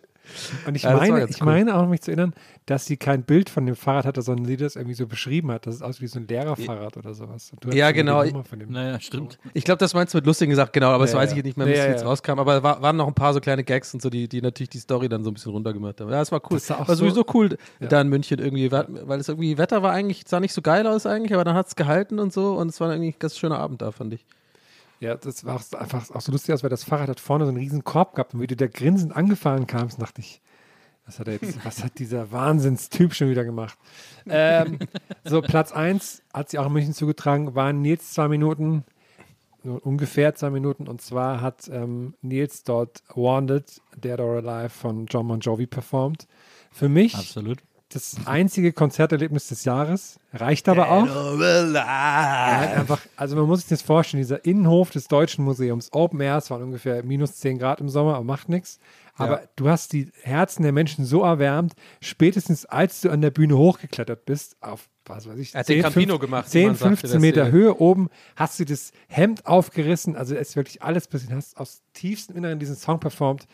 [0.67, 1.47] Und ich war meine, ich cool.
[1.47, 2.35] meine auch mich zu erinnern,
[2.71, 5.67] dass sie kein Bild von dem Fahrrad hatte, sondern sie das irgendwie so beschrieben hat,
[5.67, 7.51] dass es aussieht wie so ein Lehrerfahrrad oder sowas.
[7.51, 8.23] Und du Ja, genau.
[8.23, 8.71] die Nummer Von dem.
[8.71, 9.39] Naja, stimmt.
[9.55, 11.37] Ich glaube, das meinst du mit lustigen gesagt, genau, aber das Ja, weiß ja.
[11.39, 12.07] ich nicht mehr, Ja, wie es ja, jetzt ja.
[12.09, 12.39] rauskam.
[12.39, 14.79] Aber war, waren noch ein paar so kleine Gags und so, die, die natürlich die
[14.79, 16.11] Story dann so ein bisschen runtergemacht haben.
[16.13, 16.59] Ja, es war cool.
[16.59, 17.89] Das war so- sowieso cool Ja.
[17.89, 20.87] da in München irgendwie, weil weil es irgendwie Wetter war eigentlich, sah nicht so geil
[20.87, 23.37] aus eigentlich, aber dann hat es gehalten und so und es war irgendwie ein ganz
[23.37, 24.25] schöner Abend da, fand ich.
[25.01, 27.47] Ja, das war auch so- einfach auch so lustig aus, weil das Fahrrad hat vorne
[27.47, 30.41] so einen riesen Korb gehabt und wie du da grinsend angefahren kamst, dachte ich,
[31.11, 33.77] was hat er jetzt, was hat dieser Wahnsinnstyp schon wieder gemacht?
[34.29, 34.79] ähm,
[35.25, 38.85] so, Platz 1 hat sie auch in München zugetragen, waren Nils zwei Minuten,
[39.65, 45.07] nur ungefähr zwei Minuten, und zwar hat ähm, Nils dort Wanted, Dead or Alive von
[45.07, 46.29] John Bon Jovi performt.
[46.71, 47.59] Für mich Absolut.
[47.89, 51.07] das einzige Konzerterlebnis des Jahres, reicht aber auch.
[51.75, 56.21] Er hat einfach, also man muss sich das vorstellen, dieser Innenhof des Deutschen Museums, Open
[56.21, 58.79] Air, es waren ungefähr minus 10 Grad im Sommer, aber macht nichts.
[59.21, 63.57] Aber du hast die Herzen der Menschen so erwärmt, spätestens als du an der Bühne
[63.57, 66.97] hochgeklettert bist, auf was weiß ich, Er hat den Campino gemacht, wie 10, man sagte,
[66.97, 67.51] 15 das Meter.
[67.51, 71.83] Höhe oben, hast du das Hemd aufgerissen, also es ist wirklich alles bisschen, hast aus
[71.95, 73.47] tiefstem Inneren diesen Song performt.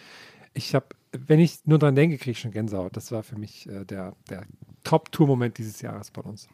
[0.52, 2.96] Ich habe, wenn ich nur dran denke, kriege ich schon Gänsehaut.
[2.96, 4.44] Das war für mich äh, der, der
[4.84, 6.48] Top-Tour-Moment dieses Jahres bei uns.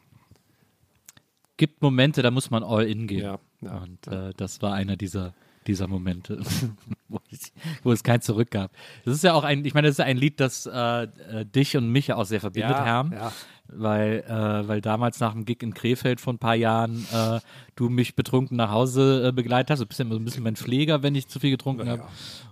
[1.57, 3.21] Gibt Momente, da muss man all in gehen.
[3.21, 5.33] Ja, ja, Und Äh, das war einer dieser,
[5.67, 6.39] dieser Momente,
[7.09, 7.51] wo, ich,
[7.83, 8.71] wo es kein Zurück gab.
[9.05, 11.45] Das ist ja auch ein, ich meine, das ist ja ein Lied, das äh, äh,
[11.45, 13.11] dich und mich auch sehr verbindet, Ja, Herm.
[13.13, 13.31] ja.
[13.77, 17.39] Weil, äh, weil damals nach dem Gig in Krefeld vor ein paar Jahren äh,
[17.75, 19.79] du mich betrunken nach Hause äh, begleitet hast.
[19.79, 22.03] Du bist ja immer so ein bisschen mein Pfleger, wenn ich zu viel getrunken habe.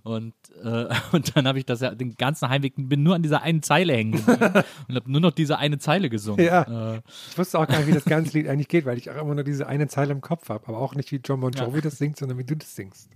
[0.03, 3.41] Und, äh, und dann habe ich das ja den ganzen Heimweg, bin nur an dieser
[3.41, 6.43] einen Zeile hängen geblieben und habe nur noch diese eine Zeile gesungen.
[6.43, 6.95] Ja.
[6.95, 7.01] Äh,
[7.32, 9.36] Ich wusste auch gar nicht, wie das ganze Lied eigentlich geht, weil ich auch immer
[9.36, 10.67] nur diese eine Zeile im Kopf habe.
[10.67, 13.09] Aber auch nicht, wie John Bon Jovi das singt, sondern wie du das singst.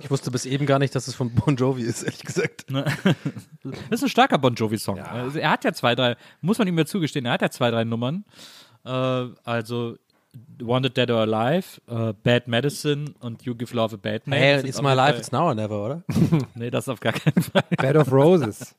[0.00, 2.66] Ich wusste bis eben gar nicht, dass es von Bon Jovi ist, ehrlich gesagt.
[3.90, 5.00] Das ist ein starker Bon Jovi-Song.
[5.00, 7.70] Also er hat ja zwei, drei, muss man ihm ja zugestehen, er hat ja zwei,
[7.70, 8.24] drei Nummern.
[8.84, 8.90] Äh,
[9.44, 9.96] also
[10.60, 14.40] Wanted Dead or Alive, äh, Bad Medicine und You Give Love a Bad Name.
[14.40, 16.02] Hey, it's my life, it's now or never, oder?
[16.54, 17.62] Nee, das auf gar keinen Fall.
[17.76, 18.74] Bed of Roses.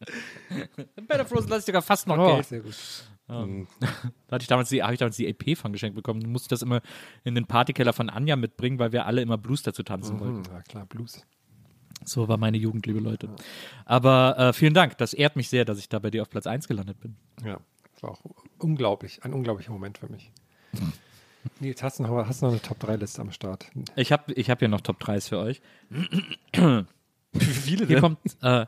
[1.07, 2.45] Bad of Roses lasse ich sogar fast noch Oh, Geld.
[2.45, 2.75] sehr gut.
[4.27, 6.21] Da hatte ich damals die, habe ich damals die EP von geschenkt bekommen.
[6.21, 6.81] Du musste das immer
[7.23, 10.45] in den Partykeller von Anja mitbringen, weil wir alle immer Blues dazu tanzen wollten.
[10.45, 11.25] Hm, ja, klar, Blues.
[12.03, 13.29] So war meine Jugend, liebe Leute.
[13.85, 14.97] Aber äh, vielen Dank.
[14.97, 17.15] Das ehrt mich sehr, dass ich da bei dir auf Platz 1 gelandet bin.
[17.43, 17.59] Ja,
[17.93, 18.21] das war auch
[18.59, 19.23] unglaublich.
[19.23, 20.31] Ein unglaublicher Moment für mich.
[21.59, 23.71] Nils, hast du noch, hast du noch eine Top-3-Liste am Start?
[23.95, 25.61] Ich habe ich hab hier noch Top 3s für euch.
[25.89, 28.65] Wie viele Hier kommt, äh,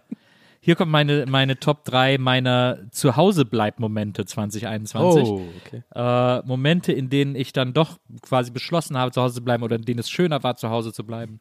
[0.60, 5.24] hier kommt meine, meine Top 3 meiner Zuhause-Bleib-Momente 2021.
[5.28, 5.84] Oh, okay.
[5.93, 9.76] Äh, Momente, in denen ich dann doch quasi beschlossen habe, zu Hause zu bleiben oder
[9.76, 11.39] in denen es schöner war, zu Hause zu bleiben.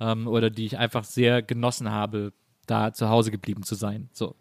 [0.00, 2.32] Ähm, oder die ich einfach sehr genossen habe,
[2.66, 4.08] da zu Hause geblieben zu sein.
[4.12, 4.34] So.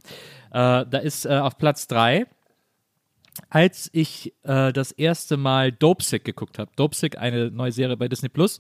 [0.52, 2.28] Äh, da ist äh, auf Platz 3
[3.50, 6.72] als ich äh, das erste Mal Dopesick geguckt habe.
[6.76, 8.60] Dopesick, eine neue Serie bei Disney Plus,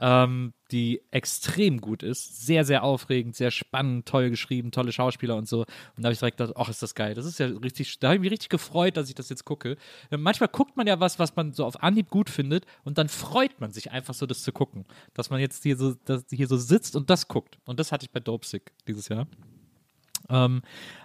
[0.00, 5.48] ähm, die extrem gut ist, sehr, sehr aufregend, sehr spannend, toll geschrieben, tolle Schauspieler und
[5.48, 5.60] so.
[5.60, 7.14] Und da habe ich direkt gedacht, ach, ist das geil.
[7.14, 9.76] Das ist ja richtig, da habe ich mich richtig gefreut, dass ich das jetzt gucke.
[10.10, 13.08] Äh, Manchmal guckt man ja was, was man so auf Anhieb gut findet und dann
[13.08, 14.86] freut man sich einfach so, das zu gucken.
[15.14, 15.94] Dass man jetzt hier so,
[16.30, 17.58] hier so sitzt und das guckt.
[17.64, 19.26] Und das hatte ich bei Dopesick dieses Jahr.
[20.30, 20.62] Ähm,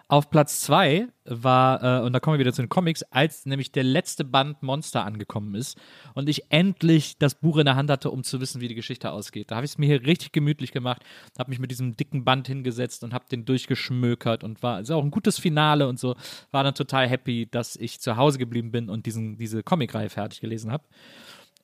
[0.07, 3.71] auf Platz 2 war, äh, und da kommen wir wieder zu den Comics, als nämlich
[3.71, 5.79] der letzte Band Monster angekommen ist
[6.13, 9.11] und ich endlich das Buch in der Hand hatte, um zu wissen, wie die Geschichte
[9.11, 9.49] ausgeht.
[9.49, 11.01] Da habe ich es mir hier richtig gemütlich gemacht,
[11.39, 15.03] habe mich mit diesem dicken Band hingesetzt und habe den durchgeschmökert und war ist auch
[15.03, 16.15] ein gutes Finale und so.
[16.51, 20.39] War dann total happy, dass ich zu Hause geblieben bin und diesen, diese Comicreihe fertig
[20.39, 20.83] gelesen habe.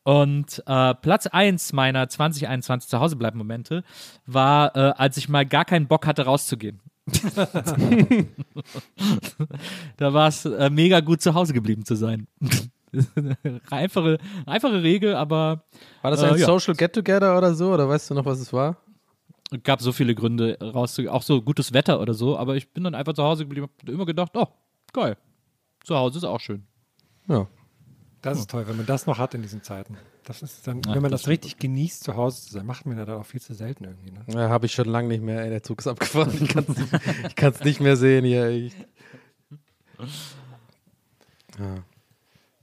[0.03, 3.83] Und äh, Platz 1 meiner 2021 Zuhausebleiben-Momente
[4.25, 6.81] war, äh, als ich mal gar keinen Bock hatte, rauszugehen.
[9.97, 12.27] Da war es äh, mega gut, zu Hause geblieben zu sein.
[13.69, 15.63] einfache, einfache Regel, aber
[16.01, 16.45] War das Äh, ein ja.
[16.45, 17.73] Social Get-Together oder so?
[17.73, 18.77] Oder weißt du noch, was es war?
[19.51, 21.13] es gab so viele Gründe rauszugehen.
[21.13, 23.89] Auch so gutes Wetter oder so, aber ich bin dann einfach zu Hause geblieben und
[23.89, 24.47] immer gedacht, oh,
[24.93, 25.17] geil.
[25.83, 26.65] Zu Hause ist auch schön.
[27.27, 27.47] Ja.
[28.21, 29.97] Das ist toll, wenn man das noch hat in diesen Zeiten.
[30.23, 32.85] Das ist dann, Ach, wenn man das das, richtig genießt, zu Hause zu sein, macht
[32.85, 34.11] man ja dann auch viel zu selten irgendwie.
[34.11, 34.23] Ne?
[34.27, 35.41] Ja, habe ich schon lange nicht mehr.
[35.41, 36.31] Ey, der Zug ist abgefahren.
[36.41, 38.49] Ich kann es nicht, nicht mehr sehen hier.
[38.49, 38.73] Ich,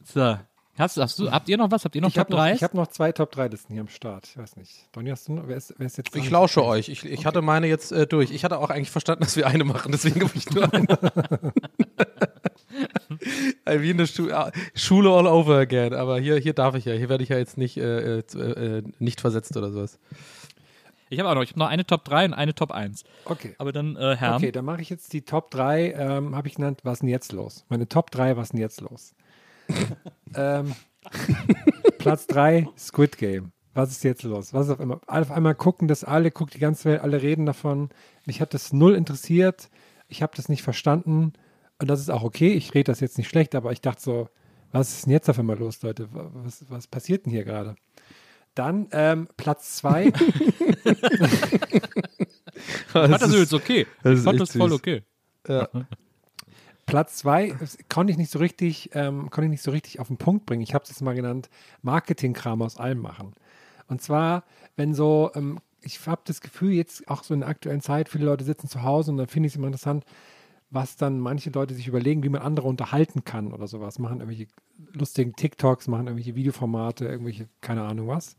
[0.05, 0.39] So.
[0.79, 1.85] Hast, hast du, habt ihr noch was?
[1.85, 2.53] Habt ihr noch Ich habe Top noch, 3?
[2.55, 4.29] ich hab noch zwei Top-3-Listen hier am Start.
[4.29, 4.87] Ich weiß nicht.
[4.93, 5.49] Donny, hast du noch?
[5.49, 6.89] Wer ist, wer ist jetzt ich lausche euch.
[6.89, 8.31] Ich, ich hatte meine jetzt äh, durch.
[8.31, 9.91] Ich hatte auch eigentlich verstanden, dass wir eine machen.
[9.91, 10.87] Deswegen habe ich nur eine.
[13.65, 15.95] Äh, Wie in der Schu ah, Schule all over again.
[15.95, 16.95] Aber hier, hier darf ich ja.
[16.95, 19.99] Hier werde ich ja jetzt nicht, äh, äh, zu- äh, nicht versetzt oder sowas.
[21.11, 23.05] Ich habe auch noch, ich habe noch eine Top 3 und eine Top 1.
[23.25, 23.55] Okay.
[23.59, 24.37] Aber dann, äh, Herr.
[24.37, 27.09] Okay, dann mache ich jetzt die Top 3, ähm, habe ich genannt, was ist denn
[27.09, 27.65] jetzt los?
[27.69, 29.15] Meine Top 3, was ist denn jetzt los?
[30.35, 30.75] ähm,
[31.99, 33.53] Platz 3, Squid Game.
[33.75, 34.53] Was ist jetzt los?
[34.53, 34.99] Was ist auf einmal?
[35.07, 37.91] Auf einmal gucken das alle, guckt die ganze Welt, alle reden davon.
[38.27, 39.69] Mich hat das null interessiert.
[40.09, 41.33] Ich habe das nicht verstanden.
[41.81, 42.53] Und das ist auch okay.
[42.53, 44.29] Ich rede das jetzt nicht schlecht, aber ich dachte so,
[44.73, 46.09] was ist denn jetzt auf einmal los, Leute?
[46.13, 47.77] Was, was passiert denn hier gerade?
[48.55, 50.13] Dann ähm, Platz 2.
[52.59, 53.87] Ich fand das übrigens okay.
[54.03, 54.79] das Ich ist fand das voll süß.
[54.79, 55.03] okay.
[56.87, 57.55] Platz zwei
[57.89, 60.63] konnte ich nicht so richtig, ähm, konnte ich nicht so richtig auf den Punkt bringen.
[60.63, 61.51] Ich habe es jetzt mal genannt,
[61.83, 63.35] Marketingkram aus allem machen.
[63.89, 64.45] Und zwar,
[64.77, 68.25] wenn so, ähm, ich habe das Gefühl, jetzt auch so in der aktuellen Zeit, viele
[68.25, 70.05] Leute sitzen zu Hause und dann finde ich es immer interessant,
[70.71, 73.99] was dann manche Leute sich überlegen, wie man andere unterhalten kann oder sowas.
[73.99, 74.49] Machen irgendwelche
[74.93, 78.37] lustigen TikToks, machen irgendwelche Videoformate, irgendwelche, keine Ahnung was.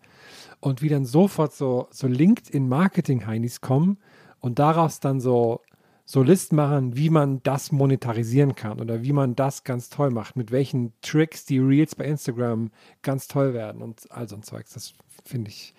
[0.59, 3.97] Und wie dann sofort so, so LinkedIn-Marketing-Heinis kommen
[4.39, 5.61] und daraus dann so,
[6.05, 10.35] so Listen machen, wie man das monetarisieren kann oder wie man das ganz toll macht,
[10.35, 14.73] mit welchen Tricks die Reels bei Instagram ganz toll werden und all so ein Zeugs.
[14.73, 14.93] Das
[15.23, 15.73] finde ich,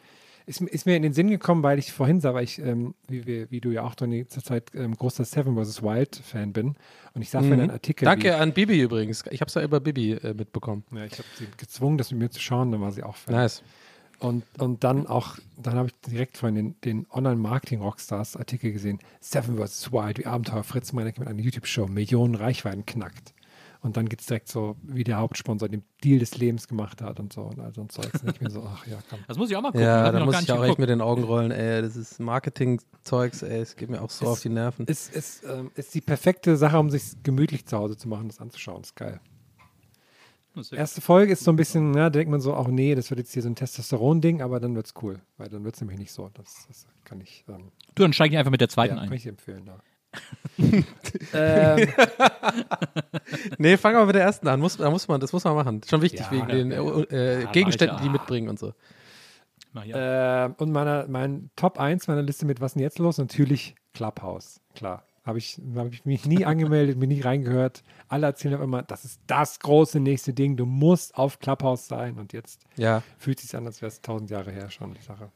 [0.46, 3.26] ist, ist mir in den Sinn gekommen, weil ich vorhin sah, weil ich, ähm, wie,
[3.26, 5.82] wir, wie du ja auch, Tony, zurzeit ähm, großer Seven vs.
[5.82, 6.76] Wild Fan bin
[7.14, 8.04] und ich sah vorhin einen Artikel.
[8.04, 9.24] Danke an Bibi übrigens.
[9.30, 10.84] Ich habe es ja über Bibi äh, mitbekommen.
[10.92, 13.34] ja, ich habe sie gezwungen, das mit mir zu schauen, dann war sie auch Fan.
[13.34, 13.62] Nice.
[14.20, 18.98] Und, und dann auch, dann habe ich direkt von den, den Online-Marketing-Rockstars Artikel gesehen.
[19.20, 19.92] Seven vs.
[19.92, 23.32] Wild, wie Abenteuer Fritz Meinecke mit einer YouTube-Show Millionen Reichweiten knackt.
[23.82, 27.19] Und dann geht es direkt so, wie der Hauptsponsor den Deal des Lebens gemacht hat
[27.19, 28.23] und so und all so ein Zeugs.
[28.23, 29.20] Und ich bin so, ach ja, komm.
[29.27, 29.86] Das muss ich auch mal gucken.
[29.86, 31.81] Ja, da muss gar ich auch echt mit den Augen rollen, ey.
[31.81, 33.61] Das ist Marketing-Zeugs, ey.
[33.61, 34.85] Es geht mir auch so Es- auf die Nerven.
[34.86, 38.39] Ist, ist, ähm, ist die perfekte Sache, um sich gemütlich zu Hause zu machen, das
[38.39, 38.82] anzuschauen.
[38.82, 39.19] Ist geil.
[40.55, 42.94] Das ist Erste Folge ist so ein bisschen, ja, da denkt man so, ach nee,
[42.94, 45.98] das wird jetzt hier so ein Testosteron-Ding, aber dann wird's cool, weil dann wird's nämlich
[45.98, 46.28] nicht so.
[46.35, 49.11] Das, das kann ich, ähm, Du, dann steige ich einfach mit der zweiten ja, kann
[49.11, 49.16] ein.
[49.16, 49.65] ich empfehlen.
[49.66, 49.78] Ja.
[51.32, 51.89] Ähm,
[53.59, 54.61] Nee, fang aber mit der ersten an.
[54.61, 55.81] Muss, da muss man, das muss man machen.
[55.89, 58.12] Schon wichtig, Ja, wegen ja, den ja, äh, äh, mach Gegenständen, die ja.
[58.12, 58.73] mitbringen und so.
[59.85, 60.47] Ja.
[60.47, 63.19] Ähm, und meiner, mein Top 1 meiner Liste mit Was denn jetzt los?
[63.19, 64.61] Natürlich Clubhouse.
[64.74, 65.05] Klar.
[65.24, 67.85] Habe ich, hab ich mich nie angemeldet, mir nie reingehört.
[68.09, 70.57] Alle erzählen auch immer, das ist das große nächste Ding.
[70.57, 72.19] Du musst auf Clubhouse sein.
[72.19, 73.03] Und jetzt Ja.
[73.19, 75.31] fühlt es sich an, als wäre es tausend Jahre her schon, die Sache.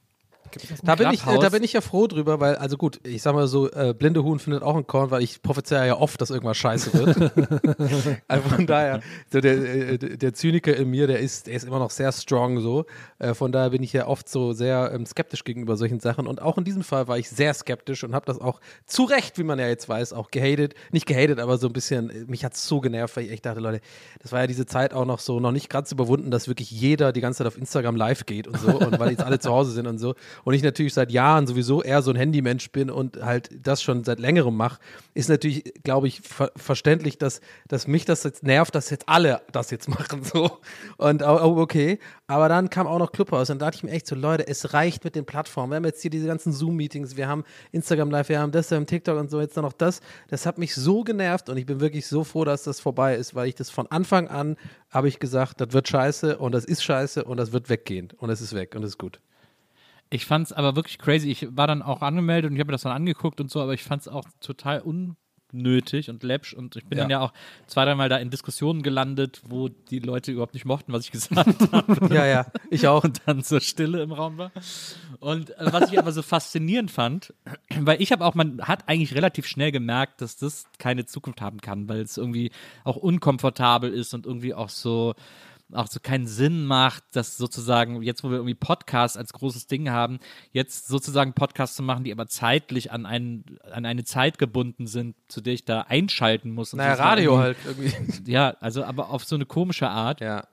[0.83, 3.35] Da bin, ich, äh, da bin ich ja froh drüber, weil, also gut, ich sag
[3.35, 6.31] mal so, äh, blinde Huhn findet auch einen Korn, weil ich prophezeie ja oft, dass
[6.31, 8.21] irgendwas scheiße wird.
[8.29, 9.01] also von daher,
[9.31, 12.61] so der, äh, der Zyniker in mir, der ist, der ist immer noch sehr strong
[12.61, 12.87] so.
[13.19, 16.27] Äh, von daher bin ich ja oft so sehr ähm, skeptisch gegenüber solchen Sachen.
[16.27, 19.39] Und auch in diesem Fall war ich sehr skeptisch und habe das auch zu Recht,
[19.39, 20.75] wie man ja jetzt weiß, auch gehatet.
[20.93, 23.47] Nicht gehatet, aber so ein bisschen, äh, mich hat es so genervt, weil ich echt
[23.47, 23.81] dachte, Leute,
[24.21, 27.13] das war ja diese Zeit auch noch so, noch nicht ganz überwunden, dass wirklich jeder
[27.13, 28.79] die ganze Zeit auf Instagram live geht und so.
[28.79, 30.15] Und weil jetzt alle zu Hause sind und so.
[30.45, 34.05] Und ich natürlich seit Jahren sowieso eher so ein Handymensch bin und halt das schon
[34.05, 34.79] seit längerem mache,
[35.15, 39.43] ist natürlich, glaube ich, ver verständlich, dass, dass mich das jetzt nervt, dass jetzt alle
[39.53, 40.23] das jetzt machen.
[40.35, 40.59] So.
[40.97, 41.99] Und oh, okay.
[42.27, 44.73] Aber dann kam auch noch Clubhouse und da dachte ich mir echt so, Leute, es
[44.73, 45.71] reicht mit den Plattformen.
[45.71, 48.77] Wir haben jetzt hier diese ganzen Zoom-Meetings, wir haben Instagram Live, wir haben das, wir
[48.77, 50.01] haben TikTok und so, jetzt noch das.
[50.29, 53.35] Das hat mich so genervt und ich bin wirklich so froh, dass das vorbei ist,
[53.35, 54.57] weil ich das von Anfang an
[54.91, 58.31] habe ich gesagt, das wird scheiße und das ist scheiße und das wird weggehen und
[58.31, 59.21] es ist weg und es ist gut.
[60.15, 61.29] Ich fand es aber wirklich crazy.
[61.31, 63.75] Ich war dann auch angemeldet und ich habe mir das dann angeguckt und so, aber
[63.75, 67.05] ich fand es auch total unnötig und läppsch und ich bin Ja.
[67.05, 67.33] dann ja auch
[67.67, 71.73] zwei, dreimal da in Diskussionen gelandet, wo die Leute überhaupt nicht mochten, was ich gesagt
[71.73, 72.15] habe.
[72.15, 73.03] Ja, ja, ich auch.
[73.03, 74.53] und dann so Stille im Raum war.
[75.19, 77.35] Und äh, was ich aber so faszinierend fand,
[77.81, 81.61] weil ich habe auch, man hat eigentlich relativ schnell gemerkt, dass das keine Zukunft haben
[81.61, 82.53] kann, weil es irgendwie
[82.85, 85.15] auch unkomfortabel ist und irgendwie auch so
[85.77, 89.91] auch so keinen Sinn macht, dass sozusagen, jetzt wo wir irgendwie Podcasts als großes Ding
[89.91, 90.19] haben,
[90.53, 95.17] jetzt sozusagen Podcasts zu machen, die aber zeitlich an, einen, an eine Zeit gebunden sind,
[95.29, 96.73] zu der ich da einschalten muss.
[96.73, 96.91] Und Naja.
[96.93, 97.93] Das Radio halt irgendwie.
[98.31, 100.21] Ja, also aber auf so eine komische Art.
[100.21, 100.45] Ja.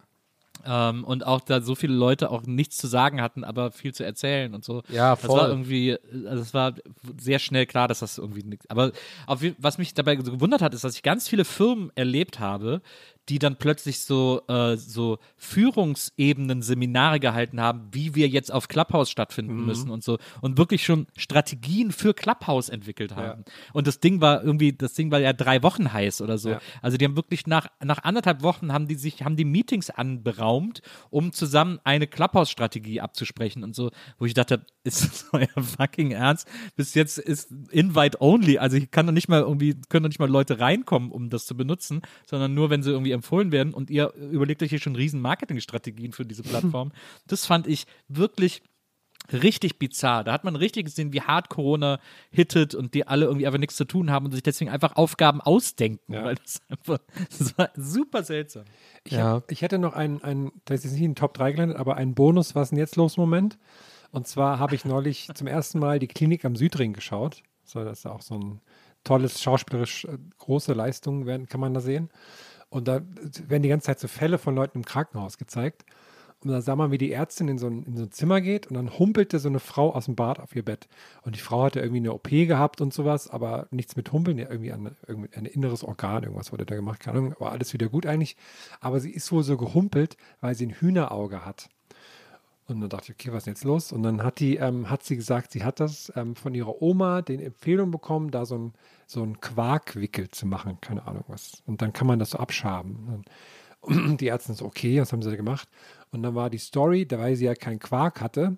[0.64, 4.04] Ähm, und auch da so viele Leute auch nichts zu sagen hatten, aber viel zu
[4.06, 4.84] erzählen und so.
[4.90, 5.40] Ja, Das voll.
[5.40, 6.76] war irgendwie, also es war
[7.20, 8.70] sehr schnell klar, dass das irgendwie nichts.
[8.70, 8.92] Aber
[9.26, 12.82] auf, was mich dabei so gewundert hat, ist, dass ich ganz viele Firmen erlebt habe,
[13.30, 19.10] die dann plötzlich so, äh, so Führungsebenen Seminare gehalten haben, wie wir jetzt auf Clubhouse
[19.10, 19.66] stattfinden Mhm.
[19.66, 20.18] müssen und so.
[20.42, 23.46] Und wirklich schon Strategien für Clubhouse entwickelt haben.
[23.74, 26.50] Und das Ding war irgendwie, das Ding war ja drei Wochen heiß oder so.
[26.52, 26.62] Ja.
[26.82, 30.82] Also die haben wirklich nach, nach anderthalb Wochen haben die sich, haben die Meetings anberaumt,
[31.10, 36.48] um zusammen eine Clubhouse-Strategie abzusprechen und so, wo ich dachte, ist das euer fucking Ernst?
[36.76, 38.58] Bis jetzt ist Invite only.
[38.58, 41.46] Also ich kann doch nicht mal irgendwie, können doch nicht mal Leute reinkommen, um das
[41.46, 44.96] zu benutzen, sondern nur, wenn sie irgendwie empfohlen werden und ihr überlegt euch hier schon
[44.96, 46.92] riesen Marketingstrategien für diese Plattform.
[47.28, 48.62] das fand ich wirklich
[49.32, 50.24] richtig bizarr.
[50.24, 52.00] Da hat man richtig gesehen, wie hart Corona
[52.32, 55.42] hittet und die alle irgendwie einfach nichts zu tun haben und sich deswegen einfach Aufgaben
[55.42, 56.14] ausdenken.
[56.14, 56.24] Ja.
[56.26, 56.98] Weil das einfach,
[57.30, 58.64] das war super seltsam.
[59.04, 59.26] Ich, Ja.
[59.36, 61.96] hab, ich hätte noch einen, einen, das ist nicht in den Top 3 gelandet, aber
[61.98, 63.58] einen Bonus, was ist denn jetzt los Moment?
[64.12, 67.44] Und zwar habe ich neulich zum ersten Mal die Klinik am Südring geschaut.
[67.64, 68.60] So, das ist auch so ein
[69.04, 72.10] tolles, schauspielerisch äh, große Leistung, werden, kann man da sehen.
[72.72, 73.02] Und da
[73.48, 75.86] werden die ganze Zeit so Fälle von Leuten im Krankenhaus gezeigt.
[76.44, 78.66] Und da sah man, wie die Ärztin in so, ein, in so ein Zimmer geht
[78.66, 80.88] und dann humpelte so eine Frau aus dem Bad auf ihr Bett.
[81.22, 84.50] Und die Frau hatte irgendwie eine OP gehabt und sowas, aber nichts mit Humpeln, ja,
[84.50, 87.90] irgendwie ein, irgendwie ein inneres Organ, irgendwas wurde da gemacht, keine Ahnung, war alles wieder
[87.90, 88.38] gut eigentlich.
[88.80, 91.70] Aber sie ist wohl so gehumpelt, weil sie ein Hühnerauge hat.
[92.68, 93.92] Und dann dachte ich, okay, was ist jetzt los?
[93.92, 97.22] Und dann hat, die, ähm, hat sie gesagt, sie hat das ähm, von ihrer Oma
[97.22, 98.74] den Empfehlung bekommen, da so ein,
[99.12, 101.62] so ein Quarkwickel zu machen, keine Ahnung was.
[101.66, 103.24] Und dann kann man das so abschaben.
[103.84, 105.68] Und die Ärzte so, okay, was haben sie da gemacht?
[106.12, 108.58] Und dann war die Story, da weil sie ja keinen Quark hatte,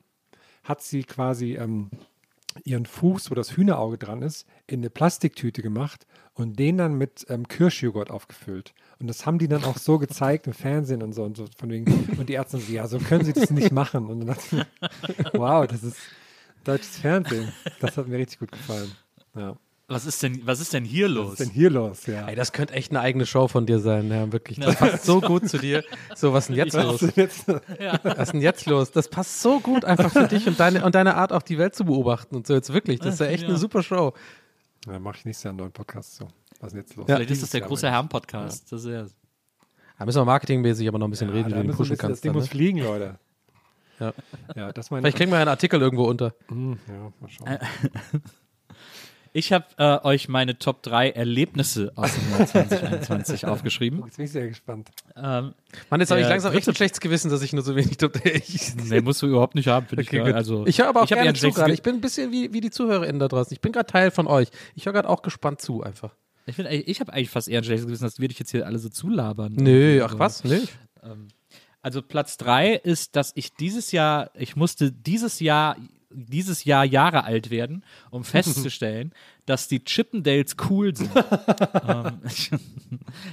[0.63, 1.89] hat sie quasi ähm,
[2.63, 7.25] ihren Fuß, wo das Hühnerauge dran ist, in eine Plastiktüte gemacht und den dann mit
[7.29, 8.73] ähm, Kirschjoghurt aufgefüllt.
[8.99, 11.69] Und das haben die dann auch so gezeigt im Fernsehen und so und so von
[11.71, 12.15] wegen.
[12.17, 14.07] Und die Ärzte so, ja, so können sie das nicht machen.
[14.07, 15.97] Und dann dachte ich, wow, das ist
[16.63, 17.51] deutsches Fernsehen.
[17.79, 18.91] Das hat mir richtig gut gefallen.
[19.35, 19.57] Ja.
[19.93, 21.31] Was ist denn, was ist denn hier Was los?
[21.33, 22.05] ist denn hier los?
[22.05, 22.27] Ja.
[22.27, 24.59] Ey, das könnte echt eine eigene Show von dir sein, ja, wirklich.
[24.59, 25.83] Das passt so gut zu dir.
[26.15, 27.01] So, was ist denn jetzt Was los?
[27.01, 27.47] ist denn jetzt?
[28.03, 28.91] Was ist denn jetzt los?
[28.91, 31.75] Das passt so gut einfach für dich und deine, und deine Art, auch die Welt
[31.75, 32.53] zu beobachten und so.
[32.53, 34.13] Jetzt wirklich, das ist ja echt eine super Show.
[34.87, 36.15] Ja, mache ich nächstes Jahr einen neuen Podcast.
[36.15, 36.27] So.
[36.59, 37.05] Was ist denn jetzt los?
[37.07, 37.89] Vielleicht ist das der Jahr große.
[37.89, 38.71] Herren-Podcast.
[38.71, 39.05] Das ist ja.
[39.99, 41.85] Da müssen wir marketingmäßig aber noch ein bisschen Ja, reden, wie du den müssen wir
[41.85, 42.17] pushen ein bisschen- kannst.
[42.17, 42.49] Das Ding Dann, muss ne?
[42.49, 43.19] fliegen, Leute.
[43.99, 44.13] Ja.
[44.55, 46.33] Ja, das meine Vielleicht kriegen wir einen Artikel irgendwo unter.
[46.49, 47.59] Hm, ja, mal schauen.
[49.35, 54.03] Ich habe äh, euch meine Top 3 Erlebnisse aus dem Jahr 2021 aufgeschrieben.
[54.05, 54.89] Jetzt bin ich sehr gespannt.
[55.15, 55.53] Ähm,
[55.89, 57.97] Mann, jetzt habe ich Der langsam echt ein schlechtes Gewissen, dass ich nur so wenig
[58.23, 60.25] ich, nee, musst du überhaupt nicht haben, finde Okay, ich.
[60.25, 60.33] gut.
[60.35, 61.65] Also, ich höre aber auch ich gerne ein zu gerade.
[61.71, 63.51] Ge- Ich bin ein bisschen wie, wie die ZuhörerInnen da draußen.
[63.53, 64.49] Ich bin gerade Teil von euch.
[64.75, 66.13] Ich höre gerade auch gespannt zu einfach.
[66.45, 68.67] Ich, find, ich habe eigentlich fast eher ein schlechtes Gewissen, dass wir dich jetzt hier
[68.67, 69.53] alle so zulabern.
[69.55, 70.43] Nö, ach Also, was?
[70.43, 70.59] Nö.
[71.81, 75.75] Also Platz 3 ist, dass ich dieses Jahr, ich musste dieses Jahr,
[76.13, 79.13] dieses Jahr Jahre alt werden, um festzustellen,
[79.45, 81.11] dass die Chippendales cool sind.
[81.87, 82.51] ähm, ich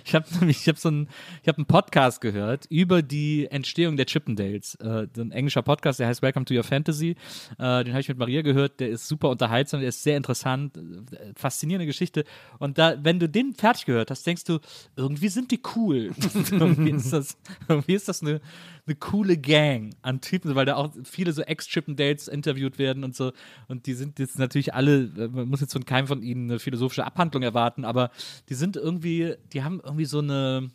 [0.04, 1.08] ich habe nämlich, ich habe so einen,
[1.42, 4.74] ich habe einen Podcast gehört über die Entstehung der Chippendales.
[4.76, 7.16] Äh, ein englischer Podcast, der heißt Welcome to Your Fantasy.
[7.58, 8.80] Äh, den habe ich mit Maria gehört.
[8.80, 12.24] Der ist super unterhaltsam, der ist sehr interessant, äh, faszinierende Geschichte.
[12.58, 14.58] Und da, wenn du den fertig gehört hast, denkst du,
[14.96, 16.10] irgendwie sind die cool.
[16.50, 17.36] irgendwie ist das,
[17.68, 18.40] irgendwie ist das eine,
[18.86, 23.32] eine coole Gang an Typen, weil da auch viele so Ex-Chippendales interviewt werden und so.
[23.68, 26.58] Und die sind jetzt natürlich alle, äh, man muss jetzt von keinem von ihnen eine
[26.58, 28.10] philosophische Abhandlung erwarten, aber
[28.48, 30.70] die sind irgendwie, die haben irgendwie so eine,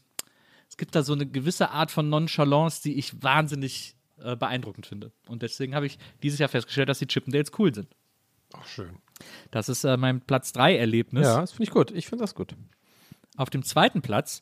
[0.69, 5.11] es gibt da so eine gewisse Art von Nonchalance, die ich wahnsinnig äh, beeindruckend finde.
[5.27, 7.87] Und deswegen habe ich dieses Jahr festgestellt, dass die Chippendales cool sind.
[8.53, 8.97] Ach, schön.
[9.51, 11.25] Das ist äh, mein Platz 3 Erlebnis.
[11.25, 11.91] Ja, das finde ich gut.
[11.91, 12.55] Ich finde das gut.
[13.37, 14.41] Auf dem zweiten Platz,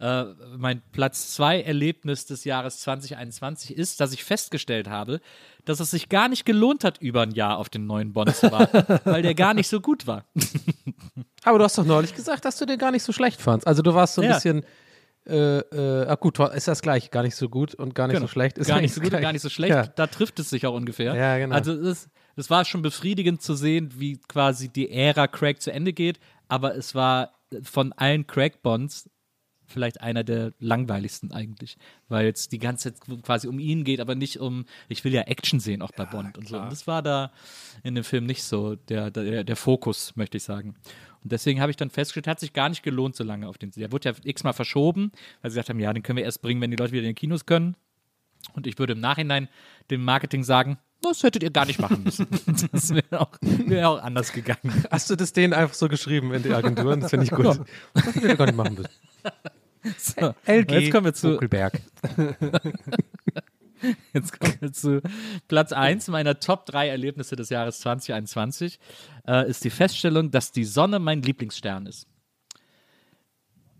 [0.00, 0.24] äh,
[0.56, 5.20] mein Platz 2 Erlebnis des Jahres 2021 ist, dass ich festgestellt habe,
[5.64, 8.50] dass es sich gar nicht gelohnt hat, über ein Jahr auf den neuen Bond zu
[8.52, 10.24] warten, weil der gar nicht so gut war.
[11.44, 13.66] Aber du hast doch neulich gesagt, dass du den gar nicht so schlecht fandst.
[13.66, 14.34] Also du warst so ein Ja.
[14.34, 14.64] bisschen,
[15.26, 18.26] äh, äh, ah gut, ist das gleich, gar nicht so gut und gar nicht Genau.
[18.26, 18.56] so schlecht.
[18.58, 19.22] Ist gar nicht so gut, gleich.
[19.22, 19.74] gar nicht so schlecht.
[19.74, 19.86] Ja.
[19.86, 21.14] Da trifft es sich auch ungefähr.
[21.14, 21.54] Ja, genau.
[21.54, 25.92] Also es, es war schon befriedigend zu sehen, wie quasi die Ära Craig zu Ende
[25.92, 26.18] geht,
[26.48, 29.10] aber es war von allen Craig-Bonds
[29.68, 31.76] vielleicht einer der langweiligsten eigentlich,
[32.08, 35.22] weil es die ganze Zeit quasi um ihn geht, aber nicht um, ich will ja
[35.22, 36.58] Action sehen auch bei Bond und so.
[36.58, 37.30] Und das war da
[37.82, 40.74] in dem Film nicht so der, der, der Fokus, möchte ich sagen.
[41.22, 43.70] Und deswegen habe ich dann festgestellt, hat sich gar nicht gelohnt, so lange auf den.
[43.72, 45.12] Der wurde ja x-mal verschoben,
[45.42, 47.10] weil sie gesagt haben, ja, den können wir erst bringen, wenn die Leute wieder in
[47.10, 47.76] den Kinos können.
[48.54, 49.48] Und ich würde im Nachhinein
[49.90, 52.26] dem Marketing sagen, das hättet ihr gar nicht machen müssen.
[52.72, 54.84] Das wäre auch, wär auch anders gegangen.
[54.90, 57.00] Hast du das denen einfach so geschrieben in die Agenturen?
[57.00, 57.46] Das finde ich gut.
[57.46, 58.90] Das hätten wir gar nicht machen müssen.
[59.96, 61.80] So, LG jetzt kommen wir zu, Buckelberg.
[64.12, 65.00] Jetzt kommen wir zu
[65.46, 68.80] Platz 1 meiner Top 3 Erlebnisse des Jahres 2021.
[69.26, 72.08] Äh, ist die Feststellung, dass die Sonne mein Lieblingsstern ist.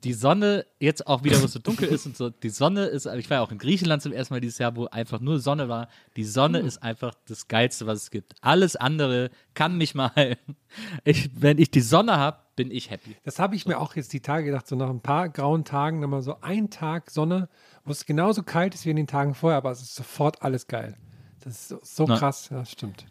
[0.05, 3.07] Die Sonne, jetzt auch wieder, wo es so dunkel ist und so, die Sonne ist,
[3.07, 5.69] ich war ja auch in Griechenland zum ersten Mal dieses Jahr, wo einfach nur Sonne
[5.69, 5.89] war.
[6.17, 8.35] Die Sonne ist einfach das Geilste, was es gibt.
[8.41, 10.37] Alles andere kann mich mal,
[11.05, 13.17] ich, wenn ich die Sonne habe, bin ich happy.
[13.25, 16.01] Das habe ich mir auch jetzt die Tage gedacht, so nach ein paar grauen Tagen,
[16.01, 17.49] nochmal so ein Tag Sonne,
[17.85, 20.67] wo es genauso kalt ist wie in den Tagen vorher, aber es ist sofort alles
[20.67, 20.97] geil.
[21.41, 23.07] Das ist so, so krass, ja, das stimmt.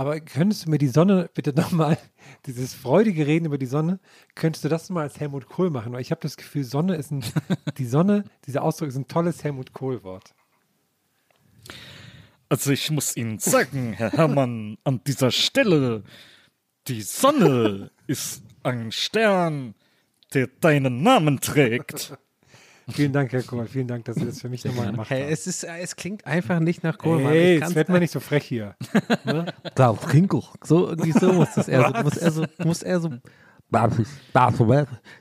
[0.00, 1.98] Aber könntest du mir die Sonne bitte nochmal,
[2.46, 4.00] dieses freudige Reden über die Sonne,
[4.34, 5.92] könntest du das mal als Helmut Kohl machen?
[5.92, 7.22] Weil ich habe das Gefühl, Sonne ist ein,
[7.76, 10.34] die Sonne, dieser Ausdruck ist ein tolles Helmut Kohl-Wort.
[12.48, 16.02] Also ich muss Ihnen sagen, Herr Herrmann, an dieser Stelle,
[16.88, 19.74] die Sonne ist ein Stern,
[20.32, 22.16] der deinen Namen trägt.
[22.92, 23.66] Vielen Dank, Herr Kohl.
[23.66, 25.32] Vielen Dank, dass Sie das für mich nochmal gemacht Hey, haben.
[25.32, 27.32] es, ist, es klingt einfach nicht nach Kohlmann.
[27.32, 28.74] Hey, Ich jetzt wird man nicht so frech hier.
[29.74, 30.42] Klaus Kinkel.
[30.64, 31.92] So, irgendwie so muss das eher so.
[31.92, 33.10] Du musst eher so, du musst eher so.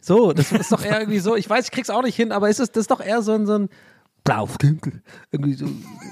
[0.01, 1.35] So, das ist doch eher irgendwie so.
[1.35, 3.33] Ich weiß, ich krieg's auch nicht hin, aber ist es, das ist doch eher so
[3.33, 3.69] ein, so ein
[4.25, 5.01] Klaus Kinkel.
[5.31, 5.65] Irgendwie so.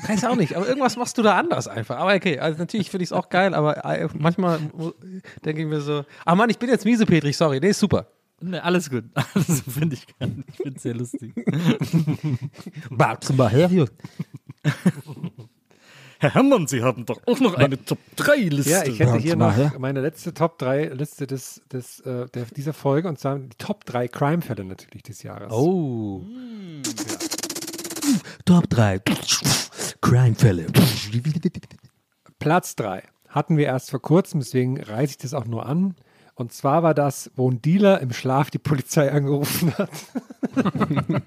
[0.07, 1.97] Weiß auch nicht, aber irgendwas machst du da anders einfach.
[1.97, 4.59] Aber okay, also natürlich finde ich es auch geil, aber äh, manchmal
[5.45, 7.59] denke ich mir so, ah Mann, ich bin jetzt miese Petri, sorry.
[7.59, 8.07] Nee, ist super.
[8.39, 9.05] Ne, alles gut.
[9.33, 10.49] Also finde ich gar nicht.
[10.49, 11.33] Ich finde es sehr lustig.
[12.89, 13.87] Warte mal her, hier.
[16.19, 18.69] Herr Herrmann, Sie haben doch auch noch eine Top-3-Liste.
[18.69, 22.73] Ja, ich hätte hier noch meine letzte Top 3 Liste des, des, äh, der, dieser
[22.73, 25.51] Folge und zwar die Top 3 Crime-Fälle natürlich des Jahres.
[25.51, 26.23] Oh.
[28.45, 29.01] Top 3
[30.01, 30.67] Crime-Fälle.
[32.39, 35.95] Platz 3 hatten wir erst vor kurzem, deswegen reiße ich das auch nur an.
[36.37, 39.89] Und zwar war das, wo ein Dealer im Schlaf die Polizei angerufen hat.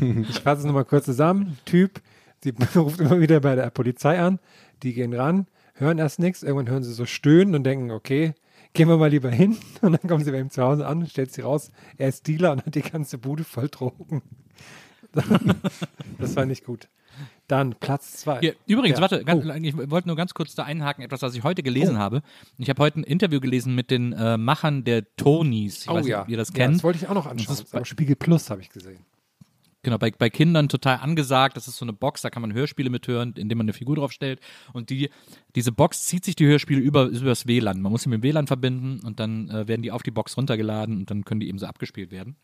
[0.00, 1.58] ich fasse es nochmal kurz zusammen.
[1.66, 2.00] Typ,
[2.42, 4.38] sie ruft immer wieder bei der Polizei an,
[4.82, 8.32] die gehen ran, hören erst nichts, irgendwann hören sie so stöhnen und denken, okay,
[8.72, 9.58] gehen wir mal lieber hin.
[9.82, 12.52] Und dann kommen sie bei ihm zu Hause an, stellt sie raus, er ist Dealer
[12.52, 14.22] und hat die ganze Bude voll Drogen.
[16.18, 16.88] das war nicht gut.
[17.46, 18.40] Dann Platz 2.
[18.40, 19.02] Hier, übrigens, Ja.
[19.02, 19.52] warte, ganz, Oh.
[19.62, 22.22] ich wollte nur ganz kurz da einhaken, etwas, was ich heute gelesen habe.
[22.58, 25.82] Ich habe heute ein Interview gelesen mit den äh, Machern der Tonys.
[25.84, 26.22] Ich Oh weiß nicht, ja.
[26.22, 26.74] ob ihr das Ja, kennt.
[26.76, 27.46] das wollte ich auch noch anschauen.
[27.48, 28.98] Das ist bei- Spiegel Plus habe ich gesehen.
[29.82, 31.56] genau, bei, bei Kindern total angesagt.
[31.56, 34.40] Das ist so eine Box, da kann man Hörspiele mithören, indem man eine Figur draufstellt.
[34.74, 35.08] Und die,
[35.54, 37.80] diese Box zieht sich die Hörspiele über, übers WLAN.
[37.80, 40.36] Man muss sie mit dem WLAN verbinden und dann äh, werden die auf die Box
[40.36, 42.36] runtergeladen und dann können die eben so abgespielt werden.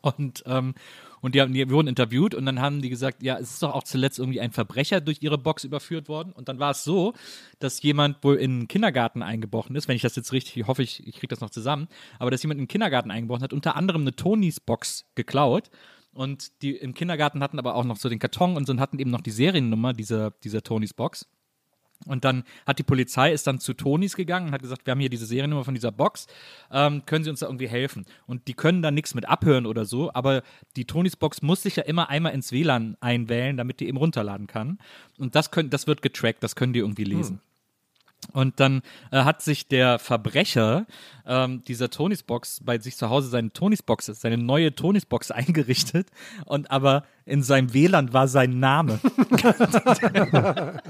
[0.00, 0.74] Und, ähm,
[1.20, 3.74] und die, haben, die wurden interviewt und dann haben die gesagt, ja, es ist doch
[3.74, 6.32] auch zuletzt irgendwie ein Verbrecher durch ihre Box überführt worden.
[6.32, 7.12] Und dann war es so,
[7.58, 10.82] dass jemand wohl in den Kindergarten eingebrochen ist, wenn ich das jetzt richtig, ich hoffe,
[10.82, 11.88] ich, ich kriege das noch zusammen,
[12.18, 15.70] aber dass jemand in den Kindergarten eingebrochen hat, unter anderem eine Tonys Box geklaut.
[16.12, 18.98] Und die im Kindergarten hatten aber auch noch so den Karton und so und hatten
[18.98, 21.26] eben noch die Seriennummer dieser, dieser Tonys Box.
[22.06, 25.00] Und dann hat die Polizei ist dann zu Tonis gegangen und hat gesagt, wir haben
[25.00, 26.26] hier diese Seriennummer von dieser Box,
[26.70, 28.06] ähm, können Sie uns da irgendwie helfen?
[28.26, 30.42] Und die können da nichts mit abhören oder so, aber
[30.76, 34.46] die Tonis Box muss sich ja immer einmal ins WLAN einwählen, damit die eben runterladen
[34.46, 34.78] kann.
[35.18, 37.40] Und das können, das wird getrackt, das können die irgendwie lesen.
[38.32, 40.86] Und dann äh, hat sich der Verbrecher
[41.26, 45.30] ähm, dieser Tonys Box bei sich zu Hause seine Tonys Box, seine neue Tonys Box
[45.30, 46.08] eingerichtet
[46.44, 49.00] und aber in seinem WLAN war sein Name.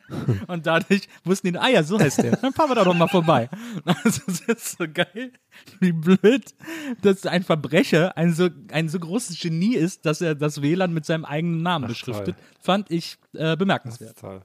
[0.46, 2.36] Und dadurch wussten die, ah ja, so heißt der.
[2.36, 3.48] Dann fahren wir da doch mal vorbei.
[3.84, 5.32] Also, das ist so geil,
[5.80, 6.54] wie blöd,
[7.02, 11.04] dass ein Verbrecher ein so, ein so großes Genie ist, dass er das WLAN mit
[11.06, 12.36] seinem eigenen Namen beschriftet.
[12.60, 14.10] Fand ich äh, bemerkenswert.
[14.10, 14.42] ist toll.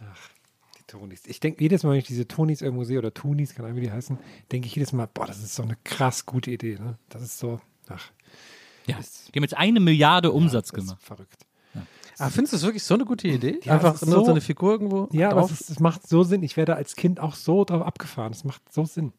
[0.00, 0.28] Ach,
[0.78, 1.22] die Tonis.
[1.26, 3.84] Ich denke jedes Mal, wenn ich diese Tonis irgendwo sehe oder Tunis, keine Ahnung, wie
[3.86, 4.18] die heißen,
[4.50, 6.76] denke ich jedes Mal, boah, das ist so eine krass gute Idee.
[6.78, 6.98] Ne?
[7.08, 8.10] Das ist so, ach,
[8.86, 11.02] Ja, die haben jetzt eine Milliarde Umsatz das ist gemacht.
[11.02, 11.46] verrückt.
[12.20, 13.60] Ah, findest du das wirklich so eine gute Idee?
[13.64, 15.52] Ja, Einfach nur so, so- eine Figur irgendwo Ja, aber drauf?
[15.52, 16.42] es, ist, es macht so Sinn.
[16.42, 18.32] Ich wäre da als Kind auch so drauf abgefahren.
[18.32, 19.12] Es macht so Sinn.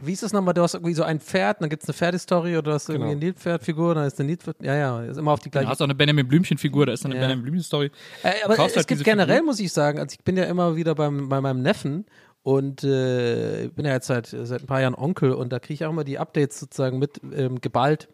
[0.00, 0.54] Wie ist das nochmal?
[0.54, 3.08] Du hast irgendwie so ein Pferd, dann gibt es eine Pferdestory oder du hast irgendwie
[3.08, 3.10] Genau.
[3.12, 4.56] eine Nilpferdfigur, dann ist eine Nilpferd.
[4.62, 5.68] Ja, ja, ist immer auf die Du gleiche.
[5.68, 7.26] hast auch eine Benjamin Blümchen-Figur, da ist dann eine Ja.
[7.26, 7.90] Benjamin Blümchen-Story.
[8.22, 9.46] Äh, aber es halt gibt generell, Figur.
[9.46, 12.06] muss ich sagen, also ich bin ja immer wieder beim, bei meinem Neffen
[12.44, 15.84] und äh, bin ja jetzt seit, seit ein paar Jahren Onkel und da kriege ich
[15.84, 18.08] auch immer die Updates sozusagen mit ähm, geballt,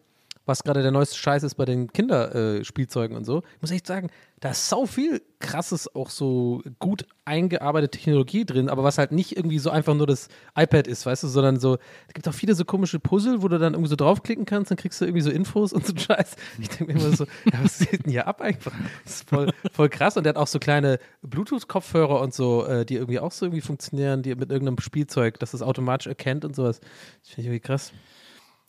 [0.49, 3.43] was gerade der neueste Scheiß ist bei den Kinderspielzeugen Spielzeugen und so.
[3.55, 4.09] Ich muss echt sagen,
[4.39, 9.35] da ist sau viel krasses, auch so gut eingearbeitete Technologie drin, aber was halt nicht
[9.35, 11.77] irgendwie so einfach nur das iPad ist, weißt du, sondern so,
[12.07, 14.77] es gibt auch viele so komische Puzzle, wo du dann irgendwie so draufklicken kannst, dann
[14.77, 16.35] kriegst du irgendwie so Infos und so Scheiß.
[16.59, 18.73] Ich denke mir immer so, ja, was geht denn hier ab einfach?
[19.03, 22.85] Das ist voll, voll krass und der hat auch so kleine Bluetooth-Kopfhörer und so, äh,
[22.85, 26.55] die irgendwie auch so irgendwie funktionieren, die mit irgendeinem Spielzeug, das es automatisch erkennt und
[26.55, 26.79] sowas.
[26.79, 27.93] Das finde ich irgendwie krass.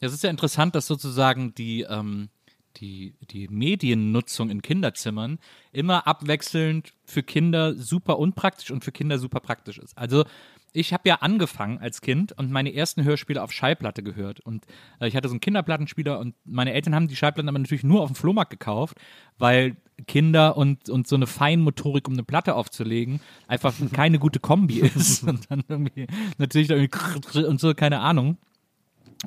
[0.01, 2.31] Es ist ja interessant, dass sozusagen die, ähm,
[2.77, 5.39] die, die Mediennutzung in Kinderzimmern
[5.72, 9.97] immer abwechselnd für Kinder super unpraktisch und für Kinder super praktisch ist.
[9.98, 10.24] Also
[10.72, 14.40] ich habe ja angefangen als Kind und meine ersten Hörspiele auf Schallplatte gehört.
[14.40, 14.64] Und
[15.01, 18.02] äh, ich hatte so einen Kinderplattenspieler und meine Eltern haben die Schallplatten aber natürlich nur
[18.02, 18.97] auf dem Flohmarkt gekauft,
[19.39, 24.81] weil Kinder und, und so eine Feinmotorik, um eine Platte aufzulegen, einfach keine gute Kombi
[24.81, 25.24] ist.
[25.24, 26.06] Und dann irgendwie
[26.39, 28.39] natürlich irgendwie und so, keine Ahnung.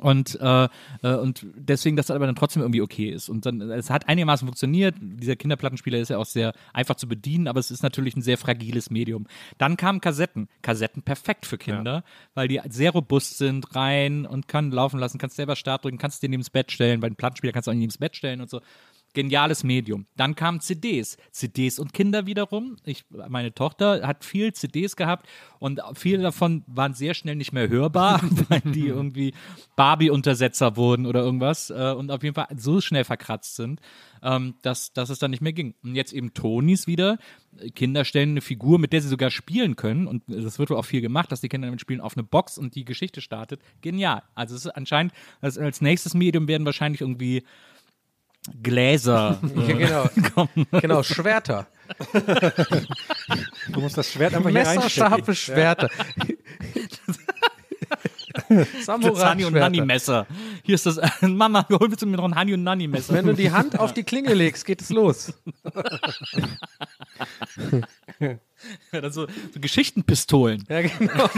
[0.01, 0.67] Und, äh,
[1.03, 3.29] äh, und deswegen, dass das aber dann trotzdem irgendwie okay ist.
[3.29, 4.95] Und dann, es hat einigermaßen funktioniert.
[4.99, 8.39] Dieser Kinderplattenspieler ist ja auch sehr einfach zu bedienen, aber es ist natürlich ein sehr
[8.39, 9.27] fragiles Medium.
[9.59, 10.47] Dann kamen Kassetten.
[10.63, 12.03] Kassetten perfekt für Kinder,
[12.33, 16.23] weil die sehr robust sind, rein und kann laufen lassen, kannst selber Start drücken, kannst
[16.23, 16.99] den neben das Bett stellen.
[16.99, 18.61] Bei dem Plattenspieler kannst du auch neben das Bett stellen und so.
[19.13, 20.05] Geniales Medium.
[20.15, 21.17] Dann kamen CDs.
[21.31, 22.77] CDs und Kinder wiederum.
[22.83, 25.27] Ich, meine Tochter hat viel CDs gehabt
[25.59, 29.33] und viele davon waren sehr schnell nicht mehr hörbar, weil die irgendwie
[29.75, 33.79] Barbie-Untersetzer wurden oder irgendwas äh, und auf jeden Fall so schnell verkratzt sind,
[34.23, 35.75] ähm, dass, dass es dann nicht mehr ging.
[35.83, 37.17] Und jetzt eben Tonys wieder.
[37.75, 40.85] Kinder stellen eine Figur, mit der sie sogar spielen können und das wird wohl auch
[40.85, 43.61] viel gemacht, dass die Kinder damit spielen, auf eine Box und die Geschichte startet.
[43.81, 44.23] Genial.
[44.33, 47.43] Also es ist anscheinend, als, als nächstes Medium werden wahrscheinlich irgendwie
[48.61, 49.39] Gläser.
[49.67, 50.49] Ja, genau.
[50.81, 51.67] genau, Schwerter.
[53.71, 54.83] Du musst das Schwert einfach hier reinstecken.
[54.83, 55.89] Messerscharfe Schwerter.
[58.49, 59.59] Das Hani und Samurai-Schwerter.
[59.59, 60.27] Nanni-Messer.
[60.63, 60.99] Hier ist das.
[61.21, 63.13] Mama, hol bitte mir noch ein Hani und Nanni-Messer.
[63.13, 65.33] Wenn du die Hand auf die Klinge legst, geht es los.
[68.19, 70.65] Ja, dann so, so Geschichtenpistolen.
[70.67, 71.29] Ja, genau.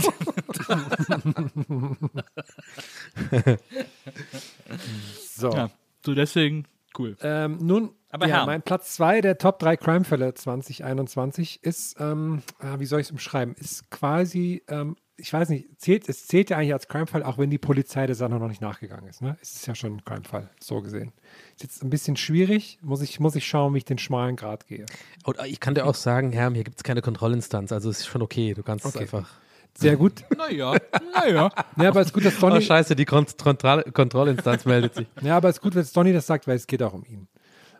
[5.35, 5.51] So.
[5.51, 5.69] Ja,
[6.05, 6.65] so deswegen
[6.99, 7.15] cool.
[7.21, 8.45] Ähm, nun, Aber ja, Herr.
[8.45, 13.11] mein Platz 2 der Top 3 Crime-Fälle 2021 ist, ähm, ah, wie soll ich es
[13.11, 17.37] umschreiben, ist quasi, ähm, ich weiß nicht, zählt, es zählt ja eigentlich als Crime-Fall, auch
[17.37, 19.21] wenn die Polizei der Sache noch nicht nachgegangen ist.
[19.21, 19.37] Ne?
[19.41, 21.13] Es ist ja schon ein Crime-Fall, so gesehen.
[21.55, 24.67] Ist jetzt ein bisschen schwierig, muss ich, muss ich schauen, wie ich den schmalen Grad
[24.67, 24.85] gehe.
[25.23, 28.21] Und ich kann dir auch sagen, Herr, hier gibt es keine Kontrollinstanz, also ist schon
[28.21, 28.53] okay.
[28.53, 29.03] Du kannst es Okay.
[29.03, 29.29] einfach.
[29.77, 30.23] Sehr gut.
[30.37, 30.75] Naja,
[31.13, 31.49] naja.
[31.77, 35.07] ja, aber es ist gut, dass Oh, Donny, scheiße, die Kont Kontroll Kontrollinstanz meldet sich.
[35.21, 37.27] ja, aber es ist gut, dass Donny das sagt, weil es geht auch um ihn.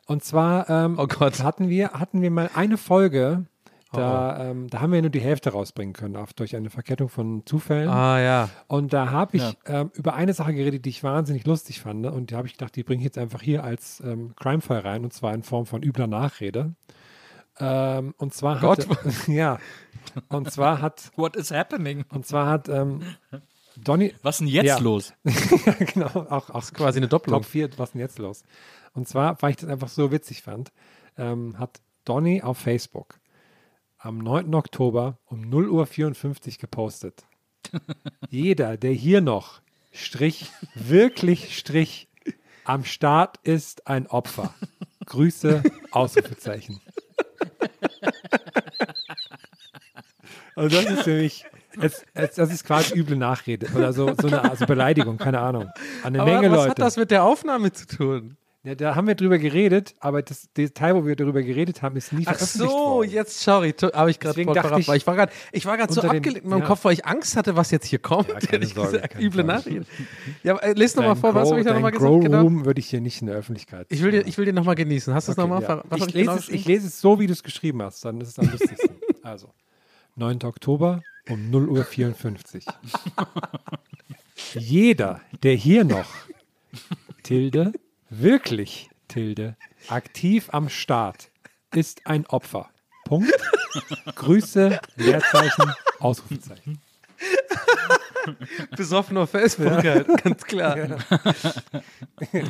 [0.06, 1.42] Und zwar ähm, Oh Gott.
[1.42, 3.46] hatten wir hatten wir mal eine Folge,
[3.92, 7.44] da, ähm, da haben wir nur die Hälfte rausbringen können, auf, durch eine Verkettung von
[7.46, 7.88] Zufällen.
[7.88, 8.50] Ah ja.
[8.68, 12.02] Und da habe ich ähm, über eine Sache geredet, die ich wahnsinnig lustig fand.
[12.02, 12.12] ne?
[12.12, 15.06] Und die habe ich gedacht, die bringe ich jetzt einfach hier als ähm, Crime-Fall rein,
[15.06, 16.74] und zwar in Form von übler Nachrede.
[17.60, 18.88] Ähm, und zwar Gott.
[18.90, 19.60] hat, ja,
[20.30, 22.04] und zwar hat, What is happening?
[22.10, 23.02] und zwar hat ähm,
[23.78, 24.78] Donny, Was ist denn jetzt Ja.
[24.80, 25.14] los?
[25.24, 27.42] ja, genau, auch, auch Quasi eine Doppelung.
[27.42, 28.44] Top 4, was ist denn jetzt los?
[28.94, 30.72] Und zwar, weil ich das einfach so witzig fand,
[31.18, 33.20] ähm, hat Donny auf Facebook
[33.98, 34.54] am 9.
[34.54, 37.26] Oktober um 0 Uhr 54 gepostet.
[38.30, 39.62] Jeder, der hier noch
[39.92, 42.08] Strich, wirklich Strich,
[42.66, 44.54] am Start ist ein Opfer.
[45.06, 46.82] Grüße, Ausrufezeichen.
[50.56, 51.46] Und das ist für mich,
[51.82, 55.70] es, es, das ist quasi üble Nachrede oder so, so eine also Beleidigung, keine Ahnung.
[56.04, 56.70] An eine Aber Menge was Leute.
[56.72, 58.38] hat das mit der Aufnahme zu tun?
[58.66, 62.12] Ja, da haben wir drüber geredet, aber das Detail, wo wir darüber geredet haben, ist
[62.12, 63.12] nie Ach veröffentlicht so, worden.
[63.12, 65.66] jetzt sorry, habe ich gerade Deswegen voll dachte verrafft, ich, weil ich war gerade ich
[65.68, 66.66] war gerade so abgelenkt in meinem ja.
[66.66, 68.28] Kopf, weil ich Angst hatte, was jetzt hier kommt.
[68.30, 69.44] Ja, keine Sorge, gesagt, keine üble.
[69.44, 69.88] Nachricht.
[70.42, 72.24] Ja, aber, äh, lest nochmal vor, was Grow- habe ich da nochmal Grow gesagt?
[72.24, 72.42] Genau.
[72.42, 73.86] Room würde ich hier nicht in der Öffentlichkeit.
[73.90, 75.14] Ich will, dir, ich will den nochmal genießen.
[75.14, 75.62] Hast du es Okay, nochmal?
[75.62, 75.84] ja.
[75.88, 78.04] Was ich, ich, genau lese es, ich lese es so, wie du es geschrieben hast,
[78.04, 78.96] dann ist es am lustigsten.
[79.22, 79.50] Also,
[80.16, 80.40] 9.
[80.44, 82.66] Oktober um 0 Uhr 54.
[84.54, 86.06] Jeder, der hier noch,
[87.24, 87.74] Tilde,
[88.10, 89.56] wirklich, Tilde,
[89.88, 91.30] aktiv am Start,
[91.74, 92.70] ist ein Opfer.
[93.06, 93.32] Punkt.
[94.16, 96.82] Grüße, Leerzeichen, Ausrufezeichen.
[98.76, 100.78] Besoffen auf Facebook halt, ganz klar.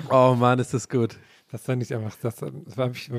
[0.09, 1.17] Oh Mann, ist das gut.
[1.51, 3.09] Das fand ich einfach, das, das habe ich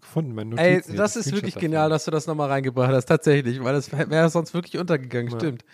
[0.00, 1.68] gefunden, mein Ey, Notizen hier, das ist wirklich davon.
[1.68, 5.64] genial, dass du das nochmal reingebracht hast, tatsächlich, weil das wäre sonst wirklich untergegangen, stimmt.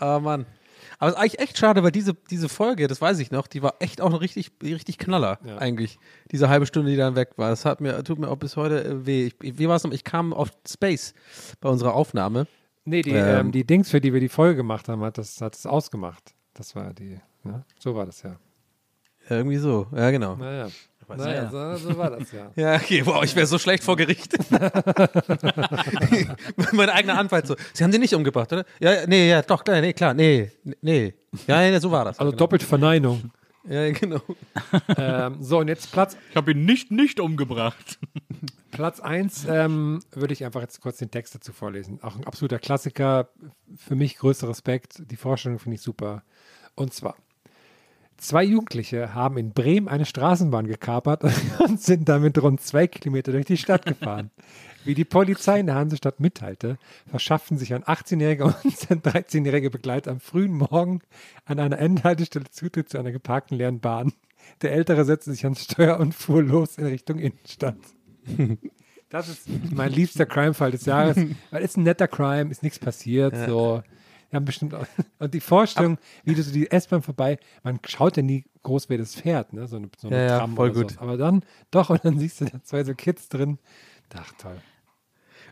[0.00, 0.46] Oh Mann.
[0.98, 3.62] Aber es ist eigentlich echt schade, weil diese, diese Folge, das weiß ich noch, die
[3.62, 5.58] war echt auch noch richtig, richtig Knaller, Ja.
[5.58, 5.98] eigentlich.
[6.32, 7.50] Diese halbe Stunde, die dann weg war.
[7.50, 9.30] Das hat mir, tut mir auch bis heute äh, weh.
[9.42, 9.92] Ich, wie war es noch?
[9.92, 11.14] Ich kam auf Space
[11.60, 12.46] bei unserer Aufnahme.
[12.84, 15.40] Nee, die, Ähm, ähm, die Dings, für die wir die Folge gemacht haben, hat das,
[15.40, 16.34] hat das ausgemacht.
[16.54, 17.64] Das war die, ne?
[17.78, 18.36] so war das ja.
[19.28, 20.36] Irgendwie so, ja, genau.
[20.36, 20.68] Naja,
[21.08, 21.16] ja.
[21.16, 22.50] naja so, so war das ja.
[22.56, 24.36] Ja, okay, wow, ich wäre so schlecht vor Gericht.
[26.72, 27.56] mein eigener Anwalt so.
[27.72, 28.64] Sie haben den nicht umgebracht, oder?
[28.80, 30.50] Ja, ja, nee, ja, doch, klar, nee, klar, nee,
[30.80, 31.14] nee.
[31.46, 32.18] Ja, nee, so war das.
[32.18, 32.38] Also genau.
[32.38, 33.30] doppelte Verneinung.
[33.68, 34.20] Ja, genau.
[34.96, 37.98] ähm, so, und jetzt Platz, Ich habe ihn nicht nicht umgebracht.
[38.70, 41.98] Platz 1 ähm, würde ich einfach jetzt kurz den Text dazu vorlesen.
[42.02, 43.28] Auch ein absoluter Klassiker.
[43.76, 45.02] Für mich größter Respekt.
[45.10, 46.22] Die Vorstellung finde ich super.
[46.76, 47.16] Und zwar:
[48.18, 51.22] Zwei Jugendliche haben in Bremen eine Straßenbahn gekapert
[51.58, 54.30] und sind damit rund zwei Kilometer durch die Stadt gefahren.
[54.84, 56.78] Wie die Polizei in der Hansestadt mitteilte,
[57.08, 61.00] verschafften sich ein 18-jähriger und sein 13-jähriger Begleiter am frühen Morgen
[61.44, 64.12] an einer Endhaltestelle Zutritt zu einer geparkten leeren Bahn.
[64.62, 67.76] Der Ältere setzte sich ans Steuer und fuhr los in Richtung Innenstadt.
[69.08, 71.16] Das ist mein liebster Crime-Fall des Jahres,
[71.50, 73.82] weil es ist ein netter Crime, ist nichts passiert, so.
[74.32, 74.86] Haben bestimmt auch,
[75.18, 78.98] und die Vorstellung, wie du so die S-Bahn vorbei, man schaut ja nie groß, wer
[78.98, 80.90] das fährt, ne, so eine, so eine Ja, ja, Tram voll oder gut.
[80.92, 81.02] sowas.
[81.02, 83.58] Aber dann, doch, und dann siehst du da zwei so Kids drin.
[84.14, 84.56] Ach, toll.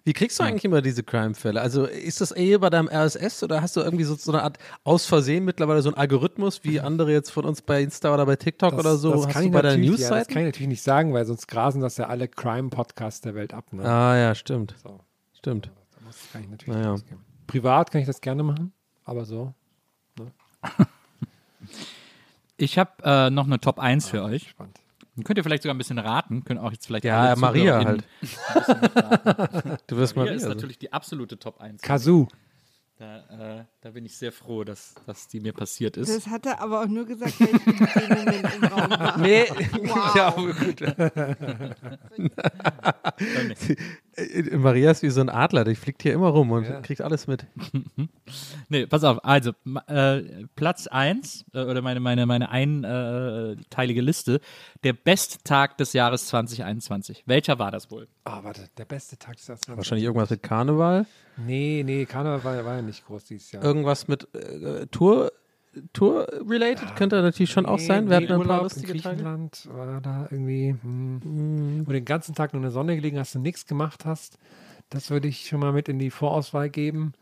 [0.06, 1.60] Wie kriegst du eigentlich immer diese Crime-Fälle?
[1.62, 4.58] Also ist das eh bei deinem RSS oder hast du irgendwie so, so eine Art
[4.82, 8.36] aus Versehen mittlerweile so einen Algorithmus, wie andere jetzt von uns bei Insta oder bei
[8.36, 9.12] TikTok oder so?
[9.12, 11.14] das hast kann du ich bei deinen natürlich- ja, Das kann ich natürlich nicht sagen,
[11.14, 13.72] weil sonst grasen das ja alle Crime-Podcasts der Welt ab.
[13.72, 13.82] Ne?
[13.84, 14.74] ah ja, stimmt.
[14.82, 15.00] So,
[15.32, 15.70] Stimmt.
[16.04, 16.92] das kann ich natürlich Naja.
[16.92, 17.23] nicht ausgeben.
[17.46, 18.72] Privat kann ich das gerne machen,
[19.04, 19.54] aber so.
[22.56, 24.50] Ich habe äh, noch eine Top 1 für euch.
[24.50, 24.78] Spannend.
[25.16, 26.44] Dann könnt ihr vielleicht sogar ein bisschen raten.
[26.44, 28.04] Können auch jetzt vielleicht Ja, Maria halt.
[29.88, 30.36] Du wirst Maria Maria.
[30.36, 30.54] ist also.
[30.54, 31.82] natürlich die absolute Top 1.
[31.82, 32.28] Kazoo.
[32.96, 36.14] Da, äh, da bin ich sehr froh, dass, dass die mir passiert ist.
[36.16, 39.18] Das hat er aber auch nur gesagt, weil ich in dem Moment im Raum war.
[39.18, 39.46] Nee,
[39.82, 40.14] Wow.
[40.14, 40.80] ja, gut.
[44.16, 46.80] Äh, Maria ist wie so ein Adler, die fliegt hier immer rum und Ja.
[46.80, 47.46] kriegt alles mit.
[48.70, 49.52] Nee, pass auf, also
[49.86, 50.22] äh,
[50.56, 54.40] Platz 1 äh, oder meine, meine, meine einteilige Liste,
[54.82, 57.24] der beste Tag des Jahres 2021.
[57.26, 58.08] Welcher war das wohl?
[58.24, 59.60] Ah, warte, der beste Tag ist das.
[59.68, 63.62] Wahrscheinlich irgendwas mit Karneval, Nee, nee, Karneval war, war ja nicht groß dieses Jahr.
[63.64, 65.32] irgendwas mit äh, Tour,
[65.92, 68.08] Tour-related, könnte natürlich schon auch Nee, sein.
[68.08, 69.16] Wir nee, hatten ein paar Urlaub in lustige Tage.
[69.16, 71.80] Griechenland war da irgendwie, hm.
[71.80, 74.38] wo du den ganzen Tag nur in der Sonne gelegen hast und nichts gemacht hast.
[74.90, 77.12] Das würde ich schon mal mit in die Vorauswahl geben.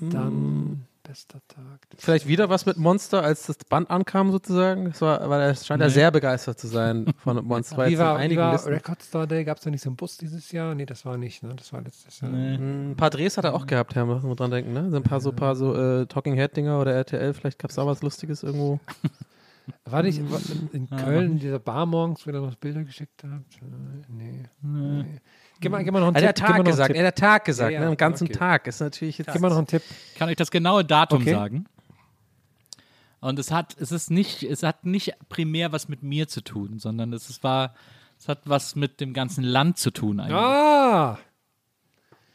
[0.00, 1.86] Dann bester Tag.
[1.98, 4.86] Vielleicht wieder was mit Monster, als das Band ankam sozusagen.
[4.86, 7.76] Das war, weil er scheint ja sehr begeistert zu sein von Monster.
[7.76, 8.66] War Wie war, wie war.
[8.66, 9.44] Record Store Day?
[9.44, 10.74] Gab es da nicht so einen Bus dieses Jahr?
[10.74, 11.54] Nee, das war nicht, ne?
[11.54, 12.32] Das war letztes Jahr.
[12.32, 14.90] Ein paar Drehs hat er auch gehabt, Herr, muss man dran denken, ne?
[14.90, 17.76] So ein paar so, paar so äh, Talking Head Dinger oder RTL, vielleicht gab es
[17.76, 18.80] da was Lustiges irgendwo.
[19.84, 20.40] War nicht war
[20.72, 23.60] in, in Köln in dieser Bar morgens, wo ihr noch Bilder geschickt habt?
[24.08, 24.42] Nee.
[24.60, 25.20] nee.
[25.64, 26.46] Gib, mal, gib mal noch einen Er hat Tipp.
[26.46, 26.96] der Tag gesagt, Tipp.
[26.96, 27.90] er hat der Tag gesagt, Ja, ja, ne?
[27.90, 28.34] Am ganzen okay.
[28.34, 28.66] Tag.
[28.66, 29.32] Ist natürlich jetzt.
[29.32, 29.82] Gib mal noch einen Tipp.
[30.12, 31.32] Ich kann euch das genaue Datum Okay.
[31.32, 31.66] sagen.
[33.20, 36.78] Und es hat, es ist nicht, es hat nicht primär was mit mir zu tun,
[36.78, 37.74] sondern es ist, war,
[38.18, 40.36] es hat was mit dem ganzen Land zu tun eigentlich.
[40.36, 41.18] Ah!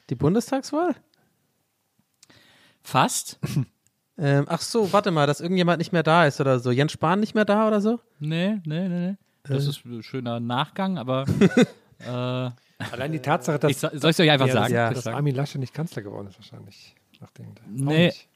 [0.09, 0.95] Die Bundestagswahl?
[2.81, 3.39] Fast?
[4.21, 6.71] Ähm, ach so, warte mal, dass irgendjemand nicht mehr da ist oder so.
[6.71, 8.01] Jens Spahn nicht mehr da oder so?
[8.19, 9.15] Nee, nee, nee, nee.
[9.43, 11.23] Das ist ein schöner Nachgang, aber
[11.99, 12.51] äh,
[12.91, 14.73] Allein die Tatsache, dass, ich, so- soll ich euch einfach ja, sagen?
[14.73, 14.85] Ja.
[14.87, 15.17] Soll dass sagen?
[15.17, 16.95] Armin Lasche nicht Kanzler geworden ist, wahrscheinlich.
[17.19, 18.05] Nachdem der- Nee.
[18.07, 18.29] nicht.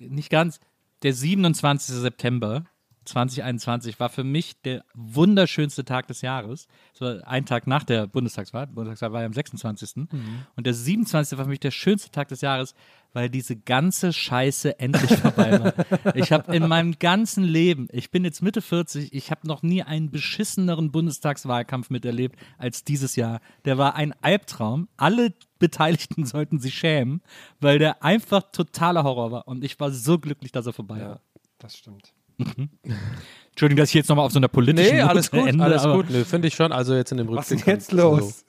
[0.00, 0.60] Nicht ganz.
[1.02, 1.94] Der 27.
[1.94, 2.64] September
[3.06, 6.68] 2021 war für mich der wunderschönste Tag des Jahres.
[6.94, 8.66] Es war ein Tag nach der Bundestagswahl.
[8.66, 9.96] Die Bundestagswahl war ja am 26.
[9.96, 10.46] Mhm.
[10.56, 11.38] Und der 27.
[11.38, 12.74] war für mich der schönste Tag des Jahres,
[13.12, 15.74] weil diese ganze Scheiße endlich vorbei war.
[16.14, 19.82] Ich habe in meinem ganzen Leben, ich bin jetzt Mitte 40, ich habe noch nie
[19.82, 23.40] einen beschisseneren Bundestagswahlkampf miterlebt als dieses Jahr.
[23.64, 24.88] Der war ein Albtraum.
[24.96, 27.22] Alle Beteiligten sollten sich schämen,
[27.60, 29.48] weil der einfach totaler Horror war.
[29.48, 31.08] Und ich war so glücklich, dass er vorbei war.
[31.08, 31.20] Ja,
[31.58, 32.12] das stimmt.
[32.38, 35.82] Entschuldigung, dass ich jetzt nochmal auf so einer politischen Nee, Note alles gut, ende, alles
[35.84, 36.10] gut.
[36.10, 36.72] Nö, finde ich schon.
[36.72, 37.58] Also jetzt in dem Was Rückblick.
[37.58, 38.44] ist denn jetzt los?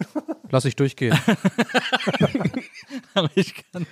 [0.49, 1.17] Lass ich durchgehen.
[3.13, 3.85] Aber ich kann,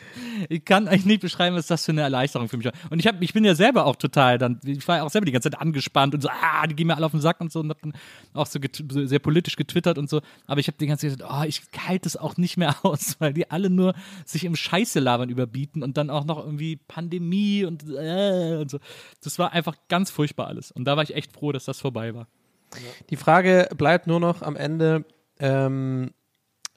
[0.50, 2.74] ich kann eigentlich nicht beschreiben, was das für eine Erleichterung für mich war.
[2.90, 5.26] Und ich, hab, ich bin ja selber auch total dann, ich war ja auch selber
[5.26, 7.52] die ganze Zeit angespannt und so, ah, die gehen mir alle auf den Sack und
[7.52, 7.94] so und hab dann
[8.34, 10.22] auch so sehr politisch getwittert und so.
[10.48, 13.16] Aber ich habe die ganze Zeit gesagt, oh, ich halte es auch nicht mehr aus,
[13.20, 13.94] weil die alle nur
[14.26, 18.80] sich im Scheiße labern überbieten und dann auch noch irgendwie Pandemie und, äh, und so.
[19.24, 20.72] Das war einfach ganz furchtbar alles.
[20.72, 22.28] Und da war ich echt froh, dass das vorbei war.
[23.10, 25.06] Die Frage bleibt nur noch am Ende.
[25.40, 26.12] Ähm,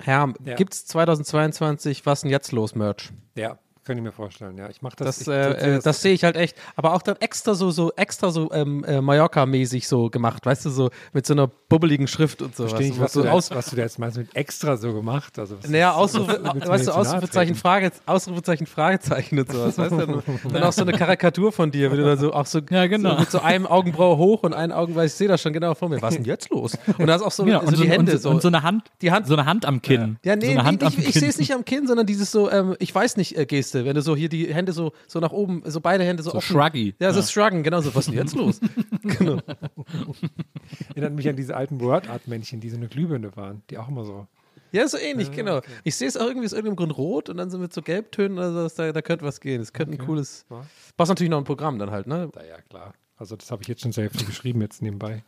[0.02, 0.54] Herr, Ja.
[0.54, 3.10] gibt es 2022 was denn jetzt los, Merch?
[3.36, 3.58] Ja,
[3.88, 4.56] kann ich mir vorstellen.
[4.56, 5.18] Ja, ich mache das.
[5.18, 6.56] Das, ich, äh, äh, das sehe ich halt echt.
[6.76, 10.70] Aber auch dann extra so, so extra so ähm, äh, Mallorca-mäßig so gemacht, weißt du,
[10.70, 12.68] so mit so einer bubbeligen Schrift und so.
[12.68, 14.76] verstehe weißt was, du, du da, aus, jetzt- was du da jetzt meinst mit extra
[14.76, 15.36] so gemacht.
[15.38, 17.54] Also, was naja, Ausrufe, weißt du, Ausrufezeichen?
[17.56, 20.22] Frage, Ausrufezeichen, Fragezeichen und sowas, weißt du?
[20.52, 23.14] Dann auch so eine Karikatur von dir, wenn du dann so auch so, Ja, genau.
[23.14, 25.88] so mit so einem Augenbraue hoch und einem Augenbraue, ich sehe das schon genau vor
[25.88, 26.00] mir.
[26.02, 26.76] Was ist denn jetzt los?
[26.98, 28.30] Und da ist auch so, Genau, so die Hände und, so.
[28.30, 30.18] und so eine Hand, Die Hand- so eine Hand am Kinn.
[30.24, 32.06] Ja, nee, so eine Hand nee am ich, ich sehe es nicht am Kinn, sondern
[32.06, 34.92] dieses so, ähm, ich weiß nicht, äh, Geste, wenn du so hier die Hände so,
[35.06, 36.52] so nach oben, so beide Hände so, So offen.
[36.56, 36.94] shruggy.
[37.00, 37.26] Ja, so Ja.
[37.26, 37.94] shruggen, genau so.
[37.94, 38.60] Was ist denn jetzt los?
[39.02, 39.38] genau.
[40.94, 44.26] Erinnert mich an diese alten Word-Art-Männchen, die so eine Glühbirne waren, die auch immer so.
[44.72, 45.60] Ja, so ähnlich, genau.
[45.84, 48.36] Ich sehe es auch irgendwie aus irgendeinem Grund rot und dann so mit so Gelbtönen
[48.36, 49.60] oder so, dass da, da könnte was gehen.
[49.60, 50.44] Das könnte ein cooles.
[50.50, 50.62] Ja.
[50.96, 52.28] Passt natürlich noch ein Programm dann halt, ne?
[52.34, 52.92] Na ja, klar.
[53.16, 55.24] Also, das habe ich jetzt schon sehr viel geschrieben, jetzt nebenbei.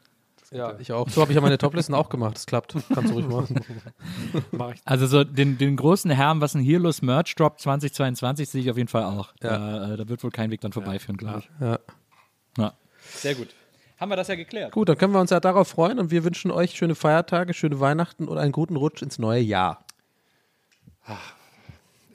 [0.53, 1.09] Ja, ich auch.
[1.09, 2.35] So habe ich ja meine Toplisten auch gemacht.
[2.35, 2.75] Das klappt.
[2.93, 3.61] Kannst du ruhig machen.
[4.51, 4.81] Mach ich.
[4.85, 8.71] Also so den, den großen Herrn, was denn hier los, Merch Drop 2022 sehe ich
[8.71, 9.33] auf jeden Fall auch.
[9.39, 11.51] Da, äh, da wird wohl kein Weg dann vorbeiführen, glaube ich.
[11.61, 11.79] Ja.
[12.59, 12.73] Ja.
[12.99, 13.49] Sehr gut.
[14.01, 14.73] Haben wir das ja geklärt.
[14.73, 17.79] Gut, dann können wir uns ja darauf freuen und wir wünschen euch schöne Feiertage, schöne
[17.79, 19.85] Weihnachten und einen guten Rutsch ins neue Jahr.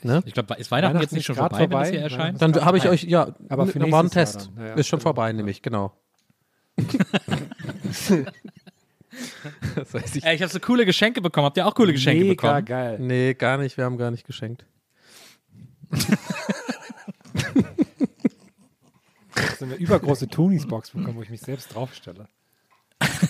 [0.02, 0.24] Ne?
[0.26, 1.92] Ich glaube, ist Weihnachten, Weihnachten jetzt nicht schon grad vorbei, wenn das vorbei.
[1.92, 2.42] hier erscheint?
[2.42, 4.50] Dann habe ich euch, ja, Aber für war ein Test.
[4.56, 4.64] dann.
[4.64, 5.10] Ja, ja, ist schon genau.
[5.10, 5.94] vorbei, nämlich, genau.
[9.76, 10.24] Das weiß ich.
[10.26, 11.46] Ey, ich habe so coole Geschenke bekommen.
[11.46, 12.66] Habt ihr auch coole Geschenke Mega bekommen?
[12.66, 12.98] geil.
[13.00, 13.78] Nee, gar nicht.
[13.78, 14.66] Wir haben gar nicht geschenkt.
[19.58, 22.28] so eine übergroße Toonies-Box bekommen, wo ich mich selbst draufstelle.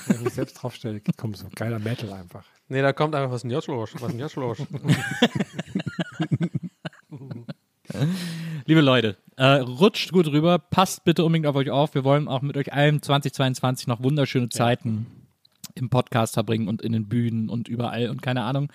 [0.08, 2.46] Wenn ich mich selbst draufstelle, kommt so geiler Metal einfach.
[2.68, 3.92] Nee, da kommt einfach was ein los.
[4.00, 4.58] Was los?
[8.66, 11.94] Liebe Leute, äh, rutscht gut rüber, passt bitte unbedingt auf euch auf.
[11.94, 15.08] Wir wollen auch mit euch allen 2022 noch wunderschöne Zeiten
[15.76, 18.72] im Podcast verbringen und in den Bühnen und überall und keine Ahnung.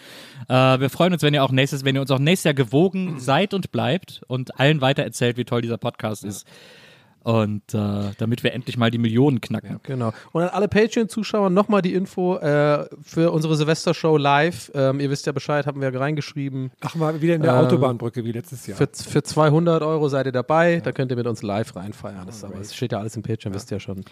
[0.49, 3.19] Äh, wir freuen uns, wenn ihr auch nächstes, wenn ihr uns auch nächstes Jahr gewogen
[3.19, 6.47] seid und bleibt und allen weiter erzählt, wie toll dieser Podcast ist.
[7.23, 9.79] Und äh, damit wir endlich mal die Millionen knacken.
[9.83, 10.13] Genau.
[10.33, 14.71] Und an alle Patreon-Zuschauer nochmal die Info äh, für unsere Silvestershow live.
[14.75, 16.71] Ähm, ihr wisst ja Bescheid, haben wir reingeschrieben.
[16.81, 18.79] Ach, mal wieder in der Ähm, Autobahnbrücke wie letztes Jahr.
[18.79, 20.81] Für, für 200 Euro seid ihr dabei.
[20.81, 22.25] Da könnt ihr mit uns live reinfeiern.
[22.27, 24.05] Das, aber, das steht ja alles im Patreon, wisst ihr ja schon.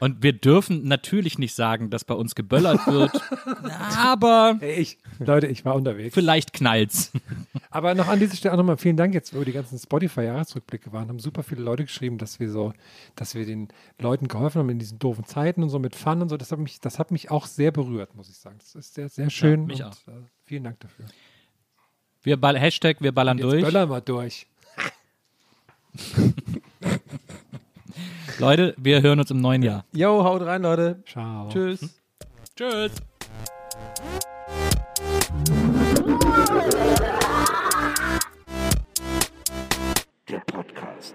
[0.00, 3.12] Und wir dürfen natürlich nicht sagen, dass bei uns geböllert wird,
[3.96, 6.12] aber Ey, ich, Leute, ich war unterwegs.
[6.14, 7.12] vielleicht knallt's.
[7.70, 11.08] Aber noch an dieser Stelle auch nochmal vielen Dank jetzt, wo die ganzen Spotify-Jahresrückblicke waren,
[11.08, 12.55] haben super viele Leute geschrieben, dass wir so,
[13.14, 13.68] dass wir den
[13.98, 16.36] Leuten geholfen haben in diesen doofen Zeiten und so mit Fun und so.
[16.36, 18.56] Das hat mich, das hat mich auch sehr berührt, muss ich sagen.
[18.58, 19.66] Das ist sehr, sehr schön.
[19.66, 20.08] mich und, auch.
[20.08, 21.06] Äh, vielen Dank dafür.
[22.22, 23.62] Wir ball Hashtag, wir ballern Jetzt durch.
[23.62, 24.46] böllern wir durch.
[28.38, 29.84] Leute, wir hören uns im neuen Jahr.
[29.92, 31.02] Yo, haut rein, Leute.
[31.06, 31.48] Ciao.
[31.48, 32.02] Tschüss.
[32.54, 32.92] Tschüss.
[40.28, 41.14] Der Podcast.